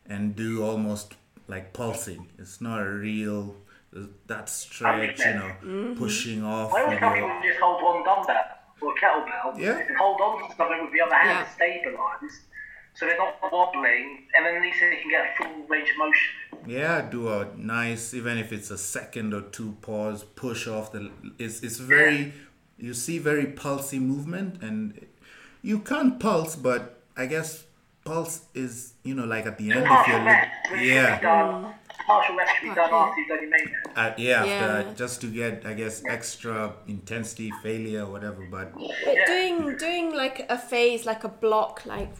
and 0.08 0.36
do 0.36 0.63
almost 0.63 1.15
like 1.47 1.73
pulsing. 1.73 2.27
It's 2.38 2.60
not 2.62 2.79
a 2.82 2.89
real 2.89 3.56
that 4.27 4.49
stretch, 4.49 5.19
you 5.19 5.34
know, 5.36 5.95
pushing 5.97 6.43
off. 6.43 6.73
I 6.73 6.82
always 6.82 6.89
with 6.91 6.99
tell 6.99 7.15
your- 7.15 7.27
people 7.27 7.41
to 7.41 7.47
just 7.47 7.60
hold 7.62 7.84
one 7.84 8.03
dumbbell 8.03 8.45
or 8.82 8.93
kettlebell 9.01 9.49
Yeah. 9.60 9.77
and 9.88 9.97
hold 9.97 10.19
on 10.21 10.49
to 10.49 10.56
something 10.56 10.82
with 10.84 10.91
the 10.93 11.01
other 11.01 11.15
hand 11.15 11.29
Yeah. 11.29 11.43
to 11.45 11.51
stabilise, 11.60 12.36
so 12.95 13.06
they're 13.06 13.17
not 13.17 13.36
wobbling, 13.51 14.27
and 14.36 14.45
then 14.45 14.56
at 14.56 14.62
least 14.62 14.77
they 14.79 14.97
can 15.01 15.10
get 15.10 15.25
a 15.25 15.43
full 15.43 15.67
range 15.67 15.89
of 15.91 15.97
motion. 15.97 16.29
Yeah, 16.67 17.01
do 17.10 17.27
a 17.29 17.47
nice, 17.58 18.13
even 18.13 18.38
if 18.38 18.53
it's 18.53 18.71
a 18.71 18.77
second 18.77 19.34
or 19.34 19.41
two 19.41 19.75
pause, 19.82 20.23
push 20.23 20.67
off 20.67 20.91
the. 20.91 21.12
It's 21.39 21.62
it's 21.63 21.77
very, 21.77 22.34
you 22.77 22.93
see 22.93 23.17
very 23.19 23.45
pulsy 23.47 23.99
movement, 23.99 24.62
and 24.63 25.06
you 25.62 25.79
can't 25.79 26.19
pulse, 26.19 26.56
but 26.56 27.01
I 27.17 27.25
guess 27.25 27.65
pulse 28.06 28.41
is 28.53 28.93
you 29.03 29.15
know 29.15 29.25
like 29.25 29.45
at 29.45 29.58
the 29.58 29.71
end 29.71 29.82
if 29.84 29.88
Partial 29.88 30.13
you're 30.15 30.25
rest, 30.25 30.47
li- 30.47 30.71
which 30.71 30.79
should 30.79 30.88
be 30.89 30.93
yeah. 30.95 31.73
Partial 32.06 32.36
rest 32.36 32.51
should 32.60 32.69
be 32.69 32.75
done 32.75 32.89
after 32.93 33.19
you've 33.21 33.29
done 33.29 33.41
your 33.41 33.49
main 33.49 33.71
uh, 33.95 34.12
yeah, 34.17 34.43
Yeah. 34.43 34.53
after, 34.79 34.93
just 34.95 35.21
to 35.21 35.27
get 35.27 35.65
I 35.65 35.73
guess 35.73 36.03
extra 36.06 36.73
intensity 36.88 37.49
failure 37.63 38.06
whatever, 38.06 38.45
but 38.51 38.73
But 38.73 39.15
doing 39.25 39.77
doing 39.77 40.13
like 40.13 40.45
a 40.49 40.58
phase, 40.58 41.06
like 41.06 41.23
a 41.23 41.29
block, 41.29 41.86
like 41.86 42.12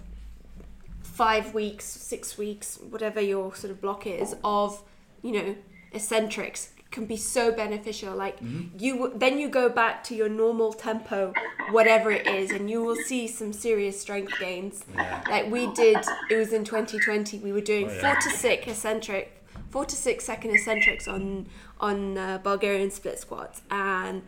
five 1.14 1.54
weeks, 1.54 1.86
six 1.86 2.38
weeks, 2.38 2.80
whatever 2.90 3.22
your 3.22 3.54
sort 3.56 3.72
of 3.72 3.80
block 3.82 4.08
is 4.08 4.36
of, 4.44 4.82
you 5.22 5.32
know, 5.32 5.56
eccentrics 5.92 6.72
can 6.90 7.06
be 7.06 7.18
so 7.18 7.52
beneficial. 7.52 8.16
Like 8.16 8.38
you, 8.78 9.12
then 9.16 9.38
you 9.38 9.48
go 9.50 9.70
back 9.70 10.04
to 10.06 10.16
your 10.16 10.30
normal 10.30 10.74
tempo, 10.74 11.34
whatever 11.72 12.10
it 12.12 12.26
is, 12.28 12.52
and 12.52 12.70
you 12.70 12.84
will 12.84 12.96
see 12.96 13.28
some 13.28 13.54
serious 13.54 14.00
strength 14.00 14.34
gains. 14.40 14.84
Like 15.30 15.50
we 15.52 15.72
did, 15.74 15.98
it 16.32 16.36
was 16.36 16.52
in 16.54 16.64
2020. 16.64 17.40
We 17.40 17.52
were 17.52 17.62
doing 17.62 17.88
Oh, 17.90 17.94
yeah. 17.94 18.02
four 18.14 18.16
to 18.22 18.30
six 18.38 18.68
eccentric, 18.68 19.44
four 19.70 19.86
to 19.86 19.96
six 19.96 20.26
second 20.26 20.52
eccentrics 20.52 21.08
on 21.08 21.48
on 21.80 22.18
uh, 22.18 22.38
Bulgarian 22.44 22.90
split 22.92 23.20
squats, 23.20 23.62
and 23.70 24.24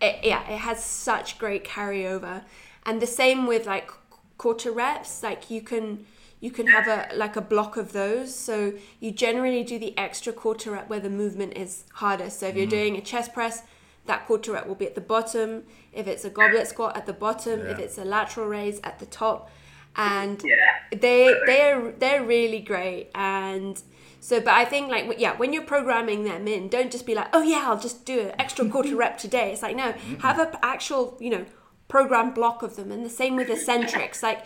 it, 0.00 0.16
yeah, 0.24 0.42
it 0.48 0.58
has 0.58 0.84
such 0.84 1.38
great 1.38 1.64
carryover. 1.64 2.42
And 2.84 3.00
the 3.02 3.06
same 3.06 3.46
with 3.46 3.66
like 3.66 3.90
quarter 4.38 4.70
reps, 4.72 5.22
like 5.22 5.50
you 5.50 5.62
can 5.62 6.04
you 6.40 6.50
can 6.50 6.66
have 6.68 6.86
a 6.86 7.08
like 7.16 7.36
a 7.36 7.40
block 7.40 7.76
of 7.76 7.92
those. 7.92 8.34
So 8.34 8.74
you 9.00 9.10
generally 9.10 9.64
do 9.64 9.78
the 9.78 9.96
extra 9.98 10.32
quarter 10.32 10.72
rep 10.72 10.88
where 10.88 11.00
the 11.00 11.10
movement 11.10 11.56
is 11.56 11.84
harder. 11.94 12.30
So 12.30 12.46
if 12.46 12.56
you're 12.56 12.66
mm-hmm. 12.66 12.70
doing 12.70 12.96
a 12.96 13.00
chest 13.00 13.32
press, 13.34 13.62
that 14.06 14.26
quarter 14.26 14.52
rep 14.52 14.66
will 14.66 14.74
be 14.74 14.86
at 14.86 14.94
the 14.94 15.00
bottom. 15.00 15.64
If 15.92 16.06
it's 16.06 16.24
a 16.24 16.30
goblet 16.30 16.68
squat 16.68 16.96
at 16.96 17.06
the 17.06 17.12
bottom, 17.12 17.60
if 17.60 17.78
it's 17.78 17.98
a 17.98 18.04
lateral 18.04 18.46
raise 18.46 18.80
at 18.84 18.98
the 18.98 19.06
top, 19.06 19.50
and 19.98 20.42
Yeah. 20.44 20.54
they 20.96 21.34
they're 21.44 21.92
they're 21.92 22.24
really 22.24 22.60
great 22.60 23.10
and 23.14 23.82
so 24.20 24.40
but 24.40 24.54
i 24.54 24.64
think 24.64 24.88
like 24.88 25.18
yeah 25.18 25.36
when 25.36 25.52
you're 25.52 25.64
programming 25.64 26.24
them 26.24 26.46
in 26.46 26.68
don't 26.68 26.92
just 26.92 27.04
be 27.04 27.14
like 27.14 27.28
oh 27.32 27.42
yeah 27.42 27.64
i'll 27.66 27.78
just 27.78 28.04
do 28.04 28.20
an 28.20 28.32
extra 28.38 28.68
quarter 28.70 28.94
rep 28.94 29.18
today 29.18 29.52
it's 29.52 29.62
like 29.62 29.76
no 29.76 29.92
mm-hmm. 29.92 30.14
have 30.16 30.38
a 30.38 30.64
actual 30.64 31.16
you 31.20 31.30
know 31.30 31.44
program 31.88 32.32
block 32.34 32.62
of 32.62 32.76
them 32.76 32.92
and 32.92 33.04
the 33.04 33.10
same 33.10 33.34
with 33.36 33.48
eccentrics. 33.50 34.22
Like 34.22 34.44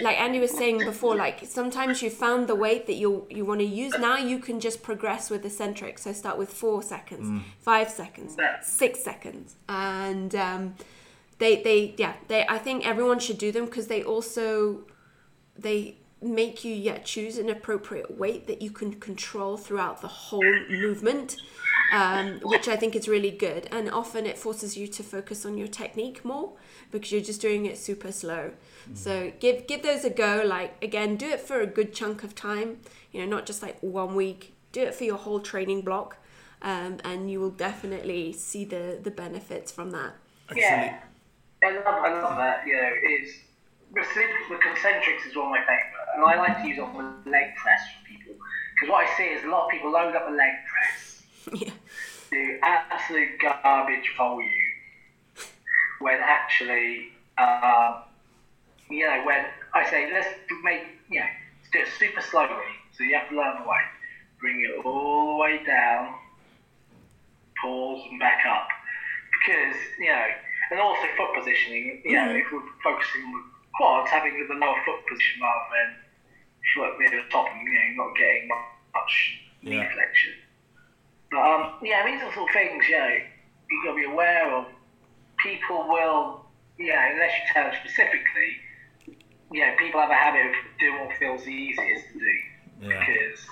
like 0.00 0.18
andy 0.18 0.38
was 0.38 0.52
saying 0.56 0.78
before 0.78 1.16
like 1.16 1.40
sometimes 1.44 2.02
you 2.02 2.10
found 2.10 2.46
the 2.48 2.54
weight 2.54 2.86
that 2.86 2.94
you 2.94 3.26
you 3.30 3.44
want 3.44 3.60
to 3.60 3.66
use. 3.66 3.92
Now 3.98 4.16
you 4.16 4.38
can 4.38 4.60
just 4.60 4.82
progress 4.82 5.28
with 5.30 5.44
eccentrics. 5.44 6.02
So 6.02 6.12
start 6.12 6.38
with 6.38 6.50
four 6.50 6.82
seconds 6.82 7.42
five 7.60 7.90
seconds 7.90 8.36
six 8.62 9.02
seconds. 9.02 9.56
And 9.68 10.34
um 10.34 10.74
they 11.38 11.62
they 11.62 11.94
yeah 11.96 12.14
they 12.28 12.46
i 12.48 12.58
think 12.58 12.86
everyone 12.86 13.18
should 13.18 13.38
do 13.38 13.50
them 13.50 13.64
because 13.64 13.88
they 13.88 14.02
also 14.02 14.80
they 15.58 15.96
make 16.22 16.64
you 16.64 16.72
yeah 16.74 16.98
choose 16.98 17.38
an 17.38 17.50
appropriate 17.50 18.16
weight 18.16 18.46
that 18.46 18.62
you 18.62 18.70
can 18.70 18.92
control 18.94 19.56
throughout 19.56 20.00
the 20.00 20.08
whole 20.08 20.54
movement 20.70 21.36
um, 21.94 22.40
which 22.42 22.66
i 22.68 22.76
think 22.76 22.94
is 22.96 23.06
really 23.08 23.30
good. 23.30 23.68
And 23.70 23.90
often 23.90 24.26
it 24.26 24.38
forces 24.38 24.76
you 24.76 24.86
to 24.88 25.02
focus 25.02 25.46
on 25.46 25.56
your 25.56 25.68
technique 25.68 26.24
more 26.24 26.52
because 26.90 27.12
you're 27.12 27.20
just 27.32 27.40
doing 27.40 27.66
it 27.66 27.78
super 27.78 28.12
slow. 28.12 28.52
So 28.94 29.32
give 29.40 29.66
give 29.66 29.82
those 29.82 30.04
a 30.04 30.10
go. 30.10 30.42
Like 30.44 30.70
again 30.82 31.16
do 31.16 31.28
it 31.28 31.40
for 31.40 31.60
a 31.60 31.66
good 31.66 31.94
chunk 31.94 32.24
of 32.24 32.34
time. 32.34 32.80
You 33.12 33.20
know 33.20 33.36
not 33.36 33.46
just 33.46 33.62
like 33.62 33.78
one 33.80 34.14
week. 34.14 34.52
Do 34.72 34.82
it 34.82 34.94
for 34.94 35.04
your 35.04 35.18
whole 35.18 35.40
training 35.40 35.82
block 35.82 36.16
um, 36.64 36.96
and 37.04 37.30
you 37.30 37.38
will 37.40 37.50
definitely 37.68 38.32
see 38.32 38.64
the 38.64 38.98
the 39.00 39.10
benefits 39.10 39.70
from 39.70 39.90
that. 39.90 40.14
Actually, 40.48 40.62
Yeah. 40.62 41.00
I 41.62 41.70
love, 41.76 41.86
I 41.86 42.20
love 42.20 42.36
that. 42.36 42.66
You 42.66 42.74
know, 42.76 42.90
is 43.20 43.40
the, 43.94 44.00
the 44.50 44.56
concentrics 44.56 45.26
is 45.28 45.36
one 45.36 45.46
of 45.46 45.50
my 45.52 45.60
favourite, 45.60 46.08
and 46.16 46.24
I 46.24 46.36
like 46.36 46.62
to 46.62 46.68
use 46.68 46.78
it 46.78 46.82
on 46.82 47.22
the 47.24 47.30
leg 47.30 47.54
press 47.56 47.80
for 47.92 48.08
people 48.08 48.34
because 48.74 48.90
what 48.90 49.06
I 49.06 49.16
see 49.16 49.24
is 49.24 49.44
a 49.44 49.48
lot 49.48 49.66
of 49.66 49.70
people 49.70 49.92
load 49.92 50.16
up 50.16 50.28
a 50.28 50.32
leg 50.32 50.52
press, 50.66 51.13
yeah 51.52 51.72
do 52.34 52.58
absolute 52.62 53.38
garbage 53.40 54.10
volume, 54.16 54.50
when 56.00 56.18
actually, 56.20 57.08
uh, 57.38 58.02
you 58.90 59.06
know, 59.06 59.22
when 59.24 59.44
I 59.72 59.88
say 59.88 60.10
let's 60.12 60.28
make, 60.62 60.82
you 61.08 61.20
know, 61.20 61.26
let's 61.60 61.70
do 61.72 61.78
it 61.80 61.88
super 61.98 62.20
slowly, 62.20 62.50
so 62.92 63.04
you 63.04 63.14
have 63.14 63.28
to 63.30 63.36
learn 63.36 63.62
the 63.62 63.68
way, 63.68 63.82
bring 64.40 64.60
it 64.60 64.84
all 64.84 65.28
the 65.28 65.40
way 65.40 65.62
down, 65.64 66.14
pause 67.62 68.02
and 68.10 68.18
back 68.18 68.44
up, 68.46 68.68
because 69.38 69.76
you 69.98 70.08
know, 70.08 70.26
and 70.70 70.80
also 70.80 71.06
foot 71.16 71.34
positioning. 71.36 72.02
You 72.04 72.16
know, 72.16 72.30
if 72.30 72.46
we're 72.52 72.62
focusing 72.82 73.22
on 73.22 73.32
the 73.32 73.42
quads, 73.76 74.10
having 74.10 74.34
the 74.48 74.54
lower 74.54 74.76
foot 74.84 75.06
position 75.08 75.40
rather 75.40 75.70
than 75.70 75.96
foot 76.74 76.98
near 76.98 77.22
the 77.22 77.28
top, 77.30 77.46
and 77.52 77.66
you 77.66 77.72
know, 77.96 78.04
not 78.04 78.16
getting 78.16 78.48
much 78.48 79.38
knee 79.62 79.76
Yeah. 79.76 79.92
flexion. 79.92 80.32
But 81.30 81.40
um, 81.40 81.72
yeah, 81.82 82.04
these 82.06 82.22
are 82.22 82.32
sort 82.32 82.48
of 82.48 82.54
things, 82.54 82.84
you 82.88 82.98
know, 82.98 83.08
you 83.70 83.82
got 83.84 83.90
to 83.92 83.96
be 83.96 84.04
aware 84.04 84.54
of. 84.54 84.66
People 85.42 85.86
will, 85.88 86.44
you 86.78 86.88
know, 86.88 87.02
unless 87.12 87.32
you 87.32 87.52
tell 87.52 87.64
them 87.64 87.74
specifically, 87.84 88.50
you 89.52 89.60
know, 89.60 89.74
people 89.78 90.00
have 90.00 90.10
a 90.10 90.14
habit 90.14 90.46
of 90.46 90.52
doing 90.78 90.98
what 91.00 91.16
feels 91.16 91.44
the 91.44 91.50
easiest 91.50 92.06
to 92.12 92.18
do 92.18 92.88
Yeah. 92.88 92.98
because, 93.00 93.46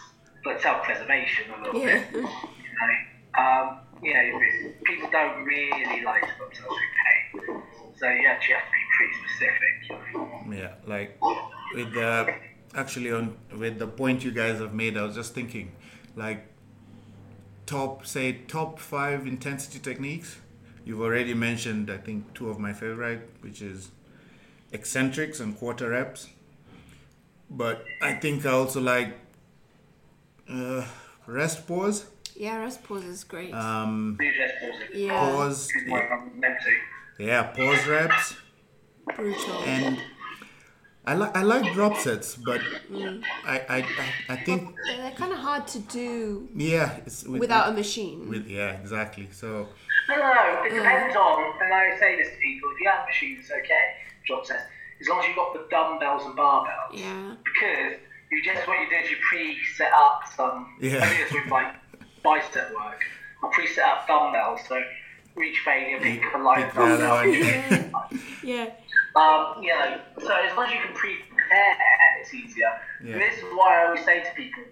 like 0.44 0.60
self-preservation 0.60 1.44
a 1.50 1.62
little 1.62 1.80
yeah 1.80 2.04
bit, 2.10 2.14
you 2.14 2.22
know. 2.22 3.42
um, 3.42 3.78
you 4.02 4.12
know, 4.14 4.40
people 4.84 5.08
don't 5.10 5.44
really 5.44 6.02
like 6.04 6.22
to 6.22 6.28
put 6.38 6.54
themselves 6.54 6.76
through 7.32 7.42
pain. 7.52 7.62
So 7.96 8.08
you 8.08 8.26
actually 8.26 8.54
have 8.54 8.64
to 8.64 8.72
be 8.72 8.84
pretty 8.96 9.14
specific. 9.22 10.58
Yeah, 10.58 10.74
like 10.86 11.18
with 11.74 11.92
the 11.94 12.34
actually 12.74 13.12
on 13.12 13.36
with 13.56 13.78
the 13.78 13.86
point 13.86 14.24
you 14.24 14.32
guys 14.32 14.58
have 14.58 14.74
made, 14.74 14.96
I 14.96 15.02
was 15.02 15.14
just 15.14 15.34
thinking, 15.34 15.72
like 16.16 16.46
top 17.66 18.04
say 18.06 18.32
top 18.48 18.78
five 18.78 19.26
intensity 19.26 19.78
techniques. 19.78 20.38
You've 20.84 21.00
already 21.00 21.34
mentioned, 21.34 21.90
I 21.90 21.96
think, 21.98 22.34
two 22.34 22.48
of 22.50 22.58
my 22.58 22.72
favorite, 22.72 23.28
which 23.40 23.62
is 23.62 23.90
eccentrics 24.72 25.38
and 25.40 25.56
quarter 25.56 25.90
reps. 25.90 26.28
But 27.50 27.84
I 28.00 28.14
think 28.14 28.44
I 28.46 28.50
also 28.50 28.80
like 28.80 29.16
uh, 30.50 30.84
rest 31.26 31.66
pause. 31.66 32.06
Yeah, 32.34 32.56
rest 32.58 32.82
pause 32.82 33.04
is 33.04 33.24
great. 33.24 33.52
Um, 33.54 34.16
You 34.20 34.32
just 34.32 34.54
pause 34.60 34.82
yeah, 34.94 35.18
pause. 35.20 35.68
It's 35.74 35.88
like 35.90 36.10
I'm 36.10 36.40
meant 36.40 36.58
to. 37.18 37.24
Yeah, 37.24 37.42
pause 37.44 37.86
reps. 37.86 38.34
brutal. 39.14 39.62
And 39.64 39.98
I 41.04 41.14
like 41.14 41.36
I 41.36 41.42
like 41.42 41.72
drop 41.74 41.96
sets, 41.96 42.36
but 42.36 42.60
I, 43.44 43.54
I 43.68 43.76
I 43.78 43.84
I 44.34 44.36
think 44.36 44.76
They're, 44.86 44.96
they're 44.98 45.10
kind 45.22 45.32
of 45.32 45.38
hard 45.38 45.66
to 45.68 45.78
do 45.80 46.48
yeah, 46.54 46.96
it's 47.06 47.24
with, 47.24 47.40
without 47.40 47.68
a 47.70 47.72
machine. 47.72 48.28
with 48.28 48.46
yeah 48.46 48.70
exactly. 48.80 49.28
So 49.32 49.68
No, 50.08 50.14
no, 50.16 50.32
no. 50.32 50.62
It 50.66 50.70
depends 50.74 51.16
on, 51.16 51.42
and 51.62 51.74
I 51.74 51.98
say 51.98 52.16
this 52.16 52.28
to 52.30 52.36
people: 52.38 52.70
if 52.74 52.80
you 52.80 52.88
have 52.88 53.04
machines, 53.06 53.40
it's 53.40 53.50
okay. 53.50 53.84
Drop 54.26 54.46
sets, 54.46 54.62
as 55.00 55.08
long 55.08 55.18
as 55.20 55.26
you've 55.26 55.36
got 55.36 55.52
the 55.54 55.66
dumbbells 55.70 56.24
and 56.26 56.36
barbells. 56.38 56.92
yeah, 56.92 57.34
Because 57.42 57.98
you 58.30 58.42
just 58.44 58.66
what 58.68 58.78
you 58.80 58.88
do 58.88 58.96
is 59.04 59.10
you 59.10 59.16
pre-set 59.28 59.92
up 59.92 60.22
some. 60.36 60.76
Yeah. 60.80 61.02
I 61.04 61.08
do 61.10 61.24
this 61.24 61.32
with 61.32 61.50
like 61.50 61.74
bicep 62.22 62.70
work. 62.74 63.00
I 63.42 63.50
pre-set 63.52 63.84
up 63.84 64.06
dumbbells, 64.06 64.60
so 64.68 64.80
reach 65.34 65.58
failure, 65.64 65.98
pick 65.98 66.22
a 66.34 66.38
light 66.38 66.66
pick 66.66 66.74
the 66.74 66.80
dumbbell. 66.80 67.90
one. 67.90 68.20
yeah, 68.44 68.70
Um, 69.14 69.62
you 69.62 69.68
know, 69.68 70.00
so 70.18 70.32
as 70.34 70.56
long 70.56 70.66
as 70.66 70.72
you 70.72 70.80
can 70.80 70.94
prepare, 70.94 71.76
it's 72.20 72.32
easier. 72.32 72.72
Yeah. 73.04 73.12
And 73.14 73.20
this 73.22 73.36
is 73.38 73.44
why 73.52 73.82
I 73.82 73.86
always 73.86 74.04
say 74.04 74.22
to 74.22 74.30
people, 74.34 74.62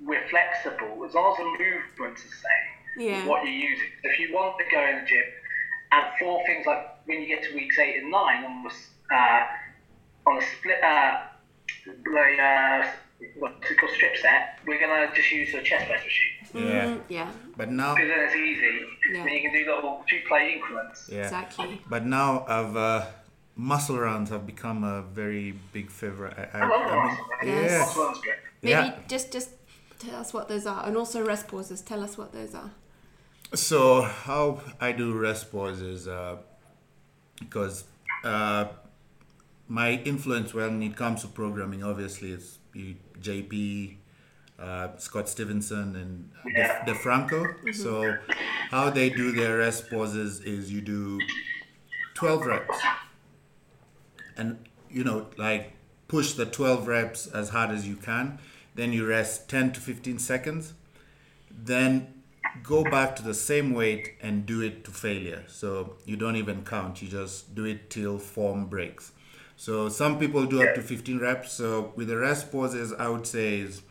we're 0.00 0.26
flexible 0.28 1.04
as 1.06 1.14
long 1.14 1.32
as 1.32 1.38
the 1.38 1.44
movement's 1.64 2.22
the 2.22 2.28
same. 2.28 3.06
Yeah. 3.08 3.26
What 3.26 3.42
you're 3.44 3.52
using. 3.52 3.86
If 4.02 4.18
you 4.18 4.34
want 4.34 4.56
to 4.58 4.64
go 4.74 4.84
in 4.84 5.00
the 5.00 5.06
gym, 5.06 5.24
and 5.92 6.04
for 6.18 6.44
things 6.46 6.66
like 6.66 6.84
when 7.06 7.20
you 7.22 7.26
get 7.28 7.42
to 7.44 7.54
weeks 7.54 7.78
eight 7.78 8.02
and 8.02 8.10
nine 8.10 8.44
on 8.44 8.62
the 8.64 8.70
s- 8.70 8.90
uh, 9.14 10.30
on 10.30 10.38
a 10.38 10.42
split, 10.42 10.82
uh, 10.82 11.22
the 11.86 12.42
uh, 12.42 12.90
what's 13.38 13.70
it 13.70 13.78
called 13.78 13.92
strip 13.92 14.16
set, 14.16 14.58
we're 14.66 14.80
gonna 14.80 15.08
just 15.14 15.30
use 15.30 15.54
a 15.54 15.62
chest 15.62 15.86
press 15.86 16.02
machine 16.04 16.66
Yeah, 16.68 16.84
Mm, 16.86 17.00
yeah, 17.08 17.30
but 17.56 17.70
now 17.70 17.94
because 17.94 18.08
then 18.08 18.20
it's 18.26 18.34
easy. 18.34 18.80
Yeah. 19.12 19.24
Then 19.24 19.32
you 19.32 19.40
can 19.42 19.52
do 19.52 19.64
little 19.74 20.04
two 20.08 20.20
play 20.28 20.52
increments. 20.54 21.08
yeah, 21.10 21.22
exactly. 21.24 21.80
but 21.88 22.04
now 22.04 22.44
I've 22.48 22.76
uh, 22.76 23.06
muscle 23.56 23.98
rounds 23.98 24.30
have 24.30 24.46
become 24.46 24.84
a 24.84 25.02
very 25.02 25.52
big 25.72 25.90
favorite. 25.90 26.34
I, 26.38 26.58
I, 26.58 26.60
I 26.60 26.68
love 26.68 26.86
I 26.90 26.94
mean, 26.94 27.08
muscle 27.08 27.24
rounds. 27.42 27.44
yeah, 27.44 27.78
Muscle. 27.78 28.14
Maybe 28.62 28.70
yeah. 28.72 28.94
just 29.08 29.32
just 29.32 29.50
tell 29.98 30.16
us 30.16 30.32
what 30.32 30.48
those 30.48 30.66
are, 30.66 30.86
and 30.86 30.96
also 30.96 31.24
rest 31.24 31.48
pauses. 31.48 31.80
Tell 31.82 32.02
us 32.02 32.16
what 32.18 32.32
those 32.32 32.54
are. 32.54 32.70
So 33.54 34.02
how 34.02 34.60
I 34.80 34.92
do 34.92 35.12
rest 35.14 35.50
pauses, 35.52 36.08
uh, 36.08 36.36
because 37.38 37.84
uh, 38.24 38.66
my 39.68 39.92
influence 40.04 40.52
when 40.52 40.82
it 40.82 40.96
comes 40.96 41.22
to 41.22 41.28
programming, 41.28 41.82
obviously, 41.84 42.32
is 42.32 42.58
you, 42.74 42.96
JP, 43.20 43.96
uh, 44.58 44.88
Scott 44.98 45.28
Stevenson, 45.28 45.94
and 45.96 46.30
Yeah. 46.54 46.84
De, 46.84 46.92
DeFranco. 46.92 47.74
So 47.74 48.16
how 48.70 48.90
they 48.90 49.10
do 49.10 49.32
their 49.32 49.58
rest 49.58 49.88
pauses 49.90 50.40
is 50.40 50.72
you 50.72 50.80
do 50.80 51.18
twelve 52.14 52.44
reps, 52.46 52.76
and 54.36 54.58
you 54.90 55.04
know 55.04 55.26
like 55.36 55.72
push 56.08 56.32
the 56.32 56.46
twelve 56.46 56.86
reps 56.86 57.26
as 57.26 57.50
hard 57.50 57.70
as 57.70 57.86
you 57.86 57.96
can. 57.96 58.38
Then 58.74 58.92
you 58.92 59.06
rest 59.06 59.48
ten 59.48 59.72
to 59.72 59.80
fifteen 59.80 60.18
seconds 60.18 60.74
then 61.56 62.22
go 62.62 62.84
back 62.84 63.16
to 63.16 63.22
the 63.22 63.34
same 63.34 63.72
weight 63.72 64.14
and 64.20 64.46
do 64.46 64.60
it 64.60 64.84
to 64.84 64.90
failure. 64.90 65.44
So 65.48 65.96
you 66.04 66.16
don't 66.16 66.36
even 66.36 66.64
count, 66.64 67.02
you 67.02 67.08
just 67.08 67.54
do 67.54 67.64
it 67.64 67.90
till 67.90 68.18
form 68.18 68.66
breaks. 68.66 69.12
So 69.56 69.88
some 69.88 70.18
people 70.18 70.44
do 70.46 70.62
up 70.62 70.74
to 70.74 70.82
15 70.82 71.18
reps. 71.18 71.52
So 71.52 71.92
with 71.96 72.08
the 72.08 72.18
rest 72.18 72.52
pauses, 72.52 72.92
I 72.92 73.08
would 73.08 73.26
say 73.26 73.60
is 73.60 73.82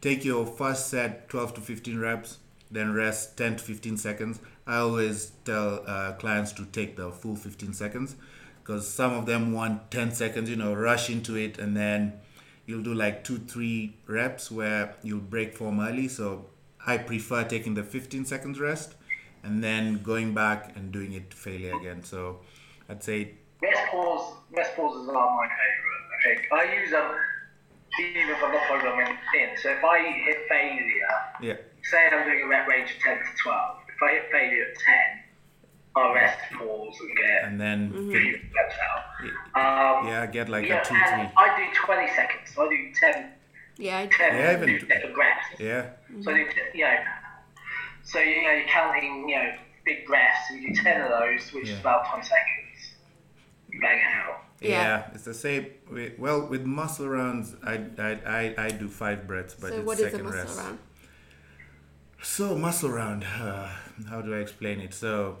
take 0.00 0.24
your 0.24 0.46
first 0.46 0.88
set 0.88 1.28
12 1.28 1.54
to 1.54 1.60
15 1.60 1.98
reps, 1.98 2.38
then 2.70 2.94
rest 2.94 3.36
10 3.36 3.56
to 3.56 3.62
15 3.64 3.96
seconds. 3.96 4.38
I 4.66 4.78
always 4.78 5.32
tell 5.44 5.82
uh, 5.86 6.12
clients 6.12 6.52
to 6.52 6.64
take 6.66 6.96
the 6.96 7.10
full 7.10 7.34
15 7.34 7.72
seconds 7.72 8.14
because 8.62 8.88
some 8.88 9.12
of 9.12 9.26
them 9.26 9.52
want 9.52 9.90
10 9.90 10.12
seconds, 10.12 10.48
you 10.48 10.56
know, 10.56 10.74
rush 10.74 11.10
into 11.10 11.36
it 11.36 11.58
and 11.58 11.76
then 11.76 12.20
you'll 12.66 12.82
do 12.82 12.94
like 12.94 13.24
two, 13.24 13.38
three 13.38 13.96
reps 14.06 14.50
where 14.50 14.94
you'll 15.02 15.20
break 15.20 15.56
form 15.56 15.80
early. 15.80 16.08
So 16.08 16.46
I 16.86 16.98
prefer 16.98 17.44
taking 17.44 17.74
the 17.74 17.82
15 17.82 18.24
seconds 18.24 18.60
rest 18.60 18.94
and 19.42 19.62
then 19.62 20.02
going 20.02 20.34
back 20.34 20.76
and 20.76 20.92
doing 20.92 21.12
it 21.12 21.32
failure 21.34 21.76
again. 21.76 22.04
So 22.04 22.40
I'd 22.88 23.02
say, 23.02 23.34
Rest 23.62 23.90
pause, 23.90 24.36
rest 24.56 24.74
pauses 24.74 25.08
are 25.08 25.12
my 25.12 25.46
favourite. 25.46 26.00
Okay, 26.20 26.46
I 26.52 26.80
use 26.80 26.90
them 26.90 27.14
even 27.98 28.30
if 28.30 28.42
I'm 28.42 28.52
not 28.52 28.62
programming 28.66 29.16
in. 29.38 29.48
So 29.58 29.70
if 29.70 29.84
I 29.84 29.98
hit 30.02 30.38
failure, 30.48 31.08
yeah, 31.42 31.56
say 31.82 32.08
I'm 32.10 32.24
doing 32.24 32.42
a 32.44 32.48
rep 32.48 32.66
range 32.68 32.90
of 32.92 32.98
10 33.02 33.18
to 33.18 33.24
12. 33.42 33.76
If 33.88 34.02
I 34.02 34.12
hit 34.12 34.30
failure 34.30 34.64
at 34.64 34.78
10, 34.78 34.94
I'll 35.96 36.14
rest 36.14 36.38
pause 36.56 36.94
and 37.00 37.16
get 37.16 37.44
and 37.44 37.60
then 37.60 37.92
a 37.94 37.98
few 38.12 38.40
reps 38.54 38.74
out. 38.88 40.00
Um, 40.00 40.06
yeah, 40.06 40.26
get 40.26 40.48
like 40.48 40.66
yeah, 40.68 40.80
a 40.82 40.84
two, 40.84 40.94
and 40.94 41.28
three. 41.28 41.34
I 41.36 41.56
do 41.56 41.84
20 41.84 42.08
seconds. 42.14 42.54
So 42.54 42.64
I 42.64 42.68
do 42.68 42.92
10, 42.94 43.32
Yeah, 43.76 43.98
I- 43.98 44.06
10 44.06 44.36
Yeah, 44.36 44.52
even- 44.56 44.68
two 44.68 44.86
second 44.86 45.16
reps. 45.16 45.46
Yeah, 45.60 45.86
So 46.22 46.30
I 46.30 46.34
do, 46.34 46.46
you 46.74 46.84
know, 46.84 46.96
so 48.04 48.18
you 48.20 48.42
know, 48.44 48.50
you're 48.52 48.68
counting, 48.68 49.28
you 49.28 49.36
know, 49.36 49.52
big 49.84 50.06
breaths, 50.06 50.50
and 50.50 50.62
you 50.62 50.74
do 50.74 50.82
10 50.82 51.00
of 51.02 51.10
those, 51.10 51.52
which 51.52 51.68
is 51.68 51.80
about 51.80 52.06
20 52.08 52.22
seconds. 52.22 52.94
Bang 53.80 53.98
it 53.98 54.14
out. 54.14 54.44
yeah, 54.60 54.68
Yeah. 54.70 55.10
it's 55.14 55.24
the 55.24 55.34
same. 55.34 55.66
Well, 56.18 56.46
with 56.46 56.64
muscle 56.64 57.08
rounds, 57.08 57.54
I, 57.64 57.80
I, 57.98 58.10
I, 58.26 58.54
I 58.66 58.68
do 58.70 58.88
five 58.88 59.26
breaths, 59.26 59.54
but 59.60 59.70
so 59.70 59.76
it's 59.78 59.86
what 59.86 59.98
is 59.98 60.04
a 60.06 60.10
second 60.10 60.24
muscle 60.26 60.40
rest. 60.40 60.58
round? 60.58 60.78
So 62.22 62.56
muscle 62.56 62.90
round, 62.90 63.24
uh, 63.24 63.68
how 64.08 64.20
do 64.20 64.34
I 64.34 64.38
explain 64.38 64.80
it? 64.80 64.92
So 64.92 65.38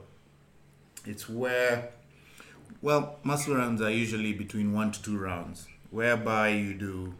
it's 1.06 1.28
where, 1.28 1.90
well, 2.82 3.18
muscle 3.22 3.56
rounds 3.56 3.80
are 3.82 3.90
usually 3.90 4.32
between 4.32 4.72
one 4.72 4.92
to 4.92 5.02
two 5.02 5.18
rounds, 5.18 5.66
whereby 5.90 6.48
you 6.48 6.74
do, 6.74 7.14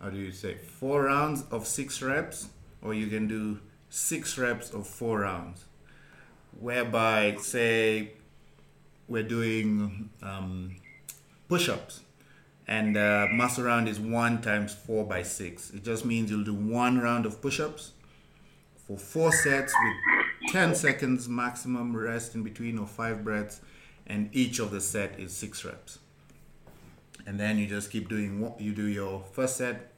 how 0.00 0.10
do 0.10 0.18
you 0.18 0.32
say, 0.32 0.54
four 0.54 1.04
rounds 1.04 1.44
of 1.50 1.66
six 1.66 2.02
reps, 2.02 2.48
or 2.82 2.94
you 2.94 3.08
can 3.08 3.26
do 3.26 3.60
six 3.90 4.38
reps 4.38 4.70
of 4.70 4.86
four 4.86 5.20
rounds, 5.20 5.64
whereby 6.58 7.36
say 7.40 8.12
we're 9.08 9.22
doing 9.22 10.10
um, 10.22 10.76
push-ups 11.48 12.00
and 12.68 12.98
uh, 12.98 13.26
muscle 13.32 13.64
round 13.64 13.88
is 13.88 13.98
one 13.98 14.42
times 14.42 14.74
four 14.74 15.04
by 15.04 15.22
six. 15.22 15.70
It 15.70 15.82
just 15.82 16.04
means 16.04 16.30
you'll 16.30 16.44
do 16.44 16.54
one 16.54 16.98
round 17.00 17.24
of 17.24 17.40
push-ups 17.40 17.92
for 18.86 18.98
four 18.98 19.32
sets 19.32 19.72
with 19.82 20.26
10 20.48 20.74
seconds 20.74 21.28
maximum 21.28 21.94
rest 21.94 22.34
in 22.34 22.42
between 22.42 22.78
or 22.78 22.86
five 22.86 23.22
breaths 23.22 23.60
and 24.06 24.30
each 24.32 24.58
of 24.58 24.70
the 24.70 24.80
set 24.80 25.18
is 25.20 25.32
six 25.36 25.64
reps. 25.64 25.98
And 27.26 27.38
then 27.38 27.58
you 27.58 27.66
just 27.66 27.90
keep 27.90 28.08
doing 28.08 28.40
what 28.40 28.58
you 28.60 28.72
do 28.74 28.86
your 28.86 29.22
first 29.32 29.58
set 29.58 29.92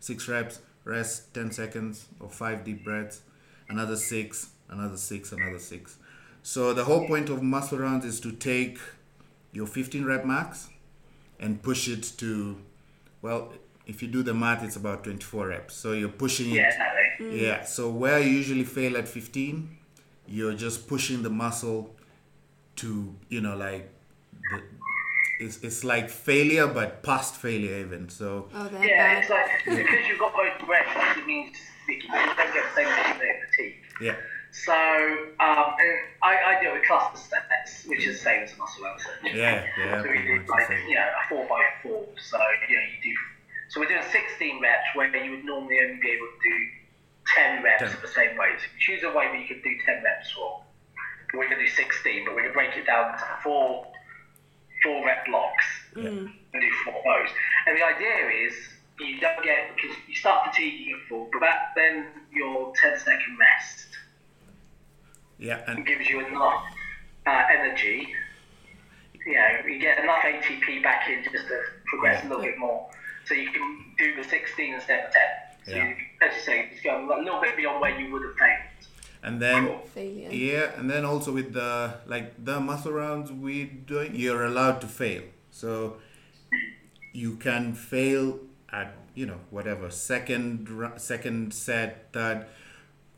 six 0.00 0.28
reps 0.28 0.60
rest 0.84 1.32
10 1.34 1.52
seconds 1.52 2.06
or 2.20 2.28
five 2.28 2.64
deep 2.64 2.84
breaths 2.84 3.22
another 3.68 3.96
six 3.96 4.50
another 4.68 4.96
six 4.98 5.32
another 5.32 5.58
six. 5.58 5.96
So 6.42 6.72
the 6.74 6.84
whole 6.84 7.06
point 7.06 7.30
of 7.30 7.42
muscle 7.42 7.78
rounds 7.78 8.04
is 8.04 8.20
to 8.20 8.32
take 8.32 8.78
your 9.52 9.66
15 9.66 10.04
rep 10.04 10.24
max 10.26 10.68
and 11.40 11.62
push 11.62 11.88
it 11.88 12.02
to 12.18 12.58
well 13.22 13.52
if 13.86 14.02
you 14.02 14.08
do 14.08 14.22
the 14.22 14.34
math 14.34 14.62
it's 14.62 14.76
about 14.76 15.04
24 15.04 15.48
reps. 15.48 15.74
So 15.74 15.92
you're 15.92 16.10
pushing 16.10 16.50
it 16.50 16.56
Yeah, 16.56 16.96
yeah, 17.20 17.58
mm. 17.60 17.66
so 17.66 17.90
where 17.90 18.20
you 18.20 18.30
usually 18.30 18.64
fail 18.64 18.96
at 18.96 19.08
15, 19.08 19.77
you're 20.28 20.54
just 20.54 20.86
pushing 20.88 21.22
the 21.22 21.30
muscle 21.30 21.94
to, 22.76 23.14
you 23.28 23.40
know, 23.40 23.56
like, 23.56 23.90
the, 24.50 24.62
it's, 25.40 25.58
it's 25.62 25.84
like 25.84 26.10
failure, 26.10 26.66
but 26.66 27.02
past 27.02 27.36
failure 27.36 27.78
even. 27.78 28.08
So, 28.08 28.48
Oh, 28.54 28.68
they're 28.68 28.84
Yeah, 28.84 29.14
bad. 29.14 29.22
it's 29.22 29.30
like 29.30 29.48
because 29.64 30.06
you've 30.08 30.18
got 30.18 30.34
both 30.34 30.66
breaths, 30.66 31.18
it 31.18 31.26
means 31.26 31.56
you 31.88 32.00
don't 32.08 32.36
get 32.36 32.46
the 32.52 32.74
same 32.76 32.86
feeling 32.86 33.30
of 33.30 33.48
fatigue. 33.50 33.74
yeah, 34.00 34.16
So 34.50 34.72
um, 35.40 35.74
I, 36.22 36.58
I 36.58 36.58
do 36.62 36.68
it 36.70 36.74
with 36.74 36.82
cluster 36.86 37.18
sets, 37.18 37.86
which 37.86 38.06
is 38.06 38.18
the 38.18 38.24
same 38.24 38.42
as 38.42 38.52
a 38.52 38.56
muscle 38.56 38.84
round 38.84 39.00
set. 39.00 39.34
Yeah, 39.34 39.64
yeah, 39.78 40.02
So 40.02 40.10
we 40.10 40.18
do 40.22 40.44
like 40.48 40.66
same. 40.68 40.88
you 40.88 40.94
know 40.96 41.06
a 41.06 41.28
four 41.28 41.46
by 41.48 41.62
four. 41.82 42.04
So 42.20 42.38
you 42.68 42.76
know 42.76 42.82
you 42.82 43.02
do. 43.02 43.14
So 43.70 43.80
we're 43.80 43.88
doing 43.88 44.02
16 44.10 44.62
reps 44.62 44.88
where 44.94 45.14
you 45.16 45.30
would 45.32 45.44
normally 45.44 45.78
only 45.80 46.00
be 46.00 46.08
able 46.10 46.26
to 46.26 46.40
do 46.48 46.56
10 47.34 47.62
reps 47.62 47.82
Ten. 47.82 47.92
of 47.92 48.00
the 48.02 48.08
same 48.08 48.36
weight. 48.36 48.58
So 48.58 48.66
you 48.74 48.80
choose 48.80 49.02
a 49.04 49.10
weight 49.16 49.30
that 49.32 49.40
you 49.40 49.46
can 49.46 49.60
do 49.62 49.76
10 49.84 50.02
reps 50.02 50.30
for. 50.30 50.62
We're 51.34 51.46
going 51.46 51.58
to 51.58 51.64
do 51.64 51.70
16, 51.70 52.24
but 52.24 52.34
we're 52.34 52.40
going 52.42 52.52
to 52.52 52.54
break 52.54 52.76
it 52.76 52.86
down 52.86 53.12
to 53.12 53.24
four, 53.42 53.86
four 54.82 55.04
rep 55.04 55.26
blocks 55.26 55.64
and 55.94 56.30
do 56.62 56.70
four 56.84 56.94
of 56.94 57.04
those. 57.04 57.34
And 57.66 57.76
the 57.76 57.84
idea 57.84 58.46
is 58.46 58.54
you 58.98 59.20
don't 59.20 59.42
get, 59.44 59.76
because 59.76 59.96
you 60.08 60.14
start 60.14 60.46
fatiguing 60.46 60.94
at 61.00 61.08
full, 61.08 61.28
but 61.32 61.40
that, 61.40 61.72
then 61.76 62.06
your 62.32 62.72
10 62.80 62.98
second 62.98 63.36
rest 63.38 63.86
Yeah, 65.38 65.60
and 65.66 65.86
gives 65.86 66.08
you 66.08 66.26
enough 66.26 66.64
uh, 67.26 67.42
energy. 67.52 68.08
You 69.26 69.34
know, 69.34 69.48
you 69.66 69.78
get 69.78 70.02
enough 70.02 70.22
ATP 70.22 70.82
back 70.82 71.08
in 71.10 71.22
just 71.24 71.46
to 71.48 71.60
progress 71.86 72.24
a 72.24 72.28
little 72.28 72.42
bit 72.42 72.58
more. 72.58 72.88
So 73.26 73.34
you 73.34 73.50
can 73.50 73.84
do 73.98 74.16
the 74.16 74.24
16 74.26 74.74
instead 74.74 75.04
of 75.04 75.12
10. 75.12 75.22
So, 75.68 75.74
Yeah. 75.76 75.88
you, 75.88 75.96
as 76.22 76.34
you 76.36 76.42
say, 76.42 76.68
it's 76.72 76.80
going 76.82 77.08
a 77.10 77.16
little 77.22 77.40
bit 77.40 77.56
beyond 77.56 77.80
where 77.80 77.98
you 77.98 78.10
would 78.12 78.22
have 78.22 78.36
failed. 78.36 78.64
and 79.22 79.42
then 79.42 79.78
Failure. 79.94 80.30
yeah, 80.30 80.78
and 80.78 80.88
then 80.90 81.04
also 81.04 81.32
with 81.32 81.52
the 81.52 81.94
like 82.06 82.32
the 82.44 82.60
muscle 82.60 82.92
rounds 82.92 83.32
we 83.32 83.64
doing, 83.64 84.14
you're 84.14 84.44
allowed 84.44 84.80
to 84.80 84.86
fail. 84.86 85.22
So 85.50 85.96
you 87.12 87.36
can 87.36 87.74
fail 87.74 88.38
at 88.70 88.94
you 89.14 89.26
know 89.26 89.40
whatever 89.50 89.90
second 89.90 90.68
second 90.96 91.52
set 91.52 92.12
third 92.12 92.46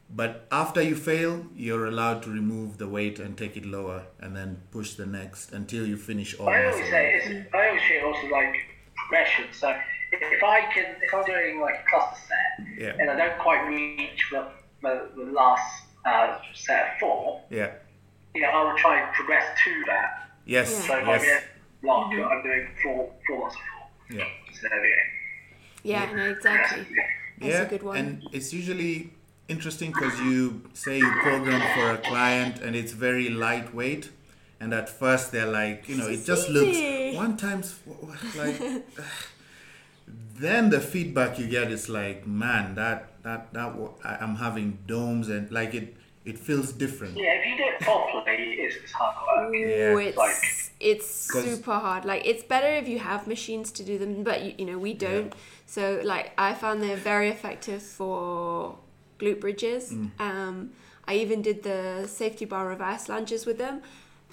but 0.08 0.46
after 0.50 0.80
you 0.80 0.94
fail 0.96 1.44
you're 1.56 1.86
allowed 1.86 2.22
to 2.22 2.30
remove 2.30 2.78
the 2.78 2.88
weight 2.88 3.18
and 3.18 3.36
take 3.36 3.56
it 3.56 3.66
lower 3.66 4.04
and 4.20 4.34
then 4.34 4.56
push 4.70 4.94
the 4.94 5.04
next 5.06 5.52
until 5.52 5.84
you 5.86 5.96
finish 5.96 6.38
all 6.38 6.48
I 6.48 6.64
always 6.66 6.88
say 6.88 7.02
it's, 7.16 7.54
I 7.54 7.66
always 7.68 7.82
say 7.88 8.00
also 8.00 8.26
like 8.28 8.54
progression. 8.96 9.44
So 9.52 9.74
if 10.12 10.42
I 10.42 10.60
can, 10.72 10.96
if 11.02 11.12
I'm 11.14 11.24
doing 11.24 11.60
like 11.60 11.76
a 11.86 11.90
cluster 11.90 12.20
set 12.28 12.66
Yeah. 12.78 12.94
and 12.98 13.10
I 13.10 13.16
don't 13.16 13.38
quite 13.38 13.66
reach 13.66 14.20
the, 14.30 14.46
the, 14.82 15.08
the 15.16 15.30
last 15.32 15.82
uh, 16.04 16.38
set 16.54 16.92
of 16.94 16.98
four, 17.00 17.40
yeah 17.50 17.72
you 18.34 18.42
know, 18.42 18.48
I 18.48 18.62
will 18.70 18.78
try 18.78 19.00
and 19.02 19.12
progress 19.14 19.44
to 19.64 19.82
that. 19.86 20.30
yes 20.46 20.68
So 20.86 20.96
if 20.98 21.06
I 21.08 21.12
yes 21.14 21.24
get 21.24 21.44
locked, 21.82 22.14
I'm 22.14 22.42
doing 22.42 22.68
four, 22.82 23.12
four 23.26 23.40
lots 23.40 23.54
of 23.56 23.60
four. 23.70 24.18
yeah 24.18 24.24
So 24.60 24.68
yeah. 24.72 24.88
Yeah, 25.82 26.12
no, 26.14 26.24
exactly. 26.30 26.86
That's 27.38 27.52
yeah 27.54 27.62
a 27.62 27.66
good 27.66 27.82
one. 27.82 27.96
and 27.96 28.22
it's 28.32 28.52
usually 28.52 29.12
interesting 29.48 29.90
because 29.92 30.18
you 30.20 30.62
say 30.74 30.98
you 30.98 31.10
program 31.22 31.60
for 31.74 31.90
a 31.92 31.98
client 31.98 32.60
and 32.60 32.76
it's 32.76 32.92
very 32.92 33.28
lightweight 33.30 34.10
and 34.60 34.72
at 34.74 34.88
first 34.88 35.32
they're 35.32 35.46
like 35.50 35.88
you 35.88 35.96
know 35.96 36.06
it 36.06 36.24
just 36.24 36.48
looks 36.50 36.78
one 37.16 37.36
times 37.36 37.74
like 38.36 38.60
then 40.36 40.70
the 40.70 40.80
feedback 40.80 41.38
you 41.38 41.46
get 41.46 41.70
is 41.70 41.88
like 41.88 42.26
man 42.26 42.74
that 42.74 42.98
that 43.22 43.52
that 43.52 43.68
I- 44.04 44.16
i'm 44.24 44.36
having 44.36 44.78
DOMs 44.86 45.28
and 45.28 45.50
like 45.50 45.74
it 45.74 45.96
it 46.24 46.38
feels 46.38 46.72
different 46.72 47.16
Yeah, 47.16 47.32
if 47.38 47.46
you 47.46 47.56
do 47.56 47.64
it 47.64 47.80
properly, 47.80 48.52
it's, 48.64 48.76
it's 48.76 48.92
hard 48.92 49.16
work. 49.26 49.54
Yeah. 49.54 49.98
It's 49.98 50.16
Like- 50.18 50.34
it's 50.78 51.30
'Cause- 51.30 51.44
super 51.44 51.72
hard. 51.86 52.04
Like 52.04 52.22
it's 52.26 52.42
better 52.44 52.68
if 52.82 52.86
you 52.88 52.98
have 52.98 53.26
machines 53.26 53.72
to 53.72 53.82
do 53.82 53.98
them, 53.98 54.22
but 54.22 54.42
you, 54.44 54.52
you 54.58 54.66
know 54.66 54.78
we 54.78 54.92
don't. 54.92 55.32
So 55.66 55.82
like 56.04 56.32
I 56.36 56.52
found 56.54 56.82
they're 56.82 56.96
very 57.12 57.28
effective 57.30 57.82
for 57.82 58.76
glute 59.18 59.40
bridges. 59.40 59.92
Mm. 59.92 60.10
Um, 60.20 60.70
I 61.08 61.14
even 61.14 61.40
did 61.42 61.62
the 61.62 62.06
safety 62.06 62.44
bar 62.44 62.66
reverse 62.68 63.08
lunges 63.08 63.46
with 63.46 63.58
them. 63.58 63.80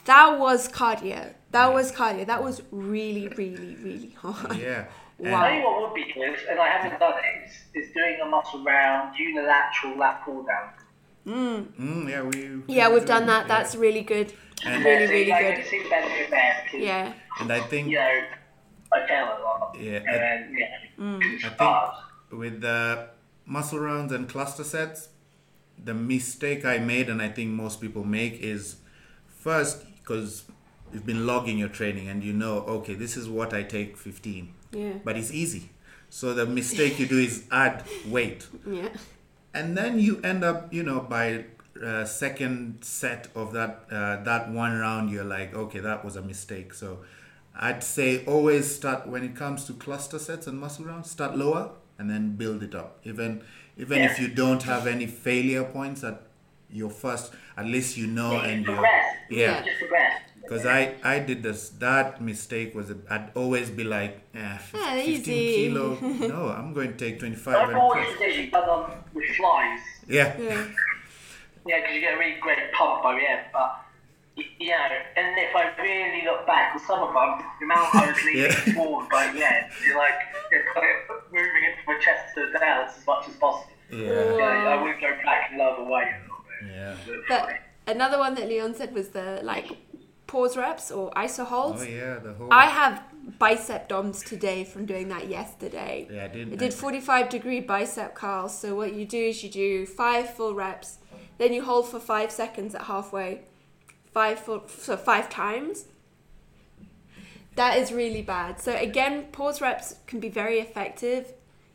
That 0.05 0.37
was 0.39 0.67
cardio. 0.79 1.33
That 1.51 1.73
was 1.73 1.91
cardio. 1.91 2.25
That 2.27 2.43
was 2.43 2.61
really, 2.71 3.27
really, 3.29 3.75
really 3.87 4.11
hard. 4.21 4.57
yeah 4.57 4.85
and- 4.85 4.87
Wow. 5.19 5.43
I 5.43 5.49
tell 5.49 5.57
you 5.57 5.63
what 5.65 5.81
would 5.81 5.93
be 5.95 6.13
good, 6.13 6.37
and 6.49 6.59
I 6.59 6.67
haven't 6.67 6.99
done 6.99 7.13
it, 7.17 7.49
is, 7.49 7.87
is 7.87 7.93
doing 7.93 8.19
a 8.21 8.25
muscle 8.29 8.63
round 8.63 9.17
unilateral 9.17 9.97
lat 9.97 10.21
pull 10.23 10.43
down. 10.43 10.69
mm, 11.25 12.09
yeah 12.09 12.21
we 12.21 12.61
Yeah, 12.73 12.93
we've 12.93 13.05
done 13.05 13.25
that. 13.25 13.43
yeah. 13.43 13.47
That's 13.47 13.75
really 13.75 14.01
good. 14.01 14.33
And- 14.65 14.83
really, 14.83 15.03
Yeah, 15.05 15.09
really 15.11 15.29
like, 15.31 15.55
good. 15.55 15.55
Can 15.55 15.65
see 15.83 15.89
there 15.89 16.61
because, 16.65 16.81
Yeah. 16.81 17.13
and 17.39 17.51
i 17.51 17.59
think 17.61 17.89
you 17.89 17.95
know, 17.97 18.21
I 18.93 19.07
fail 19.07 19.25
a 19.25 19.37
lot. 19.43 19.75
Yeah, 19.79 19.97
And 19.97 20.05
then, 20.07 20.55
yeah, 20.57 21.03
Mm. 21.03 21.21
I 21.45 21.49
think- 22.29 22.39
with 22.39 22.61
the 22.61 23.09
muscle 23.45 23.79
rounds 23.79 24.11
and 24.13 24.27
cluster 24.29 24.63
sets, 24.63 25.09
the 25.83 25.93
mistake 25.93 26.65
I 26.65 26.77
made, 26.79 27.07
and 27.09 27.21
I 27.21 27.29
think 27.29 27.51
most 27.51 27.81
people 27.81 28.03
make, 28.03 28.39
is 28.41 28.77
first 29.39 29.85
because 29.97 30.45
you've 30.93 31.05
been 31.05 31.25
logging 31.27 31.57
your 31.57 31.69
training 31.69 32.07
and 32.07 32.23
you 32.23 32.33
know, 32.33 32.59
okay, 32.77 32.93
this 32.95 33.15
is 33.17 33.27
what 33.29 33.53
I 33.53 33.61
take 33.63 33.95
15, 33.97 34.53
Yeah. 34.71 34.93
but 35.03 35.17
it's 35.17 35.31
easy. 35.31 35.69
So 36.09 36.33
the 36.33 36.45
mistake 36.45 36.99
you 36.99 37.05
do 37.05 37.19
is 37.19 37.43
add 37.51 37.83
weight, 38.07 38.47
Yeah. 38.65 38.89
and 39.53 39.77
then 39.77 39.99
you 39.99 40.21
end 40.23 40.43
up, 40.43 40.73
you 40.73 40.83
know, 40.83 40.99
by 41.01 41.45
uh, 41.83 42.05
second 42.05 42.79
set 42.81 43.27
of 43.35 43.53
that 43.53 43.83
uh, 43.91 44.23
that 44.23 44.49
one 44.51 44.77
round, 44.79 45.11
you're 45.11 45.23
like, 45.37 45.53
okay, 45.53 45.79
that 45.79 46.03
was 46.05 46.15
a 46.15 46.21
mistake. 46.21 46.73
So 46.73 46.99
I'd 47.55 47.83
say 47.83 48.23
always 48.25 48.73
start 48.73 49.07
when 49.07 49.23
it 49.23 49.35
comes 49.35 49.65
to 49.65 49.73
cluster 49.73 50.17
sets 50.19 50.47
and 50.47 50.59
muscle 50.59 50.85
rounds, 50.85 51.09
start 51.11 51.37
lower 51.37 51.71
and 51.99 52.09
then 52.09 52.35
build 52.35 52.63
it 52.63 52.73
up. 52.75 52.99
Even 53.03 53.41
even 53.77 54.01
if 54.01 54.19
you 54.19 54.27
don't 54.27 54.63
have 54.63 54.87
any 54.87 55.05
failure 55.07 55.63
points 55.65 56.03
at 56.03 56.21
your 56.71 56.89
first, 56.89 57.33
at 57.55 57.65
least 57.65 57.95
you 57.97 58.07
know 58.07 58.31
Yeah, 58.33 58.45
and 58.45 58.65
you 58.65 58.71
you 58.71 58.75
progress. 58.75 59.05
yeah. 59.29 59.65
Just 60.49 60.63
progress. 60.63 60.93
Because 60.93 61.03
I, 61.03 61.15
I 61.15 61.19
did 61.19 61.43
this, 61.43 61.69
that 61.79 62.21
mistake 62.21 62.73
was, 62.75 62.91
I'd 63.09 63.31
always 63.35 63.69
be 63.69 63.83
like, 63.83 64.21
eh, 64.33 64.57
fif- 64.57 64.79
Ah, 64.83 64.93
15 64.95 65.07
easy. 65.09 65.23
kilo, 65.69 65.97
no, 66.01 66.49
I'm 66.49 66.73
going 66.73 66.91
to 66.93 66.97
take 66.97 67.19
25 67.19 67.55
I've 67.55 67.69
and 67.69 67.77
always 67.77 68.07
push. 68.17 68.35
did 68.35 68.51
done 68.51 68.91
with 69.13 69.25
flies. 69.37 69.79
Yeah, 70.07 70.37
Yeah. 70.39 70.65
Yeah, 71.67 71.81
because 71.81 71.95
you 71.95 72.01
get 72.01 72.13
a 72.13 72.17
really 72.17 72.39
great 72.39 72.71
pump 72.71 73.03
by 73.03 73.15
the 73.19 73.29
end. 73.29 73.41
But, 73.51 73.69
y- 74.37 74.45
you 74.57 74.69
know, 74.69 74.87
and 75.17 75.37
if 75.37 75.53
I 75.53 75.75
really 75.81 76.23
look 76.23 76.47
back, 76.47 76.73
with 76.73 76.83
some 76.83 76.99
of 76.99 77.13
them, 77.13 77.45
the 77.59 77.65
amount 77.65 77.93
I 77.93 78.07
was 78.07 78.23
leaning 78.25 78.43
Yeah. 78.43 78.73
forward 78.73 79.09
by 79.09 79.27
the 79.33 79.43
end, 79.45 79.65
you're 79.85 79.97
like, 79.97 80.13
you're 80.49 80.63
kind 80.73 80.85
moving 81.33 81.63
it 81.67 81.75
from 81.83 81.95
my 81.95 81.99
chest 81.99 82.33
to 82.35 82.49
the 82.53 82.59
downs 82.59 82.91
as 82.97 83.05
much 83.05 83.27
as 83.27 83.35
possible. 83.35 83.69
yeah, 83.91 83.97
You 83.97 84.37
know, 84.37 84.45
I 84.47 84.81
would 84.81 84.95
go 85.01 85.11
back 85.25 85.49
and 85.49 85.59
lower 85.59 85.83
weight 85.83 86.07
a 86.07 86.21
little 86.23 86.45
bit. 86.47 86.71
yeah. 86.73 87.17
But 87.27 87.49
another 87.93 88.17
one 88.17 88.33
that 88.35 88.47
Leon 88.47 88.73
said 88.75 88.93
was 88.93 89.09
the 89.09 89.41
like 89.43 89.67
pause 90.27 90.57
reps 90.57 90.91
or 90.91 91.09
iso 91.11 91.45
holds. 91.45 91.81
Oh 91.81 91.85
yeah, 91.85 92.19
the 92.19 92.33
whole. 92.33 92.51
I 92.51 92.67
have 92.67 93.01
bicep 93.39 93.87
DOMs 93.87 94.23
today 94.23 94.63
from 94.63 94.85
doing 94.85 95.09
that 95.09 95.27
yesterday. 95.27 96.07
Yeah, 96.11 96.25
I 96.25 96.27
did. 96.27 96.53
I 96.53 96.55
did 96.55 96.73
45 96.73 97.29
degree 97.29 97.59
bicep 97.61 98.13
curls. 98.13 98.57
So 98.57 98.75
what 98.75 98.93
you 98.93 99.05
do 99.05 99.17
is 99.17 99.43
you 99.43 99.49
do 99.49 99.85
five 99.85 100.33
full 100.33 100.53
reps, 100.53 100.99
then 101.37 101.53
you 101.53 101.63
hold 101.63 101.87
for 101.87 101.99
five 101.99 102.31
seconds 102.31 102.75
at 102.75 102.83
halfway, 102.83 103.41
five 104.13 104.39
full, 104.39 104.63
so 104.67 104.97
five 104.97 105.29
times. 105.29 105.85
That 107.55 107.77
is 107.77 107.91
really 107.91 108.21
bad. 108.21 108.61
So 108.61 108.75
again, 108.75 109.25
pause 109.31 109.61
reps 109.61 109.95
can 110.05 110.19
be 110.19 110.29
very 110.29 110.59
effective 110.59 111.33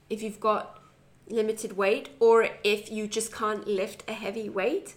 if 0.09 0.23
you've 0.23 0.39
got 0.39 0.79
limited 1.29 1.77
weight 1.77 2.11
or 2.21 2.49
if 2.63 2.91
you 2.91 3.09
just 3.09 3.33
can't 3.33 3.67
lift 3.67 4.09
a 4.09 4.13
heavy 4.13 4.49
weight. 4.49 4.95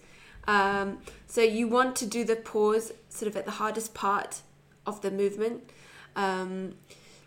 Um, 0.48 1.00
so 1.26 1.42
you 1.42 1.68
want 1.68 1.96
to 1.98 2.06
do 2.06 2.24
the 2.24 2.36
pause 2.36 2.92
sort 3.16 3.30
of 3.30 3.38
at 3.38 3.46
the 3.46 3.52
hardest 3.52 3.94
part 3.94 4.42
of 4.86 5.02
the 5.02 5.12
movement. 5.12 5.70
Um, 6.16 6.76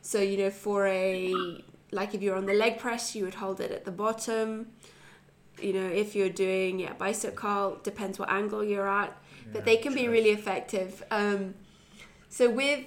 so 0.03 0.21
you 0.21 0.39
know, 0.39 0.51
for 0.51 0.87
a 0.87 1.35
like 1.91 2.15
if 2.15 2.23
you're 2.23 2.37
on 2.37 2.47
the 2.47 2.55
leg 2.55 2.79
press, 2.79 3.15
you 3.15 3.25
would 3.25 3.35
hold 3.35 3.61
it 3.61 3.71
at 3.71 3.85
the 3.85 3.91
bottom. 3.91 4.69
You 5.61 5.73
know, 5.73 5.87
if 5.87 6.15
you're 6.15 6.29
doing 6.29 6.79
yeah 6.79 6.93
bicep 6.93 7.35
curl, 7.35 7.79
depends 7.83 8.19
what 8.19 8.31
angle 8.31 8.63
you're 8.65 8.89
at, 8.89 9.17
but 9.53 9.65
they 9.65 9.77
can 9.77 9.95
be 9.95 10.09
really 10.09 10.31
effective. 10.31 11.03
Um, 11.11 11.55
so 12.29 12.51
with 12.51 12.85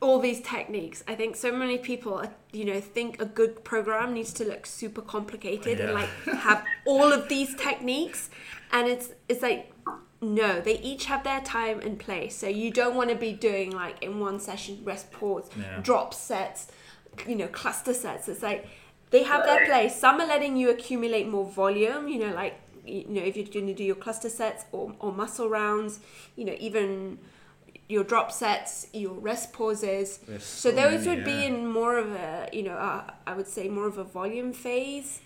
all 0.00 0.18
these 0.18 0.40
techniques, 0.40 1.04
I 1.06 1.14
think 1.14 1.36
so 1.36 1.52
many 1.52 1.78
people, 1.78 2.18
uh, 2.18 2.26
you 2.52 2.64
know, 2.64 2.80
think 2.80 3.22
a 3.22 3.24
good 3.24 3.62
program 3.64 4.12
needs 4.12 4.32
to 4.34 4.44
look 4.44 4.66
super 4.66 5.00
complicated 5.00 5.80
and 5.80 5.94
like 5.94 6.10
have 6.24 6.64
all 6.84 7.12
of 7.12 7.28
these 7.28 7.54
techniques, 7.54 8.28
and 8.72 8.88
it's 8.88 9.10
it's 9.28 9.42
like 9.42 9.72
no, 10.22 10.60
they 10.60 10.78
each 10.78 11.06
have 11.06 11.24
their 11.24 11.40
time 11.40 11.80
and 11.80 11.98
place. 11.98 12.36
So 12.36 12.46
you 12.46 12.70
don't 12.70 12.94
want 12.94 13.10
to 13.10 13.16
be 13.16 13.32
doing 13.32 13.72
like 13.72 14.02
in 14.02 14.20
one 14.20 14.38
session 14.38 14.78
rest 14.84 15.10
pause, 15.10 15.50
Yeah. 15.58 15.80
drop 15.82 16.14
sets, 16.14 16.68
you 17.26 17.34
know, 17.34 17.48
cluster 17.48 17.92
sets. 17.92 18.28
It's 18.28 18.42
like 18.42 18.68
they 19.10 19.24
have 19.24 19.44
their 19.44 19.66
place. 19.66 19.96
Some 19.96 20.20
are 20.20 20.26
letting 20.26 20.56
you 20.56 20.70
accumulate 20.70 21.28
more 21.28 21.44
volume, 21.44 22.08
you 22.08 22.18
know, 22.20 22.32
like 22.34 22.54
you 22.84 23.04
know, 23.08 23.22
if 23.22 23.36
you're 23.36 23.46
going 23.46 23.66
to 23.66 23.74
do 23.74 23.84
your 23.84 23.94
cluster 23.96 24.28
sets 24.28 24.64
or, 24.72 24.92
or 24.98 25.12
muscle 25.12 25.48
rounds, 25.48 26.00
you 26.36 26.44
know, 26.44 26.56
even 26.58 27.18
your 27.88 28.04
drop 28.04 28.32
sets, 28.32 28.86
your 28.92 29.12
rest 29.12 29.52
pauses. 29.52 30.18
So, 30.26 30.38
so 30.38 30.72
those 30.72 31.04
many, 31.04 31.16
would 31.16 31.24
be 31.24 31.44
in 31.46 31.66
more 31.66 31.98
of 31.98 32.12
a, 32.12 32.48
you 32.52 32.62
know, 32.62 32.72
uh, 32.74 33.10
I 33.26 33.34
would 33.34 33.46
say 33.46 33.68
more 33.68 33.86
of 33.86 33.98
a 33.98 34.04
volume 34.04 34.52
phase. 34.52 35.20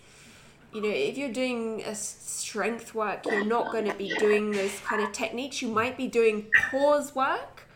You 0.76 0.82
know, 0.82 0.90
if 0.90 1.16
you're 1.16 1.32
doing 1.32 1.82
a 1.86 1.94
strength 1.94 2.94
work, 2.94 3.24
you're 3.24 3.46
not 3.46 3.72
going 3.72 3.86
to 3.86 3.94
be 3.94 4.14
doing 4.18 4.50
those 4.52 4.78
kind 4.80 5.00
of 5.02 5.10
techniques. 5.12 5.62
You 5.62 5.68
might 5.68 5.96
be 5.96 6.06
doing 6.06 6.48
pause 6.70 7.14
work 7.14 7.66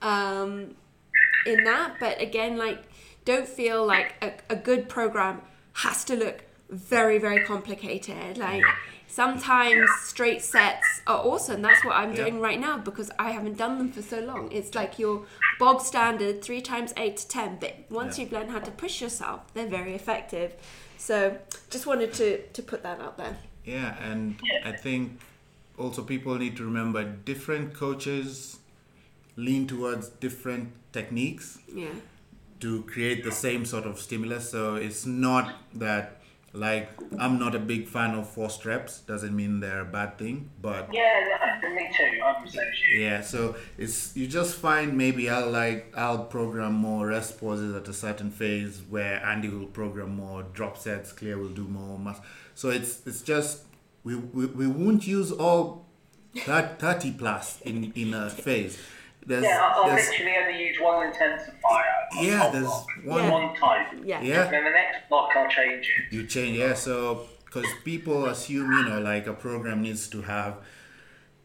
um, 0.00 0.76
in 1.44 1.64
that, 1.64 1.96
but 1.98 2.20
again, 2.22 2.56
like, 2.56 2.84
don't 3.24 3.48
feel 3.48 3.84
like 3.84 4.14
a, 4.22 4.34
a 4.48 4.54
good 4.54 4.88
program 4.88 5.42
has 5.72 6.04
to 6.04 6.14
look 6.14 6.44
very 6.68 7.18
very 7.18 7.44
complicated. 7.44 8.38
Like 8.38 8.62
sometimes 9.08 9.90
straight 10.02 10.40
sets 10.40 11.02
are 11.08 11.18
awesome. 11.18 11.62
That's 11.62 11.84
what 11.84 11.96
I'm 11.96 12.10
Yeah. 12.10 12.22
doing 12.26 12.40
right 12.40 12.60
now 12.60 12.78
because 12.78 13.10
I 13.18 13.32
haven't 13.32 13.56
done 13.58 13.76
them 13.78 13.90
for 13.90 14.02
so 14.02 14.20
long. 14.20 14.52
It's 14.52 14.72
like 14.76 15.00
your 15.00 15.26
bog 15.58 15.80
standard 15.80 16.42
three 16.42 16.60
times 16.60 16.94
eight 16.96 17.16
to 17.16 17.26
ten. 17.28 17.58
But 17.60 17.74
once 17.90 18.18
Yeah. 18.18 18.22
you've 18.24 18.32
learned 18.32 18.52
how 18.52 18.60
to 18.60 18.70
push 18.70 19.02
yourself, 19.02 19.52
they're 19.52 19.66
very 19.66 19.96
effective. 19.96 20.52
So 21.00 21.36
just 21.70 21.86
wanted 21.86 22.12
to 22.14 22.42
to 22.52 22.62
put 22.62 22.82
that 22.82 23.00
out 23.00 23.16
there. 23.16 23.36
Yeah, 23.64 23.96
and 24.10 24.38
I 24.64 24.72
think 24.72 25.18
also 25.78 26.02
people 26.02 26.36
need 26.38 26.56
to 26.56 26.64
remember 26.64 27.04
different 27.04 27.74
coaches 27.74 28.58
lean 29.36 29.66
towards 29.66 30.08
different 30.20 30.72
techniques 30.92 31.58
Yeah. 31.74 31.94
to 32.60 32.82
create 32.82 33.24
the 33.24 33.32
same 33.32 33.64
sort 33.64 33.86
of 33.86 33.98
stimulus. 33.98 34.50
So 34.50 34.74
it's 34.76 35.06
not 35.06 35.54
that 35.74 36.19
like 36.52 36.90
I'm 37.18 37.38
not 37.38 37.54
a 37.54 37.58
big 37.58 37.86
fan 37.88 38.14
of 38.14 38.28
forced 38.28 38.64
reps. 38.64 39.00
Doesn't 39.00 39.34
mean 39.34 39.60
they're 39.60 39.80
a 39.82 39.84
bad 39.84 40.18
thing, 40.18 40.50
but 40.60 40.88
Yeah, 40.92 41.38
me 41.74 41.88
too. 41.96 42.20
I'm 42.24 42.44
as 42.44 42.54
you. 42.54 43.00
yeah. 43.00 43.20
So 43.20 43.56
it's 43.78 44.16
you 44.16 44.26
just 44.26 44.56
find 44.56 44.96
maybe 44.96 45.30
I'll 45.30 45.50
like 45.50 45.92
I'll 45.96 46.24
program 46.24 46.72
more 46.74 47.06
rest 47.08 47.38
pauses 47.38 47.74
at 47.74 47.86
a 47.88 47.92
certain 47.92 48.30
phase 48.30 48.82
where 48.88 49.24
Andy 49.24 49.48
will 49.48 49.66
program 49.66 50.16
more 50.16 50.42
drop 50.42 50.76
sets. 50.76 51.12
Claire 51.12 51.38
will 51.38 51.48
do 51.50 51.64
more. 51.68 51.98
mass. 51.98 52.20
so 52.54 52.70
it's 52.70 53.06
it's 53.06 53.22
just 53.22 53.62
we 54.02 54.16
we, 54.16 54.46
we 54.46 54.66
won't 54.66 55.06
use 55.06 55.30
all 55.30 55.86
that 56.46 56.78
30 56.80 57.12
plus 57.12 57.60
in 57.62 57.92
in 57.94 58.14
a 58.14 58.28
phase. 58.30 58.78
There's, 59.26 59.44
Yeah, 59.44 59.60
I'll, 59.62 59.82
I'll 59.84 59.88
there's 59.90 60.08
literally 60.08 60.32
only 60.42 60.64
use 60.68 60.80
one 60.80 61.12
intensifier. 61.12 62.18
on 62.18 62.24
Yeah, 62.24 62.50
there's 62.50 62.64
block, 62.64 62.86
one- 63.04 63.24
Yeah. 63.24 63.30
one 63.30 63.54
type. 63.56 63.86
Yeah. 64.04 64.20
yeah. 64.22 64.44
And 64.44 64.52
then 64.54 64.64
the 64.64 64.70
next 64.70 65.08
block 65.08 65.30
I'll 65.36 65.48
change 65.48 65.86
it. 65.86 66.12
You 66.14 66.26
change, 66.26 66.56
yeah. 66.58 66.74
So, 66.74 67.26
because 67.44 67.66
people 67.84 68.26
assume, 68.26 68.70
you 68.72 68.84
know, 68.88 69.00
like 69.00 69.26
a 69.26 69.32
program 69.34 69.82
needs 69.82 70.08
to 70.08 70.22
have 70.22 70.56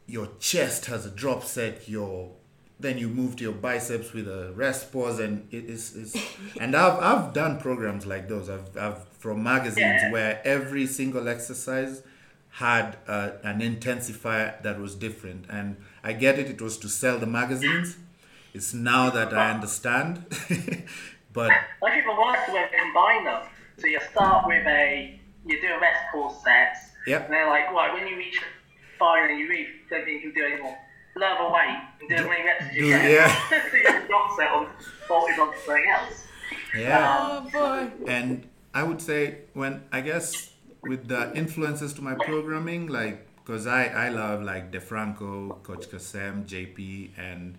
your 0.07 0.29
chest 0.39 0.85
has 0.85 1.05
a 1.05 1.09
drop 1.09 1.43
set, 1.43 1.89
your 1.89 2.31
then 2.79 2.97
you 2.97 3.07
move 3.07 3.37
to 3.37 3.43
your 3.43 3.53
biceps 3.53 4.11
with 4.13 4.27
a 4.27 4.51
rest 4.53 4.91
pause, 4.91 5.19
and 5.19 5.47
it 5.51 5.65
is, 5.65 5.95
is 5.95 6.15
and 6.59 6.75
I've 6.75 6.99
I've 7.01 7.33
done 7.33 7.59
programs 7.59 8.05
like 8.05 8.27
those. 8.29 8.49
I've 8.49 8.75
I've 8.77 9.07
from 9.19 9.41
magazines 9.41 10.01
Yeah. 10.03 10.11
where 10.11 10.41
every 10.45 10.85
single 10.85 11.27
exercise 11.27 12.03
had 12.55 12.95
uh, 13.05 13.31
an 13.43 13.59
intensifier 13.59 14.61
that 14.61 14.79
was 14.79 14.95
different, 14.95 15.45
and 15.49 15.75
I 16.03 16.13
get 16.13 16.39
it. 16.39 16.49
It 16.49 16.61
was 16.61 16.77
to 16.77 16.87
sell 16.87 17.19
the 17.19 17.25
magazines. 17.25 17.97
It's 18.53 18.73
now 18.73 19.09
that 19.09 19.33
I 19.33 19.51
understand, 19.51 20.25
but 21.33 21.51
I 21.51 21.91
think 21.91 22.05
the 22.05 22.15
worst 22.17 22.53
way 22.53 22.65
to 22.71 22.77
combine 22.77 23.25
them. 23.25 23.41
So 23.77 23.87
you 23.87 23.99
start 24.09 24.47
with 24.47 24.65
a, 24.65 25.19
you 25.45 25.59
do 25.61 25.67
a 25.67 25.79
rest 25.81 25.99
pause 26.13 26.41
set. 26.45 26.77
Yep. 27.05 27.25
And 27.25 27.33
they're 27.33 27.49
like, 27.49 27.69
right, 27.73 27.93
when 27.93 28.07
you 28.07 28.15
reach 28.15 28.39
five 28.97 29.29
and 29.29 29.37
you 29.37 29.49
really 29.49 29.67
don't 29.89 30.05
think 30.05 30.23
you 30.23 30.31
can 30.31 30.41
do 30.41 30.47
anymore, 30.53 30.77
lower 31.17 31.37
the 31.37 31.53
weight 31.53 31.81
and 31.99 32.09
do 32.09 32.15
as 32.15 32.25
many 32.25 32.43
reps 32.45 32.63
as 32.63 32.73
you 32.73 32.83
do- 32.83 32.91
can. 32.91 33.11
yeah. 33.11 33.49
so 33.49 33.77
you 33.77 33.83
can 33.83 34.07
drop 34.07 34.37
set 34.37 34.51
on, 34.51 34.69
bolted 35.09 35.39
onto 35.39 35.57
something 35.59 35.85
else. 35.89 36.23
yeah. 36.77 37.17
Oh 37.19 37.49
boy. 37.51 37.91
and 38.07 38.47
I 38.73 38.83
would 38.83 39.01
say 39.01 39.39
when 39.53 39.83
I 39.91 39.99
guess 39.99 40.51
with 40.87 41.07
the 41.07 41.35
influences 41.35 41.93
to 41.93 42.01
my 42.01 42.15
programming, 42.15 42.87
like 42.87 43.27
because 43.37 43.67
I 43.67 43.85
I 43.85 44.09
love 44.09 44.43
like 44.43 44.71
DeFranco, 44.71 45.61
Coach 45.63 45.89
Kasem, 45.89 46.45
JP, 46.45 47.11
and 47.17 47.57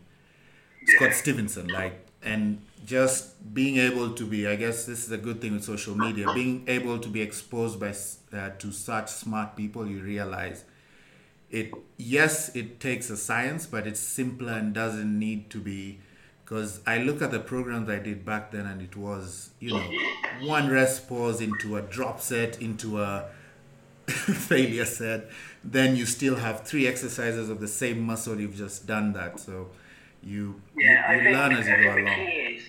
Scott 0.87 1.13
Stevenson, 1.15 1.69
like 1.69 2.07
and 2.23 2.61
just 2.85 3.55
being 3.55 3.77
able 3.77 4.11
to 4.15 4.27
be, 4.27 4.47
I 4.49 4.57
guess 4.57 4.85
this 4.85 5.05
is 5.05 5.13
a 5.13 5.19
good 5.19 5.41
thing 5.41 5.53
with 5.53 5.65
social 5.65 5.97
media, 5.97 6.33
being 6.35 6.65
able 6.67 6.99
to 6.99 7.09
be 7.09 7.23
exposed 7.23 7.79
by 7.79 7.95
uh, 8.37 8.51
to 8.59 8.73
such 8.73 9.11
smart 9.11 9.57
people, 9.57 9.87
you 9.87 10.01
realize 10.01 10.65
it 11.51 11.73
yes 11.97 12.55
it 12.57 12.81
takes 12.81 13.09
a 13.09 13.17
science 13.17 13.67
but 13.67 13.87
it's 13.87 14.01
simpler 14.01 14.55
and 14.55 14.75
doesn't 14.75 15.19
need 15.19 15.49
to 15.49 15.59
be 15.59 15.99
because 16.47 16.81
i 16.87 16.99
look 16.99 17.21
at 17.21 17.33
the 17.33 17.41
programs 17.41 17.89
i 17.91 17.99
did 17.99 18.25
back 18.25 18.53
then 18.53 18.67
and 18.67 18.81
it 18.81 18.97
was 18.97 19.51
you 19.59 19.71
know 19.71 19.91
one 20.43 20.71
rest 20.71 21.09
pause 21.09 21.41
into 21.41 21.77
a 21.77 21.83
drop 21.83 22.21
set 22.21 22.63
into 22.63 23.03
a 23.03 23.29
failure 24.07 24.85
set 24.85 25.29
then 25.65 25.97
you 25.97 26.07
still 26.07 26.37
have 26.37 26.63
three 26.63 26.87
exercises 26.87 27.51
of 27.51 27.61
the 27.61 27.67
same 27.69 28.01
muscle 28.01 28.41
you've 28.41 28.55
just 28.55 28.87
done 28.87 29.13
that 29.13 29.41
so 29.41 29.69
you 30.23 30.61
Yeah, 30.77 31.13
you, 31.13 31.23
you 31.23 31.37
learn 31.37 31.53
as 31.53 31.67
you 31.67 31.77
go 31.77 31.83
think 31.83 31.95
the 31.95 32.03
along 32.03 32.27
key 32.27 32.57
is 32.57 32.63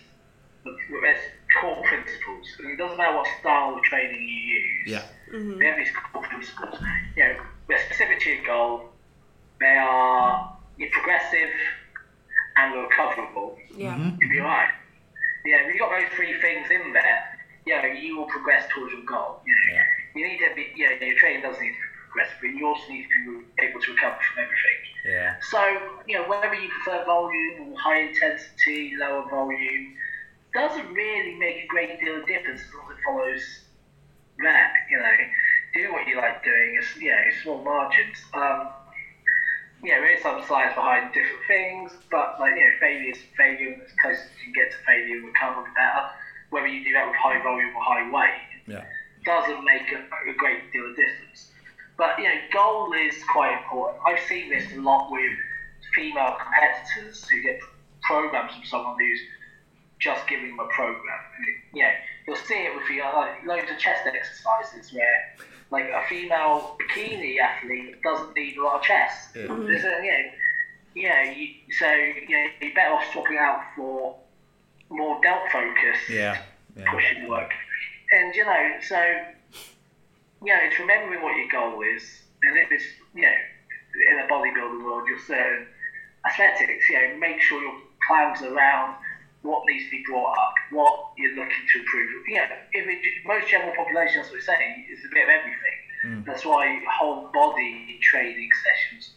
the, 0.64 0.78
there's 1.02 1.18
core 1.60 1.84
principles. 1.84 2.48
It 2.60 2.78
doesn't 2.78 2.98
matter 2.98 3.16
what 3.16 3.28
style 3.40 3.76
of 3.76 3.82
training 3.84 4.22
you 4.22 4.28
use. 4.28 4.88
yeah 4.88 5.04
mm-hmm. 5.34 5.60
They 5.60 5.66
have 5.66 5.78
these 5.78 5.92
core 6.12 6.24
principles. 6.24 6.80
You 7.16 7.24
know, 7.24 7.36
they're 7.68 7.86
specific 7.86 8.20
to 8.22 8.30
your 8.30 8.46
goal. 8.46 8.90
They 9.60 9.78
are 9.78 10.58
you're 10.78 10.90
progressive 10.92 11.50
and 12.60 12.74
recoverable. 12.76 13.58
Yeah. 13.76 13.93
Mm-hmm. 13.95 14.18
You'll 14.22 14.30
be 14.32 14.39
alright. 14.41 14.70
Yeah, 15.45 15.62
if 15.64 15.68
you've 15.68 15.80
got 15.80 15.91
those 15.91 16.10
three 16.16 16.34
things 16.41 16.68
in 16.72 16.93
there, 16.93 17.24
you 17.66 17.76
know, 17.76 17.88
you 17.88 18.18
will 18.18 18.26
progress 18.26 18.66
towards 18.74 18.93
your 18.93 19.03
goal. 19.05 19.39
You 19.45 19.53
know, 19.53 19.76
Yeah. 19.76 19.84
you 20.16 20.28
need 20.28 20.39
to 20.39 20.55
be, 20.55 20.72
you 20.76 20.89
know, 20.89 21.05
your 21.05 21.18
training 21.18 21.41
does 21.43 21.60
need 21.60 21.72
to 21.72 21.74
be 21.74 21.89
progressive, 22.10 22.38
but 22.41 22.49
you 22.49 22.66
also 22.68 22.88
need 22.89 23.08
to 23.08 23.43
be 23.55 23.64
able 23.64 23.80
to 23.80 23.91
recover 23.93 24.16
from 24.16 24.43
everything. 24.43 24.80
yeah 25.05 25.36
So, 25.51 25.62
you 26.08 26.18
know, 26.18 26.28
whether 26.28 26.53
you 26.55 26.70
prefer 26.70 27.05
volume 27.05 27.62
or 27.72 27.80
high 27.80 28.01
intensity, 28.01 28.93
lower 28.97 29.30
volume, 29.30 29.95
doesn't 30.53 30.88
really 30.93 31.36
make 31.36 31.64
a 31.64 31.68
great 31.68 31.99
deal 31.99 32.18
of 32.18 32.26
difference 32.26 32.62
as 32.62 32.74
long 32.74 32.91
as 32.91 32.97
it 32.97 33.03
follows 33.05 33.43
that, 34.43 34.74
you 34.89 34.97
know. 34.97 35.16
Do 35.74 35.91
what 35.93 36.08
you 36.08 36.16
like 36.18 36.43
doing, 36.43 36.76
it's, 36.80 36.95
you 36.97 37.12
know, 37.12 37.22
small 37.43 37.64
margins. 37.64 38.18
Um, 38.34 38.70
know, 39.84 40.02
there 40.02 40.16
is 40.16 40.22
some 40.24 40.42
science 40.48 40.74
behind 40.74 41.14
different 41.14 41.46
things, 41.48 41.92
but, 42.10 42.40
like, 42.40 42.56
you 42.56 42.66
know, 42.66 42.72
failure 42.80 43.12
is 43.12 43.20
failure, 43.38 43.78
as 43.84 43.92
close 44.02 44.18
as 44.18 44.30
you 44.42 44.52
can 44.52 44.54
get 44.54 44.72
to 44.72 44.78
failure, 44.86 45.22
recover 45.26 45.62
better. 45.76 46.10
Whether 46.50 46.68
you 46.68 46.84
do 46.84 46.94
that 46.94 47.06
with 47.06 47.16
high 47.16 47.42
volume 47.44 47.76
or 47.76 47.84
high 47.84 48.10
weight, 48.10 48.66
yeah 48.66 48.84
doesn't 49.28 49.64
make 49.64 49.92
a, 49.92 50.00
a 50.32 50.34
great 50.38 50.72
deal 50.72 50.90
of 50.90 50.96
difference. 50.96 51.52
But 51.98 52.18
you 52.18 52.24
know, 52.24 52.40
goal 52.54 52.94
is 52.94 53.16
quite 53.32 53.60
important. 53.62 54.02
I've 54.08 54.24
seen 54.24 54.50
this 54.50 54.72
a 54.74 54.80
lot 54.80 55.12
with 55.12 55.36
female 55.94 56.38
competitors 56.40 57.28
who 57.28 57.42
get 57.44 57.60
programs 58.02 58.54
from 58.54 58.64
someone 58.64 58.96
who's 58.98 59.20
just 60.00 60.26
giving 60.28 60.56
them 60.56 60.60
a 60.60 60.68
program. 60.74 61.20
You 61.74 61.84
know, 61.84 61.92
you'll 62.28 62.38
see 62.38 62.66
it 62.66 62.76
with 62.76 62.88
the, 62.88 63.02
like 63.02 63.46
loads 63.46 63.70
of 63.70 63.78
chest 63.78 64.08
exercises 64.08 64.94
where 64.94 65.36
like 65.72 65.86
a 65.86 66.03
female 66.07 66.78
bikini 66.80 67.39
athlete 67.39 68.01
doesn't 68.03 68.36
need 68.36 68.57
a 68.57 68.63
lot 68.63 68.78
of 68.78 68.82
chest. 68.84 69.36
Yeah. 69.36 69.47
There's 69.47 69.84
a, 69.84 70.03
you 70.03 70.11
know, 70.11 70.32
you 70.95 71.09
know, 71.09 71.22
you, 71.22 71.47
so 71.78 71.91
you 71.91 72.30
know, 72.30 72.47
you're 72.61 72.74
better 72.74 72.93
off 72.93 73.03
swapping 73.11 73.38
out 73.38 73.61
for 73.76 74.15
more 74.89 75.22
delt 75.22 75.51
focus. 75.51 75.97
Yeah 76.09 76.41
yeah. 76.78 76.91
Pushing 76.91 77.28
work. 77.28 77.51
And 78.11 78.36
you 78.36 78.45
know, 78.45 78.72
so 78.82 78.97
you 80.43 80.53
know, 80.53 80.59
it's 80.61 80.80
remembering 80.80 81.22
what 81.22 81.36
your 81.36 81.49
goal 81.51 81.82
is, 81.82 82.03
and 82.43 82.57
if 82.57 82.72
it's 82.72 82.86
you 83.15 83.24
know, 83.24 83.38
in 84.11 84.20
a 84.20 84.28
bodybuilding 84.28 84.84
world, 84.84 85.07
your 85.07 85.20
certain 85.20 85.68
aesthetics, 86.28 86.89
you 86.89 86.95
know, 86.95 87.18
make 87.18 87.41
sure 87.41 87.61
your 87.61 87.76
plans 88.07 88.41
are 88.41 88.53
around 88.53 88.95
what 89.48 89.64
needs 89.68 89.86
to 89.86 89.91
be 89.91 90.04
brought 90.06 90.34
up, 90.36 90.54
what 90.72 91.16
you're 91.18 91.36
looking 91.36 91.64
to 91.72 91.80
improve. 91.80 92.10
You 92.28 92.36
know, 92.36 92.43
if 92.74 92.86
it, 92.86 93.00
most 93.26 93.48
general 93.48 93.74
population, 93.76 94.20
as 94.22 94.30
we're 94.32 94.41
saying, 94.41 94.86
is 94.91 95.00
a 95.06 95.10
bit 95.14 95.24
of 95.24 95.30
everything. 95.30 95.78
Mm. 96.06 96.26
That's 96.26 96.45
why 96.45 96.84
whole 97.00 97.32
body 97.34 97.98
training 98.02 98.50
sessions 98.64 99.12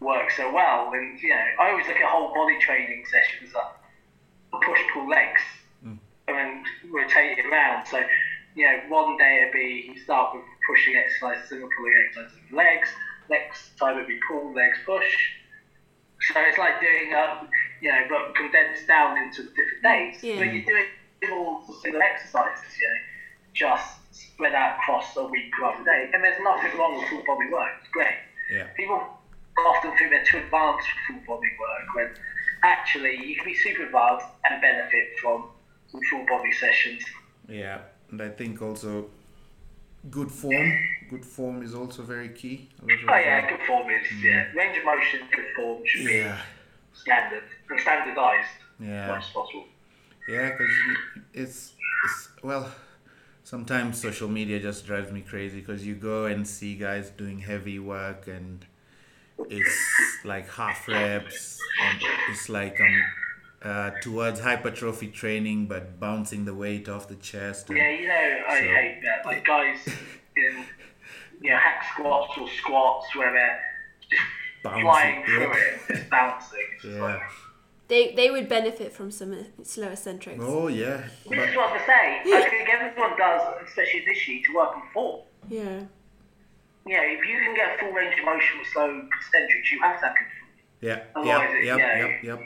work 0.00 0.30
so 0.30 0.52
well. 0.52 0.92
And 0.94 1.20
you 1.20 1.30
know, 1.30 1.44
I 1.60 1.70
always 1.70 1.86
look 1.86 1.96
at 1.96 2.08
whole 2.08 2.32
body 2.32 2.58
training 2.60 3.04
sessions 3.10 3.50
as 3.50 4.60
push 4.62 4.80
pull 4.94 5.08
legs 5.08 5.42
mm. 5.84 5.98
and 6.28 6.64
rotate 6.90 7.38
it 7.38 7.46
around. 7.46 7.86
So, 7.86 8.02
you 8.54 8.66
know, 8.66 8.78
one 8.88 9.16
day 9.18 9.42
it'd 9.42 9.52
be 9.52 9.92
you 9.92 10.00
start 10.00 10.34
with 10.34 10.44
pushing 10.68 10.94
exercises 10.96 11.50
and 11.50 11.68
pulling 11.76 11.94
exercises 12.06 12.38
legs. 12.52 12.88
Next 13.28 13.76
time 13.78 13.96
it'd 13.96 14.08
be 14.08 14.20
pull, 14.28 14.54
legs, 14.54 14.78
push. 14.86 15.16
So 16.30 16.40
it's 16.40 16.58
like 16.58 16.80
doing, 16.80 17.12
um, 17.14 17.48
you 17.80 17.90
know, 17.90 18.06
but 18.08 18.34
condensed 18.36 18.86
down 18.86 19.18
into 19.18 19.42
different 19.50 19.82
days. 19.82 20.22
Yeah. 20.22 20.38
But 20.38 20.54
you're 20.54 20.64
doing 20.64 20.86
all 21.32 21.62
single 21.82 22.02
exercises, 22.02 22.76
you 22.78 22.86
know, 22.86 23.00
just 23.54 23.98
spread 24.12 24.54
out 24.54 24.78
across 24.78 25.16
a 25.16 25.24
week 25.24 25.50
rather 25.60 25.82
than 25.82 25.88
a 25.88 26.06
day. 26.06 26.10
And 26.14 26.22
there's 26.22 26.40
nothing 26.42 26.78
wrong 26.78 26.98
with 26.98 27.08
full 27.08 27.24
body 27.26 27.50
work. 27.50 27.72
It's 27.80 27.90
great. 27.90 28.14
yeah 28.52 28.68
People 28.76 29.02
often 29.66 29.96
think 29.96 30.10
they're 30.10 30.24
too 30.24 30.38
advanced 30.38 30.86
for 30.88 31.12
full 31.12 31.36
body 31.36 31.48
work 31.58 31.94
when 31.94 32.10
actually 32.62 33.16
you 33.24 33.36
can 33.36 33.44
be 33.44 33.54
super 33.54 33.84
advanced 33.84 34.26
and 34.44 34.60
benefit 34.60 35.18
from 35.20 35.46
full 36.10 36.26
body 36.26 36.52
sessions. 36.52 37.02
Yeah, 37.48 37.78
and 38.10 38.22
I 38.22 38.28
think 38.30 38.62
also 38.62 39.06
good 40.10 40.30
form. 40.30 40.72
Good 41.10 41.24
form 41.24 41.62
is 41.62 41.74
also 41.74 42.02
very 42.02 42.30
key. 42.30 42.68
A 42.82 42.86
lot 42.86 42.94
of, 43.02 43.08
Oh 43.10 43.14
yeah, 43.18 43.48
good 43.50 43.66
form 43.66 43.90
is 43.90 44.06
yeah. 44.22 44.46
Range 44.54 44.78
of 44.78 44.84
motion, 44.84 45.20
good 45.34 45.44
form 45.56 45.82
should 45.86 46.06
Yeah, 46.06 46.36
be 46.36 46.98
standard 46.98 47.42
and 47.70 47.80
standardised 47.80 48.48
as 48.80 48.86
yeah, 48.86 49.08
much 49.08 49.24
as 49.24 49.30
possible. 49.30 49.64
yeah. 50.28 50.50
Because 50.50 50.72
it's 51.34 51.72
it's 52.04 52.28
well, 52.42 52.70
sometimes 53.44 54.00
social 54.00 54.28
media 54.28 54.58
just 54.60 54.86
drives 54.86 55.12
me 55.12 55.20
crazy 55.20 55.60
because 55.60 55.86
you 55.86 55.94
go 55.94 56.26
and 56.26 56.46
see 56.46 56.74
guys 56.76 57.10
doing 57.10 57.38
heavy 57.40 57.78
work 57.78 58.26
and 58.26 58.64
it's 59.50 59.78
like 60.24 60.48
half 60.50 60.88
reps 60.88 61.58
and 61.84 62.00
it's 62.30 62.48
like 62.48 62.80
um 62.80 63.02
uh, 63.64 63.90
towards 64.02 64.40
hypertrophy 64.40 65.08
training 65.08 65.66
but 65.66 65.98
bouncing 66.00 66.44
the 66.44 66.54
weight 66.54 66.88
off 66.88 67.08
the 67.08 67.14
chest 67.16 67.68
and 67.68 67.78
Yeah, 67.78 67.90
you 67.90 68.08
know, 68.08 68.42
I 68.48 68.58
So- 68.60 68.66
hate 68.66 69.00
that. 69.04 69.26
Like 69.26 69.44
guys 69.44 69.78
in, 70.36 70.64
you 71.40 71.50
know, 71.50 71.56
hack 71.56 71.84
squats 71.92 72.36
or 72.38 72.48
squats 72.60 73.14
where 73.16 73.32
they're 73.32 73.60
just 74.10 74.22
Bouncing, 74.64 74.82
flying 74.82 75.24
through 75.24 75.40
yeah. 75.40 75.54
it, 75.56 75.80
just 75.96 76.10
bouncing. 76.10 76.58
It's 76.76 76.84
Yeah. 76.84 77.02
like, 77.02 77.22
They 77.88 78.14
they 78.14 78.30
would 78.30 78.48
benefit 78.48 78.92
from 78.92 79.10
some 79.10 79.46
slow 79.64 79.88
eccentrics. 79.88 80.42
oh 80.46 80.68
yeah 80.68 80.98
This 80.98 81.08
but 81.28 81.38
is 81.48 81.56
what 81.56 81.70
I 81.72 81.86
say. 81.86 82.22
I 82.38 82.48
think 82.48 82.68
everyone 82.68 83.16
does, 83.18 83.42
especially 83.68 84.04
this 84.06 84.26
year, 84.28 84.40
to 84.46 84.54
work 84.54 84.76
on 84.76 84.82
form. 84.94 85.20
Yeah. 85.48 85.80
You 86.86 86.96
know, 86.96 87.02
if 87.16 87.24
you 87.28 87.36
can 87.44 87.54
get 87.54 87.78
full 87.78 87.92
range 87.92 88.18
of 88.18 88.24
motion 88.24 88.58
with 88.58 88.68
slow 88.68 88.88
concentrics, 89.14 89.70
you 89.70 89.80
have 89.82 90.00
to 90.00 90.06
have 90.06 90.16
good 90.82 91.02
form. 91.14 91.26
yeah 91.26 91.40
yep 91.40 91.50
it- 91.50 91.64
yep 91.64 91.78
yeah. 91.78 91.98
yep 91.98 92.10
yep 92.22 92.40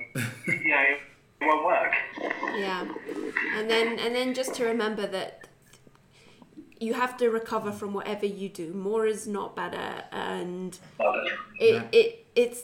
You 0.47 0.69
know, 0.69 0.85
it 1.41 1.47
won't 1.47 1.65
work. 1.67 1.93
Yeah. 2.57 2.87
And 3.57 3.71
then 3.71 3.99
and 3.99 4.15
then 4.15 4.35
just 4.35 4.55
to 4.55 4.65
remember 4.65 5.07
that 5.07 5.47
you 6.79 6.95
have 6.95 7.17
to 7.19 7.31
recover 7.31 7.73
from 7.73 7.93
whatever 7.95 8.27
you 8.27 8.49
do. 8.49 8.73
More 8.73 9.07
is 9.07 9.27
not 9.27 9.57
better 9.57 10.05
and 10.13 10.79
it, 11.61 11.75
Yeah. 11.75 11.83
it 11.93 12.27
it's 12.35 12.63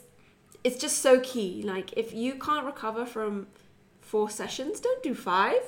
it's 0.65 0.79
just 0.79 0.99
so 0.99 1.21
key. 1.21 1.63
Like 1.65 1.93
if 1.97 2.13
you 2.15 2.35
can't 2.35 2.65
recover 2.67 3.05
from 3.07 3.47
four 4.01 4.31
sessions, 4.31 4.81
don't 4.81 5.03
do 5.03 5.15
five. 5.15 5.63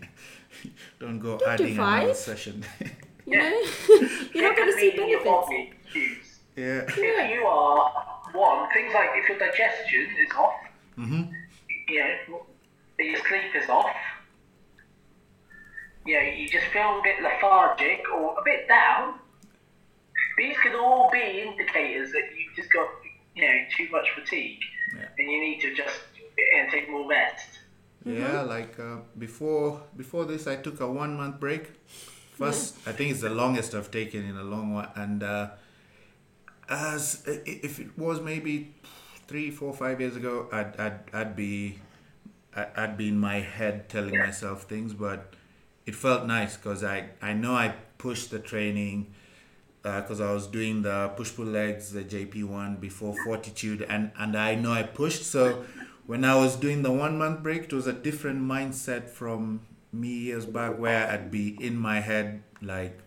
don't 0.98 1.18
go 1.18 1.38
do 1.38 1.44
adding 1.46 1.72
another 1.78 2.06
five. 2.08 2.16
session 2.16 2.64
You 2.80 2.86
Yeah. 3.26 3.50
know? 3.50 4.08
You're 4.34 4.44
not 4.48 4.56
gonna 4.56 4.72
see 4.72 4.90
benefits. 4.90 5.24
body 5.24 5.72
cues. 5.92 6.40
yeah 6.56 6.82
If 6.88 6.96
you 6.96 7.46
are 7.46 8.19
one, 8.32 8.68
things 8.72 8.92
like 8.94 9.10
if 9.14 9.28
your 9.28 9.38
digestion 9.38 10.08
is 10.24 10.32
off, 10.36 10.54
mm-hmm. 10.98 11.32
you 11.88 11.98
know, 11.98 12.46
your 12.98 13.16
sleep 13.16 13.54
is 13.54 13.68
off, 13.68 13.96
you 16.06 16.14
know, 16.14 16.26
you 16.26 16.48
just 16.48 16.66
feel 16.66 16.98
a 16.98 17.02
bit 17.02 17.22
lethargic 17.22 18.02
or 18.14 18.38
a 18.38 18.42
bit 18.44 18.68
down. 18.68 19.14
These 20.38 20.56
could 20.62 20.74
all 20.74 21.10
be 21.10 21.44
indicators 21.46 22.12
that 22.12 22.22
you've 22.36 22.54
just 22.56 22.72
got, 22.72 22.88
you 23.34 23.42
know, 23.42 23.54
too 23.76 23.88
much 23.90 24.06
fatigue, 24.14 24.60
Yeah. 24.96 25.08
and 25.18 25.30
you 25.30 25.40
need 25.40 25.60
to 25.60 25.74
just 25.74 26.00
and 26.56 26.70
take 26.70 26.88
more 26.88 27.08
rest. 27.08 27.58
Yeah, 28.04 28.40
like 28.42 28.78
uh, 28.80 28.98
before 29.18 29.82
before 29.96 30.24
this, 30.24 30.46
I 30.46 30.56
took 30.56 30.80
a 30.80 30.90
one 30.90 31.16
month 31.16 31.38
break. 31.38 31.70
First, 32.32 32.76
I 32.86 32.92
think 32.92 33.10
it's 33.10 33.20
the 33.20 33.28
longest 33.28 33.74
I've 33.74 33.90
taken 33.90 34.24
in 34.24 34.36
a 34.36 34.42
long 34.42 34.72
while, 34.72 34.90
and 34.96 35.22
uh, 35.22 35.50
as 36.70 37.22
if 37.26 37.80
it 37.80 37.98
was 37.98 38.20
maybe 38.20 38.74
three, 39.26 39.50
four, 39.50 39.74
five 39.74 40.00
years 40.00 40.16
ago, 40.16 40.48
I'd 40.52 40.78
I'd, 40.78 41.00
I'd 41.12 41.36
be 41.36 41.78
I'd 42.54 42.96
be 42.96 43.08
in 43.08 43.18
my 43.18 43.40
head 43.40 43.88
telling 43.88 44.16
myself 44.18 44.64
things, 44.64 44.92
but 44.94 45.34
it 45.86 45.94
felt 45.94 46.26
nice 46.26 46.56
because 46.56 46.82
I 46.84 47.10
I 47.20 47.32
know 47.34 47.54
I 47.54 47.74
pushed 47.98 48.30
the 48.30 48.38
training 48.38 49.12
uh, 49.84 50.00
because 50.00 50.20
I 50.20 50.32
was 50.32 50.46
doing 50.46 50.82
the 50.82 51.08
push 51.16 51.34
pull 51.34 51.46
legs, 51.46 51.92
the 51.92 52.04
JP 52.04 52.44
one 52.44 52.76
before 52.76 53.14
Fortitude, 53.24 53.82
and 53.82 54.10
and 54.18 54.36
I 54.36 54.54
know 54.54 54.72
I 54.72 54.82
pushed. 54.82 55.24
So 55.24 55.64
when 56.06 56.24
I 56.24 56.36
was 56.36 56.56
doing 56.56 56.82
the 56.82 56.92
one 56.92 57.18
month 57.18 57.42
break, 57.42 57.64
it 57.64 57.72
was 57.72 57.86
a 57.86 57.92
different 57.92 58.42
mindset 58.42 59.08
from 59.08 59.60
me 59.92 60.08
years 60.08 60.46
back, 60.46 60.78
where 60.78 61.08
I'd 61.08 61.30
be 61.30 61.56
in 61.60 61.76
my 61.76 62.00
head 62.00 62.42
like. 62.62 62.98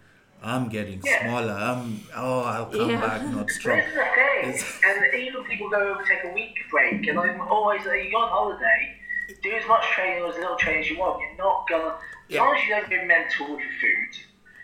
I'm 0.44 0.68
getting 0.68 1.02
Yeah. 1.04 1.22
smaller. 1.24 1.54
I'm 1.54 2.02
oh 2.16 2.42
I'll 2.44 2.66
come 2.66 2.90
Yeah. 2.90 3.00
back 3.02 3.22
not 3.28 3.50
strong. 3.50 3.78
This 3.78 3.88
is 3.88 3.94
the 3.94 4.04
thing, 4.04 4.50
It's- 4.50 4.82
and 4.86 5.14
even 5.16 5.44
people 5.46 5.70
go 5.70 5.78
over 5.92 6.04
take 6.04 6.24
a 6.26 6.34
week 6.34 6.56
break, 6.70 7.08
and 7.08 7.18
I'm 7.20 7.40
always 7.42 7.86
like, 7.86 8.04
you 8.04 8.12
go 8.12 8.18
on 8.18 8.30
holiday, 8.30 8.98
do 9.42 9.52
as 9.54 9.66
much 9.68 9.86
training 9.92 10.22
or 10.24 10.30
as 10.30 10.36
little 10.36 10.58
training 10.58 10.82
as 10.84 10.90
you 10.90 10.98
want. 11.00 11.22
You're 11.22 11.38
not 11.38 11.68
gonna, 11.70 11.96
as 11.96 12.02
Yeah. 12.28 12.42
long 12.42 12.56
as 12.58 12.64
you 12.64 12.70
don't 12.76 12.90
go 12.90 13.06
mental 13.06 13.56
with 13.56 13.60
your 13.64 13.72
food. 13.82 14.14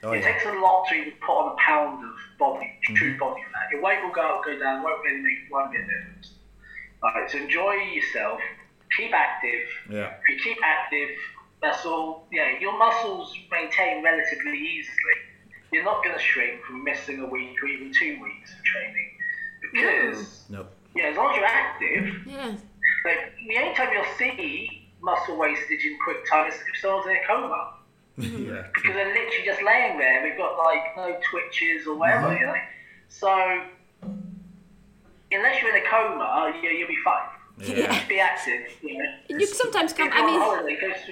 Oh, 0.03 0.11
it 0.11 0.19
yeah. 0.21 0.31
takes 0.33 0.45
a 0.45 0.51
lot 0.53 0.87
to 0.89 0.95
even 0.95 1.13
put 1.25 1.31
on 1.33 1.51
a 1.53 1.55
pound 1.61 2.03
of 2.03 2.15
body, 2.37 2.65
Mm-hmm. 2.83 2.95
true 2.95 3.17
body 3.17 3.41
fat. 3.53 3.67
Your 3.71 3.81
weight 3.81 4.01
will 4.03 4.11
go 4.11 4.21
up, 4.21 4.43
go 4.45 4.57
down, 4.59 4.83
won't 4.83 5.01
really 5.03 5.19
make 5.21 5.39
one 5.49 5.71
bit 5.71 5.81
of 5.81 5.87
difference. 5.87 6.33
Alright, 7.03 7.31
so 7.31 7.37
enjoy 7.37 7.71
yourself, 7.95 8.41
keep 8.97 9.13
active. 9.13 9.67
Yeah. 9.89 10.13
If 10.27 10.29
you 10.29 10.53
keep 10.53 10.57
active, 10.63 11.09
that's 11.61 11.85
all. 11.85 12.27
Yeah, 12.31 12.57
your 12.59 12.77
muscles 12.77 13.33
maintain 13.51 14.03
relatively 14.03 14.57
easily. 14.57 15.17
You're 15.71 15.83
not 15.83 16.03
going 16.03 16.15
to 16.15 16.21
shrink 16.21 16.63
from 16.63 16.83
missing 16.83 17.19
a 17.19 17.25
week 17.25 17.61
or 17.61 17.67
even 17.67 17.91
two 17.93 18.21
weeks 18.23 18.51
of 18.53 18.63
training 18.63 19.11
because 19.73 20.45
No. 20.49 20.65
yeah, 20.95 21.05
as 21.05 21.17
long 21.17 21.31
as 21.31 21.35
you're 21.37 21.45
active, 21.45 22.27
Yeah. 22.27 22.55
like 23.05 23.33
the 23.47 23.57
only 23.57 23.75
time 23.75 23.89
you'll 23.93 24.15
see 24.17 24.87
muscle 25.01 25.37
wastage 25.37 25.83
in 25.85 25.97
quick 26.03 26.27
time 26.29 26.49
is 26.51 26.55
if 26.55 26.81
someone's 26.81 27.05
in 27.07 27.17
a 27.17 27.25
coma 27.27 27.73
yeah. 28.17 28.63
because 28.73 28.93
they're 28.95 29.13
literally 29.13 29.45
just 29.45 29.61
laying 29.63 29.97
there. 29.97 30.23
We've 30.23 30.37
got 30.37 30.57
like 30.57 30.95
no 30.97 31.19
twitches 31.29 31.87
or 31.87 31.95
whatever, 31.97 32.27
Mhm. 32.29 32.39
you 32.39 32.45
know. 32.47 32.55
So 33.09 33.61
unless 35.31 35.61
you're 35.61 35.75
in 35.75 35.83
a 35.85 35.87
coma, 35.87 36.53
yeah, 36.63 36.69
you'll 36.71 36.87
be 36.87 36.97
fine. 37.03 37.27
Yeah. 37.59 37.91
Just 37.93 38.07
be 38.09 38.19
active, 38.19 38.61
you 38.81 38.97
know. 38.97 39.09
And 39.29 39.39
you 39.41 39.45
sometimes 39.47 39.93
come 39.93 40.09
I 40.11 40.25
mean 40.25 40.39
holiday, 40.39 40.77
go 40.79 40.91
to, 40.93 41.11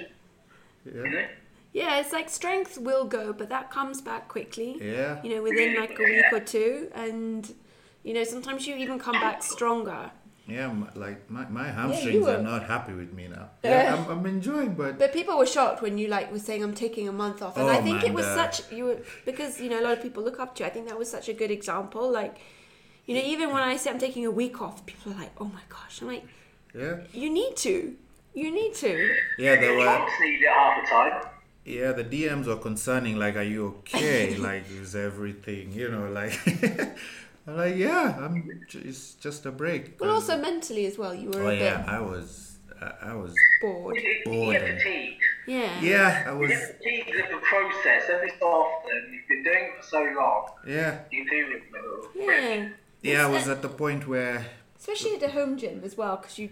you 0.84 1.10
know. 1.10 1.26
Yeah, 1.72 2.00
it's 2.00 2.12
like 2.12 2.28
strength 2.30 2.78
will 2.78 3.04
go, 3.04 3.32
but 3.32 3.48
that 3.50 3.70
comes 3.70 4.00
back 4.00 4.28
quickly. 4.28 4.78
Yeah. 4.80 5.22
You 5.22 5.36
know, 5.36 5.42
within 5.42 5.76
like 5.76 5.98
a 5.98 6.02
week 6.02 6.24
or 6.32 6.40
two, 6.40 6.90
and 6.94 7.52
you 8.02 8.14
know 8.14 8.24
sometimes 8.24 8.66
you 8.66 8.74
even 8.76 8.98
come 8.98 9.12
back 9.20 9.42
stronger. 9.42 10.10
Yeah, 10.46 10.70
m- 10.70 10.90
like 10.94 11.28
my, 11.30 11.46
my 11.50 11.68
hamstrings 11.70 12.24
were- 12.24 12.36
are 12.36 12.42
not 12.42 12.64
happy 12.66 12.94
with 12.94 13.12
me 13.12 13.28
now. 13.28 13.50
Yeah. 13.62 13.82
Yeah, 13.82 13.94
I'm, 13.96 14.10
I'm 14.10 14.24
enjoying, 14.26 14.72
but 14.74 14.98
But 14.98 15.12
people 15.12 15.36
were 15.36 15.44
shocked 15.44 15.82
when 15.82 15.98
you 15.98 16.08
like 16.08 16.32
were 16.32 16.38
saying 16.38 16.62
I'm 16.64 16.74
taking 16.74 17.06
a 17.06 17.12
month 17.12 17.42
off, 17.42 17.58
and 17.58 17.66
Oh, 17.66 17.70
I 17.78 17.82
think 17.82 18.02
it 18.02 18.14
was 18.14 18.24
such 18.24 18.72
you 18.72 18.84
were 18.86 18.98
because 19.26 19.60
you 19.60 19.68
know 19.68 19.78
a 19.78 19.84
lot 19.86 19.92
of 19.92 20.02
people 20.02 20.22
look 20.22 20.40
up 20.40 20.54
to. 20.56 20.62
you. 20.64 20.68
I 20.68 20.72
think 20.72 20.88
that 20.88 20.98
was 20.98 21.10
such 21.10 21.28
a 21.28 21.34
good 21.34 21.50
example. 21.50 22.10
Like, 22.10 22.38
you 23.04 23.14
know, 23.14 23.20
even 23.22 23.52
when 23.52 23.62
I 23.62 23.76
say 23.76 23.90
I'm 23.90 23.98
taking 23.98 24.24
a 24.24 24.30
week 24.30 24.62
off, 24.62 24.86
people 24.86 25.12
are 25.12 25.16
like, 25.16 25.32
"Oh 25.38 25.44
my 25.58 25.64
gosh!" 25.68 26.00
I'm 26.00 26.08
like, 26.08 26.24
yeah, 26.74 26.96
"You 27.12 27.28
need 27.28 27.54
to, 27.58 27.94
you 28.32 28.50
need 28.50 28.72
to." 28.76 28.92
yeah, 29.38 29.56
there 29.56 29.72
You 29.72 29.78
were 29.80 29.84
won't 29.86 30.10
need 30.22 30.40
it 30.40 30.48
half 30.48 30.80
the 30.82 30.88
time. 30.88 31.30
Yeah 31.68 31.92
the 31.92 32.04
DMs 32.04 32.46
were 32.46 32.56
concerning. 32.56 33.16
Like, 33.18 33.36
are 33.36 33.42
you 33.54 33.66
okay? 33.80 34.36
like, 34.48 34.64
is 34.70 34.94
everything? 34.96 35.72
You 35.72 35.90
know, 35.90 36.08
like 36.10 36.34
I'm 37.46 37.56
like, 37.56 37.76
yeah, 37.76 38.16
I'm. 38.20 38.60
j- 38.68 38.80
It's 38.80 39.14
just 39.14 39.46
a 39.46 39.52
break. 39.52 39.98
But 39.98 40.08
also 40.08 40.38
mentally 40.38 40.86
as 40.86 40.98
well, 40.98 41.14
you 41.14 41.30
were 41.30 41.42
oh 41.44 41.48
a 41.48 41.54
yeah, 41.54 41.76
bit 41.78 41.88
I 41.88 42.00
was, 42.00 42.58
I, 42.80 42.92
I 43.10 43.14
was. 43.14 43.34
bored. 43.60 43.96
You, 43.96 44.02
you 44.02 44.22
Bored 44.26 44.56
get 44.56 44.70
and- 44.70 45.14
Yeah. 45.46 45.80
Yeah, 45.80 46.24
I 46.28 46.32
You 46.32 46.38
was. 46.38 46.50
get 46.50 46.76
fatigued 46.76 47.10
of 47.22 47.28
the 47.30 47.40
process 47.52 48.02
every 48.10 48.32
so 48.38 48.46
often. 48.46 48.96
You've 49.12 49.28
been 49.28 49.44
doing 49.44 49.64
it 49.64 49.82
for 49.82 49.88
so 49.88 50.00
long. 50.20 50.46
Yeah, 50.66 50.98
You 51.10 51.24
do 51.30 51.40
it. 51.56 51.62
Yeah. 52.14 52.68
yeah, 53.02 53.26
I 53.26 53.28
was 53.30 53.48
at 53.48 53.62
the 53.62 53.68
point 53.70 54.06
where. 54.06 54.44
Especially 54.78 55.14
at 55.14 55.20
the 55.20 55.30
home 55.30 55.56
gym 55.56 55.80
as 55.84 55.96
well, 55.96 56.16
because 56.16 56.38
you 56.38 56.50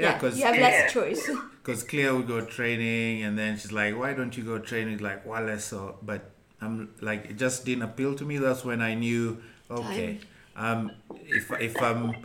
Yeah, 0.00 0.14
because 0.14 0.38
you 0.38 0.44
have 0.46 0.56
less 0.58 0.92
choice. 0.92 1.30
Because 1.62 1.84
Claire 1.84 2.14
would 2.14 2.26
go 2.26 2.40
training, 2.40 3.22
and 3.22 3.38
then 3.38 3.58
she's 3.58 3.70
like, 3.70 3.94
"Why 3.96 4.14
don't 4.14 4.34
you 4.36 4.42
go 4.42 4.58
training?" 4.58 4.98
Like, 4.98 5.26
Wallace, 5.26 5.64
so 5.66 5.98
but 6.02 6.30
I'm 6.60 6.88
like, 7.02 7.26
it 7.30 7.36
just 7.36 7.66
didn't 7.66 7.82
appeal 7.82 8.14
to 8.14 8.24
me. 8.24 8.38
That's 8.38 8.64
when 8.64 8.80
I 8.80 8.94
knew, 8.94 9.42
okay, 9.70 10.20
um, 10.56 10.90
if 11.28 11.50
if 11.60 11.82
I'm 11.82 12.16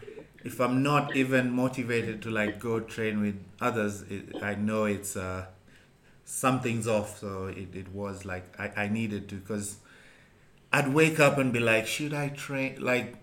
if 0.44 0.60
I'm 0.62 0.82
not 0.84 1.16
even 1.18 1.52
motivated 1.52 2.22
to 2.24 2.30
like 2.32 2.60
go 2.60 2.80
train 2.80 3.22
with 3.22 3.36
others, 3.60 4.04
it, 4.04 4.42
I 4.42 4.56
know 4.56 4.86
it's 4.86 5.18
uh 5.18 5.48
something's 6.24 6.88
off. 6.88 7.20
So 7.20 7.48
it, 7.48 7.76
it 7.76 7.90
was 7.94 8.26
like 8.26 8.46
I, 8.60 8.86
I 8.86 8.88
needed 8.88 9.28
to 9.30 9.36
because 9.36 9.78
I'd 10.72 10.94
wake 10.94 11.20
up 11.20 11.38
and 11.38 11.54
be 11.54 11.60
like, 11.60 11.88
should 11.88 12.14
I 12.14 12.30
train? 12.30 12.78
Like, 12.82 13.16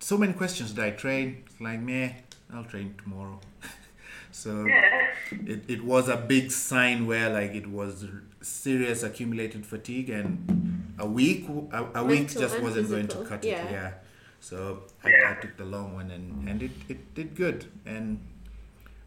so 0.00 0.18
many 0.18 0.32
questions. 0.32 0.72
Did 0.72 0.84
I 0.84 0.90
train? 0.90 1.44
It's 1.46 1.60
like, 1.60 1.80
meh, 1.80 2.12
I'll 2.52 2.64
train 2.64 2.94
tomorrow. 3.02 3.40
so 4.30 4.66
it, 5.46 5.64
it 5.68 5.84
was 5.84 6.08
a 6.08 6.16
big 6.16 6.50
sign 6.50 7.06
where 7.06 7.30
like 7.30 7.52
it 7.54 7.66
was 7.66 8.04
serious 8.40 9.02
accumulated 9.02 9.64
fatigue 9.64 10.10
and 10.10 10.94
a 10.98 11.06
week 11.06 11.46
a, 11.72 11.86
a 11.94 12.04
week 12.04 12.28
just 12.30 12.60
wasn't 12.60 12.88
going 12.88 13.08
to 13.08 13.24
cut 13.24 13.44
yeah. 13.44 13.64
it 13.64 13.72
yeah 13.72 13.92
so 14.40 14.82
I, 15.02 15.08
I 15.30 15.34
took 15.40 15.56
the 15.56 15.64
long 15.64 15.94
one 15.94 16.10
and 16.10 16.48
and 16.48 16.62
it, 16.62 16.72
it 16.88 17.14
did 17.14 17.34
good 17.34 17.66
and 17.86 18.20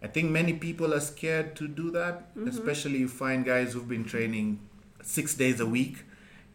I 0.01 0.07
think 0.07 0.31
many 0.31 0.53
people 0.53 0.93
are 0.93 0.99
scared 0.99 1.55
to 1.57 1.67
do 1.67 1.91
that 1.91 2.33
Mm-hmm. 2.35 2.47
especially 2.49 2.99
you 2.99 3.07
find 3.07 3.43
guys 3.45 3.73
who've 3.73 3.87
been 3.87 4.05
training 4.05 4.59
six 5.03 5.33
days 5.33 5.59
a 5.59 5.65
week 5.65 6.03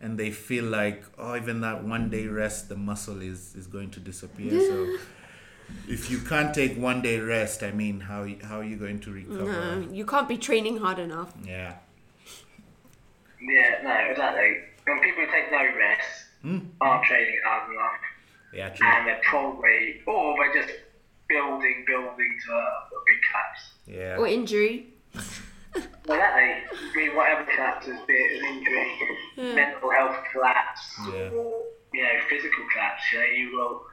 and 0.00 0.18
they 0.18 0.30
feel 0.30 0.64
like 0.64 1.04
oh 1.18 1.36
even 1.36 1.60
that 1.60 1.84
one 1.84 2.08
day 2.10 2.26
rest 2.26 2.68
the 2.68 2.76
muscle 2.76 3.20
is 3.20 3.54
is 3.54 3.66
going 3.66 3.90
to 3.90 4.00
disappear 4.00 4.58
so 4.60 4.96
if 5.88 6.10
you 6.10 6.18
can't 6.18 6.52
take 6.54 6.76
one 6.78 7.02
day 7.02 7.18
rest 7.20 7.62
i 7.62 7.70
mean 7.70 8.00
how 8.00 8.26
how 8.44 8.58
are 8.60 8.64
you 8.64 8.76
going 8.76 9.00
to 9.00 9.12
recover 9.12 9.44
no, 9.44 9.88
you 9.92 10.04
can't 10.06 10.28
be 10.28 10.36
training 10.38 10.76
hard 10.78 10.98
enough. 10.98 11.32
yeah 11.44 11.74
Yeah, 13.40 13.82
no, 13.82 13.90
exactly. 14.10 14.50
When 14.86 15.00
people 15.00 15.24
take 15.32 15.50
no 15.50 15.58
rest, 15.76 16.08
Hmm. 16.42 16.58
aren't 16.80 17.04
training 17.04 17.38
hard 17.44 17.70
enough, 17.72 18.00
Yeah, 18.52 18.68
true. 18.70 18.86
and 18.86 19.06
they're 19.06 19.20
probably, 19.24 20.00
or 20.06 20.36
they're 20.38 20.62
just 20.62 20.74
building, 21.28 21.84
building 21.86 22.32
to 22.46 22.52
a, 22.52 22.56
a 22.56 23.00
big 23.08 23.20
collapse. 23.28 23.62
Yeah. 23.86 24.16
Or 24.20 24.26
injury. 24.28 24.88
Well, 25.14 26.18
exactly. 26.18 26.50
I 26.52 26.96
mean, 26.96 27.16
whatever 27.16 27.44
collapses, 27.50 27.96
be 28.06 28.12
it 28.14 28.30
an 28.38 28.44
injury, 28.56 28.90
Yeah. 29.36 29.54
mental 29.54 29.90
health 29.90 30.18
collapse, 30.32 30.82
Yeah. 31.08 31.30
or 31.30 31.62
you 31.94 32.02
know, 32.02 32.20
physical 32.28 32.64
collapse, 32.72 33.02
you 33.12 33.18
know, 33.18 33.24
you 33.24 33.56
will, 33.56 33.86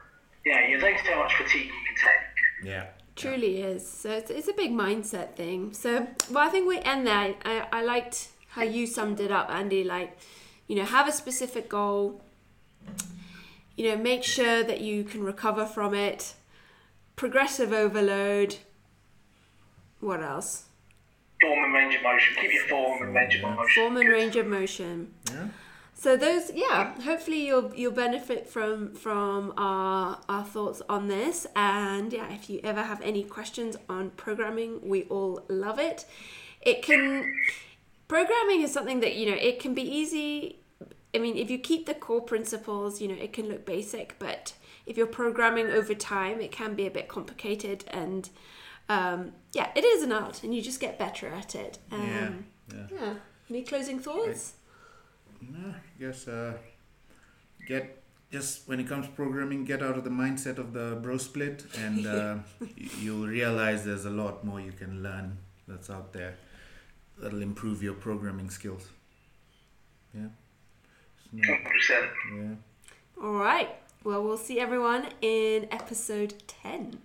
yeah, 0.44 0.68
you're 0.68 0.80
taking 0.80 1.04
so 1.04 1.16
much 1.16 1.34
fatigue 1.34 1.66
you 1.66 1.70
can 1.70 1.96
take. 1.96 2.68
Yeah. 2.70 2.86
Truly 3.16 3.60
is. 3.60 3.86
So 3.86 4.10
it's, 4.10 4.30
it's 4.30 4.48
a 4.48 4.54
big 4.54 4.72
mindset 4.72 5.34
thing. 5.34 5.72
So, 5.74 6.06
well, 6.30 6.46
I 6.46 6.50
think 6.50 6.66
we 6.66 6.78
end 6.78 7.06
there. 7.06 7.34
I, 7.44 7.66
I 7.72 7.82
liked 7.82 8.28
how 8.48 8.62
you 8.62 8.86
summed 8.86 9.20
it 9.20 9.30
up, 9.30 9.50
Andy. 9.50 9.84
Like, 9.84 10.16
you 10.66 10.76
know, 10.76 10.84
have 10.84 11.06
a 11.08 11.12
specific 11.12 11.68
goal. 11.68 12.22
You 13.76 13.90
know, 13.90 13.96
make 13.96 14.24
sure 14.24 14.62
that 14.62 14.80
you 14.80 15.04
can 15.04 15.22
recover 15.22 15.66
from 15.66 15.94
it. 15.94 16.34
Progressive 17.16 17.72
overload. 17.72 18.56
What 20.00 20.22
else? 20.22 20.64
Form 21.42 21.64
and 21.64 21.74
range 21.74 21.94
of 21.94 22.02
motion. 22.02 22.36
Keep 22.40 22.52
your 22.52 22.64
form 22.68 23.02
and 23.02 23.14
range 23.14 23.34
of 23.36 23.42
motion. 23.42 23.68
Form 23.74 23.96
and 23.96 24.08
range 24.08 24.36
of 24.36 24.46
motion. 24.46 25.14
Yeah. 25.30 25.48
So 26.00 26.16
those, 26.16 26.50
yeah. 26.54 26.98
Hopefully 27.02 27.46
you'll 27.46 27.74
you'll 27.74 27.92
benefit 27.92 28.48
from 28.48 28.94
from 28.94 29.52
our 29.58 30.18
our 30.30 30.44
thoughts 30.44 30.80
on 30.88 31.08
this. 31.08 31.46
And 31.54 32.10
yeah, 32.10 32.32
if 32.32 32.48
you 32.48 32.58
ever 32.64 32.82
have 32.84 33.02
any 33.02 33.22
questions 33.22 33.76
on 33.86 34.08
programming, 34.12 34.80
we 34.88 35.02
all 35.04 35.44
love 35.50 35.78
it. 35.78 36.06
It 36.62 36.80
can 36.82 37.34
programming 38.08 38.62
is 38.62 38.72
something 38.72 39.00
that 39.00 39.16
you 39.16 39.26
know 39.30 39.36
it 39.36 39.60
can 39.60 39.74
be 39.74 39.82
easy. 39.82 40.60
I 41.14 41.18
mean, 41.18 41.36
if 41.36 41.50
you 41.50 41.58
keep 41.58 41.84
the 41.84 41.92
core 41.92 42.22
principles, 42.22 43.02
you 43.02 43.08
know 43.08 43.22
it 43.22 43.34
can 43.34 43.46
look 43.46 43.66
basic, 43.66 44.18
but 44.18 44.54
if 44.86 44.96
you're 44.96 45.06
programming 45.06 45.66
over 45.66 45.92
time, 45.92 46.40
it 46.40 46.50
can 46.50 46.74
be 46.74 46.86
a 46.86 46.90
bit 46.90 47.08
complicated 47.08 47.84
and. 47.88 48.30
Um, 48.88 49.34
yeah, 49.52 49.68
it 49.76 49.84
is 49.84 50.02
an 50.02 50.10
art, 50.10 50.42
and 50.42 50.52
you 50.52 50.60
just 50.60 50.80
get 50.80 50.98
better 50.98 51.28
at 51.28 51.54
it. 51.54 51.78
Um, 51.92 52.00
Yeah. 52.00 52.30
Yeah. 52.74 52.86
yeah. 52.90 53.14
Any 53.48 53.62
closing 53.62 54.00
thoughts? 54.00 54.54
No, 55.40 55.74
yes. 56.00 56.26
Uh, 56.26 56.54
get 57.66 58.02
just 58.32 58.68
when 58.68 58.80
it 58.80 58.88
comes 58.88 59.06
to 59.06 59.12
programming, 59.12 59.64
get 59.64 59.82
out 59.82 59.96
of 59.98 60.04
the 60.04 60.10
mindset 60.10 60.58
of 60.58 60.72
the 60.72 60.98
bro 61.02 61.18
split, 61.18 61.64
and 61.78 62.06
uh, 62.06 62.36
you'll 63.00 63.26
realize 63.26 63.84
there's 63.84 64.04
a 64.04 64.10
lot 64.10 64.44
more 64.44 64.60
you 64.60 64.72
can 64.72 65.02
learn 65.02 65.36
that's 65.68 65.90
out 65.90 66.12
there 66.12 66.36
that'll 67.18 67.42
improve 67.42 67.82
your 67.82 67.94
programming 67.94 68.50
skills. 68.50 68.88
Yeah. 70.14 70.28
So, 71.30 71.52
100%. 71.52 72.08
yeah. 72.34 73.22
All 73.22 73.32
right. 73.32 73.68
Well, 74.02 74.24
we'll 74.24 74.38
see 74.38 74.58
everyone 74.58 75.08
in 75.20 75.68
episode 75.70 76.42
10. 76.46 77.00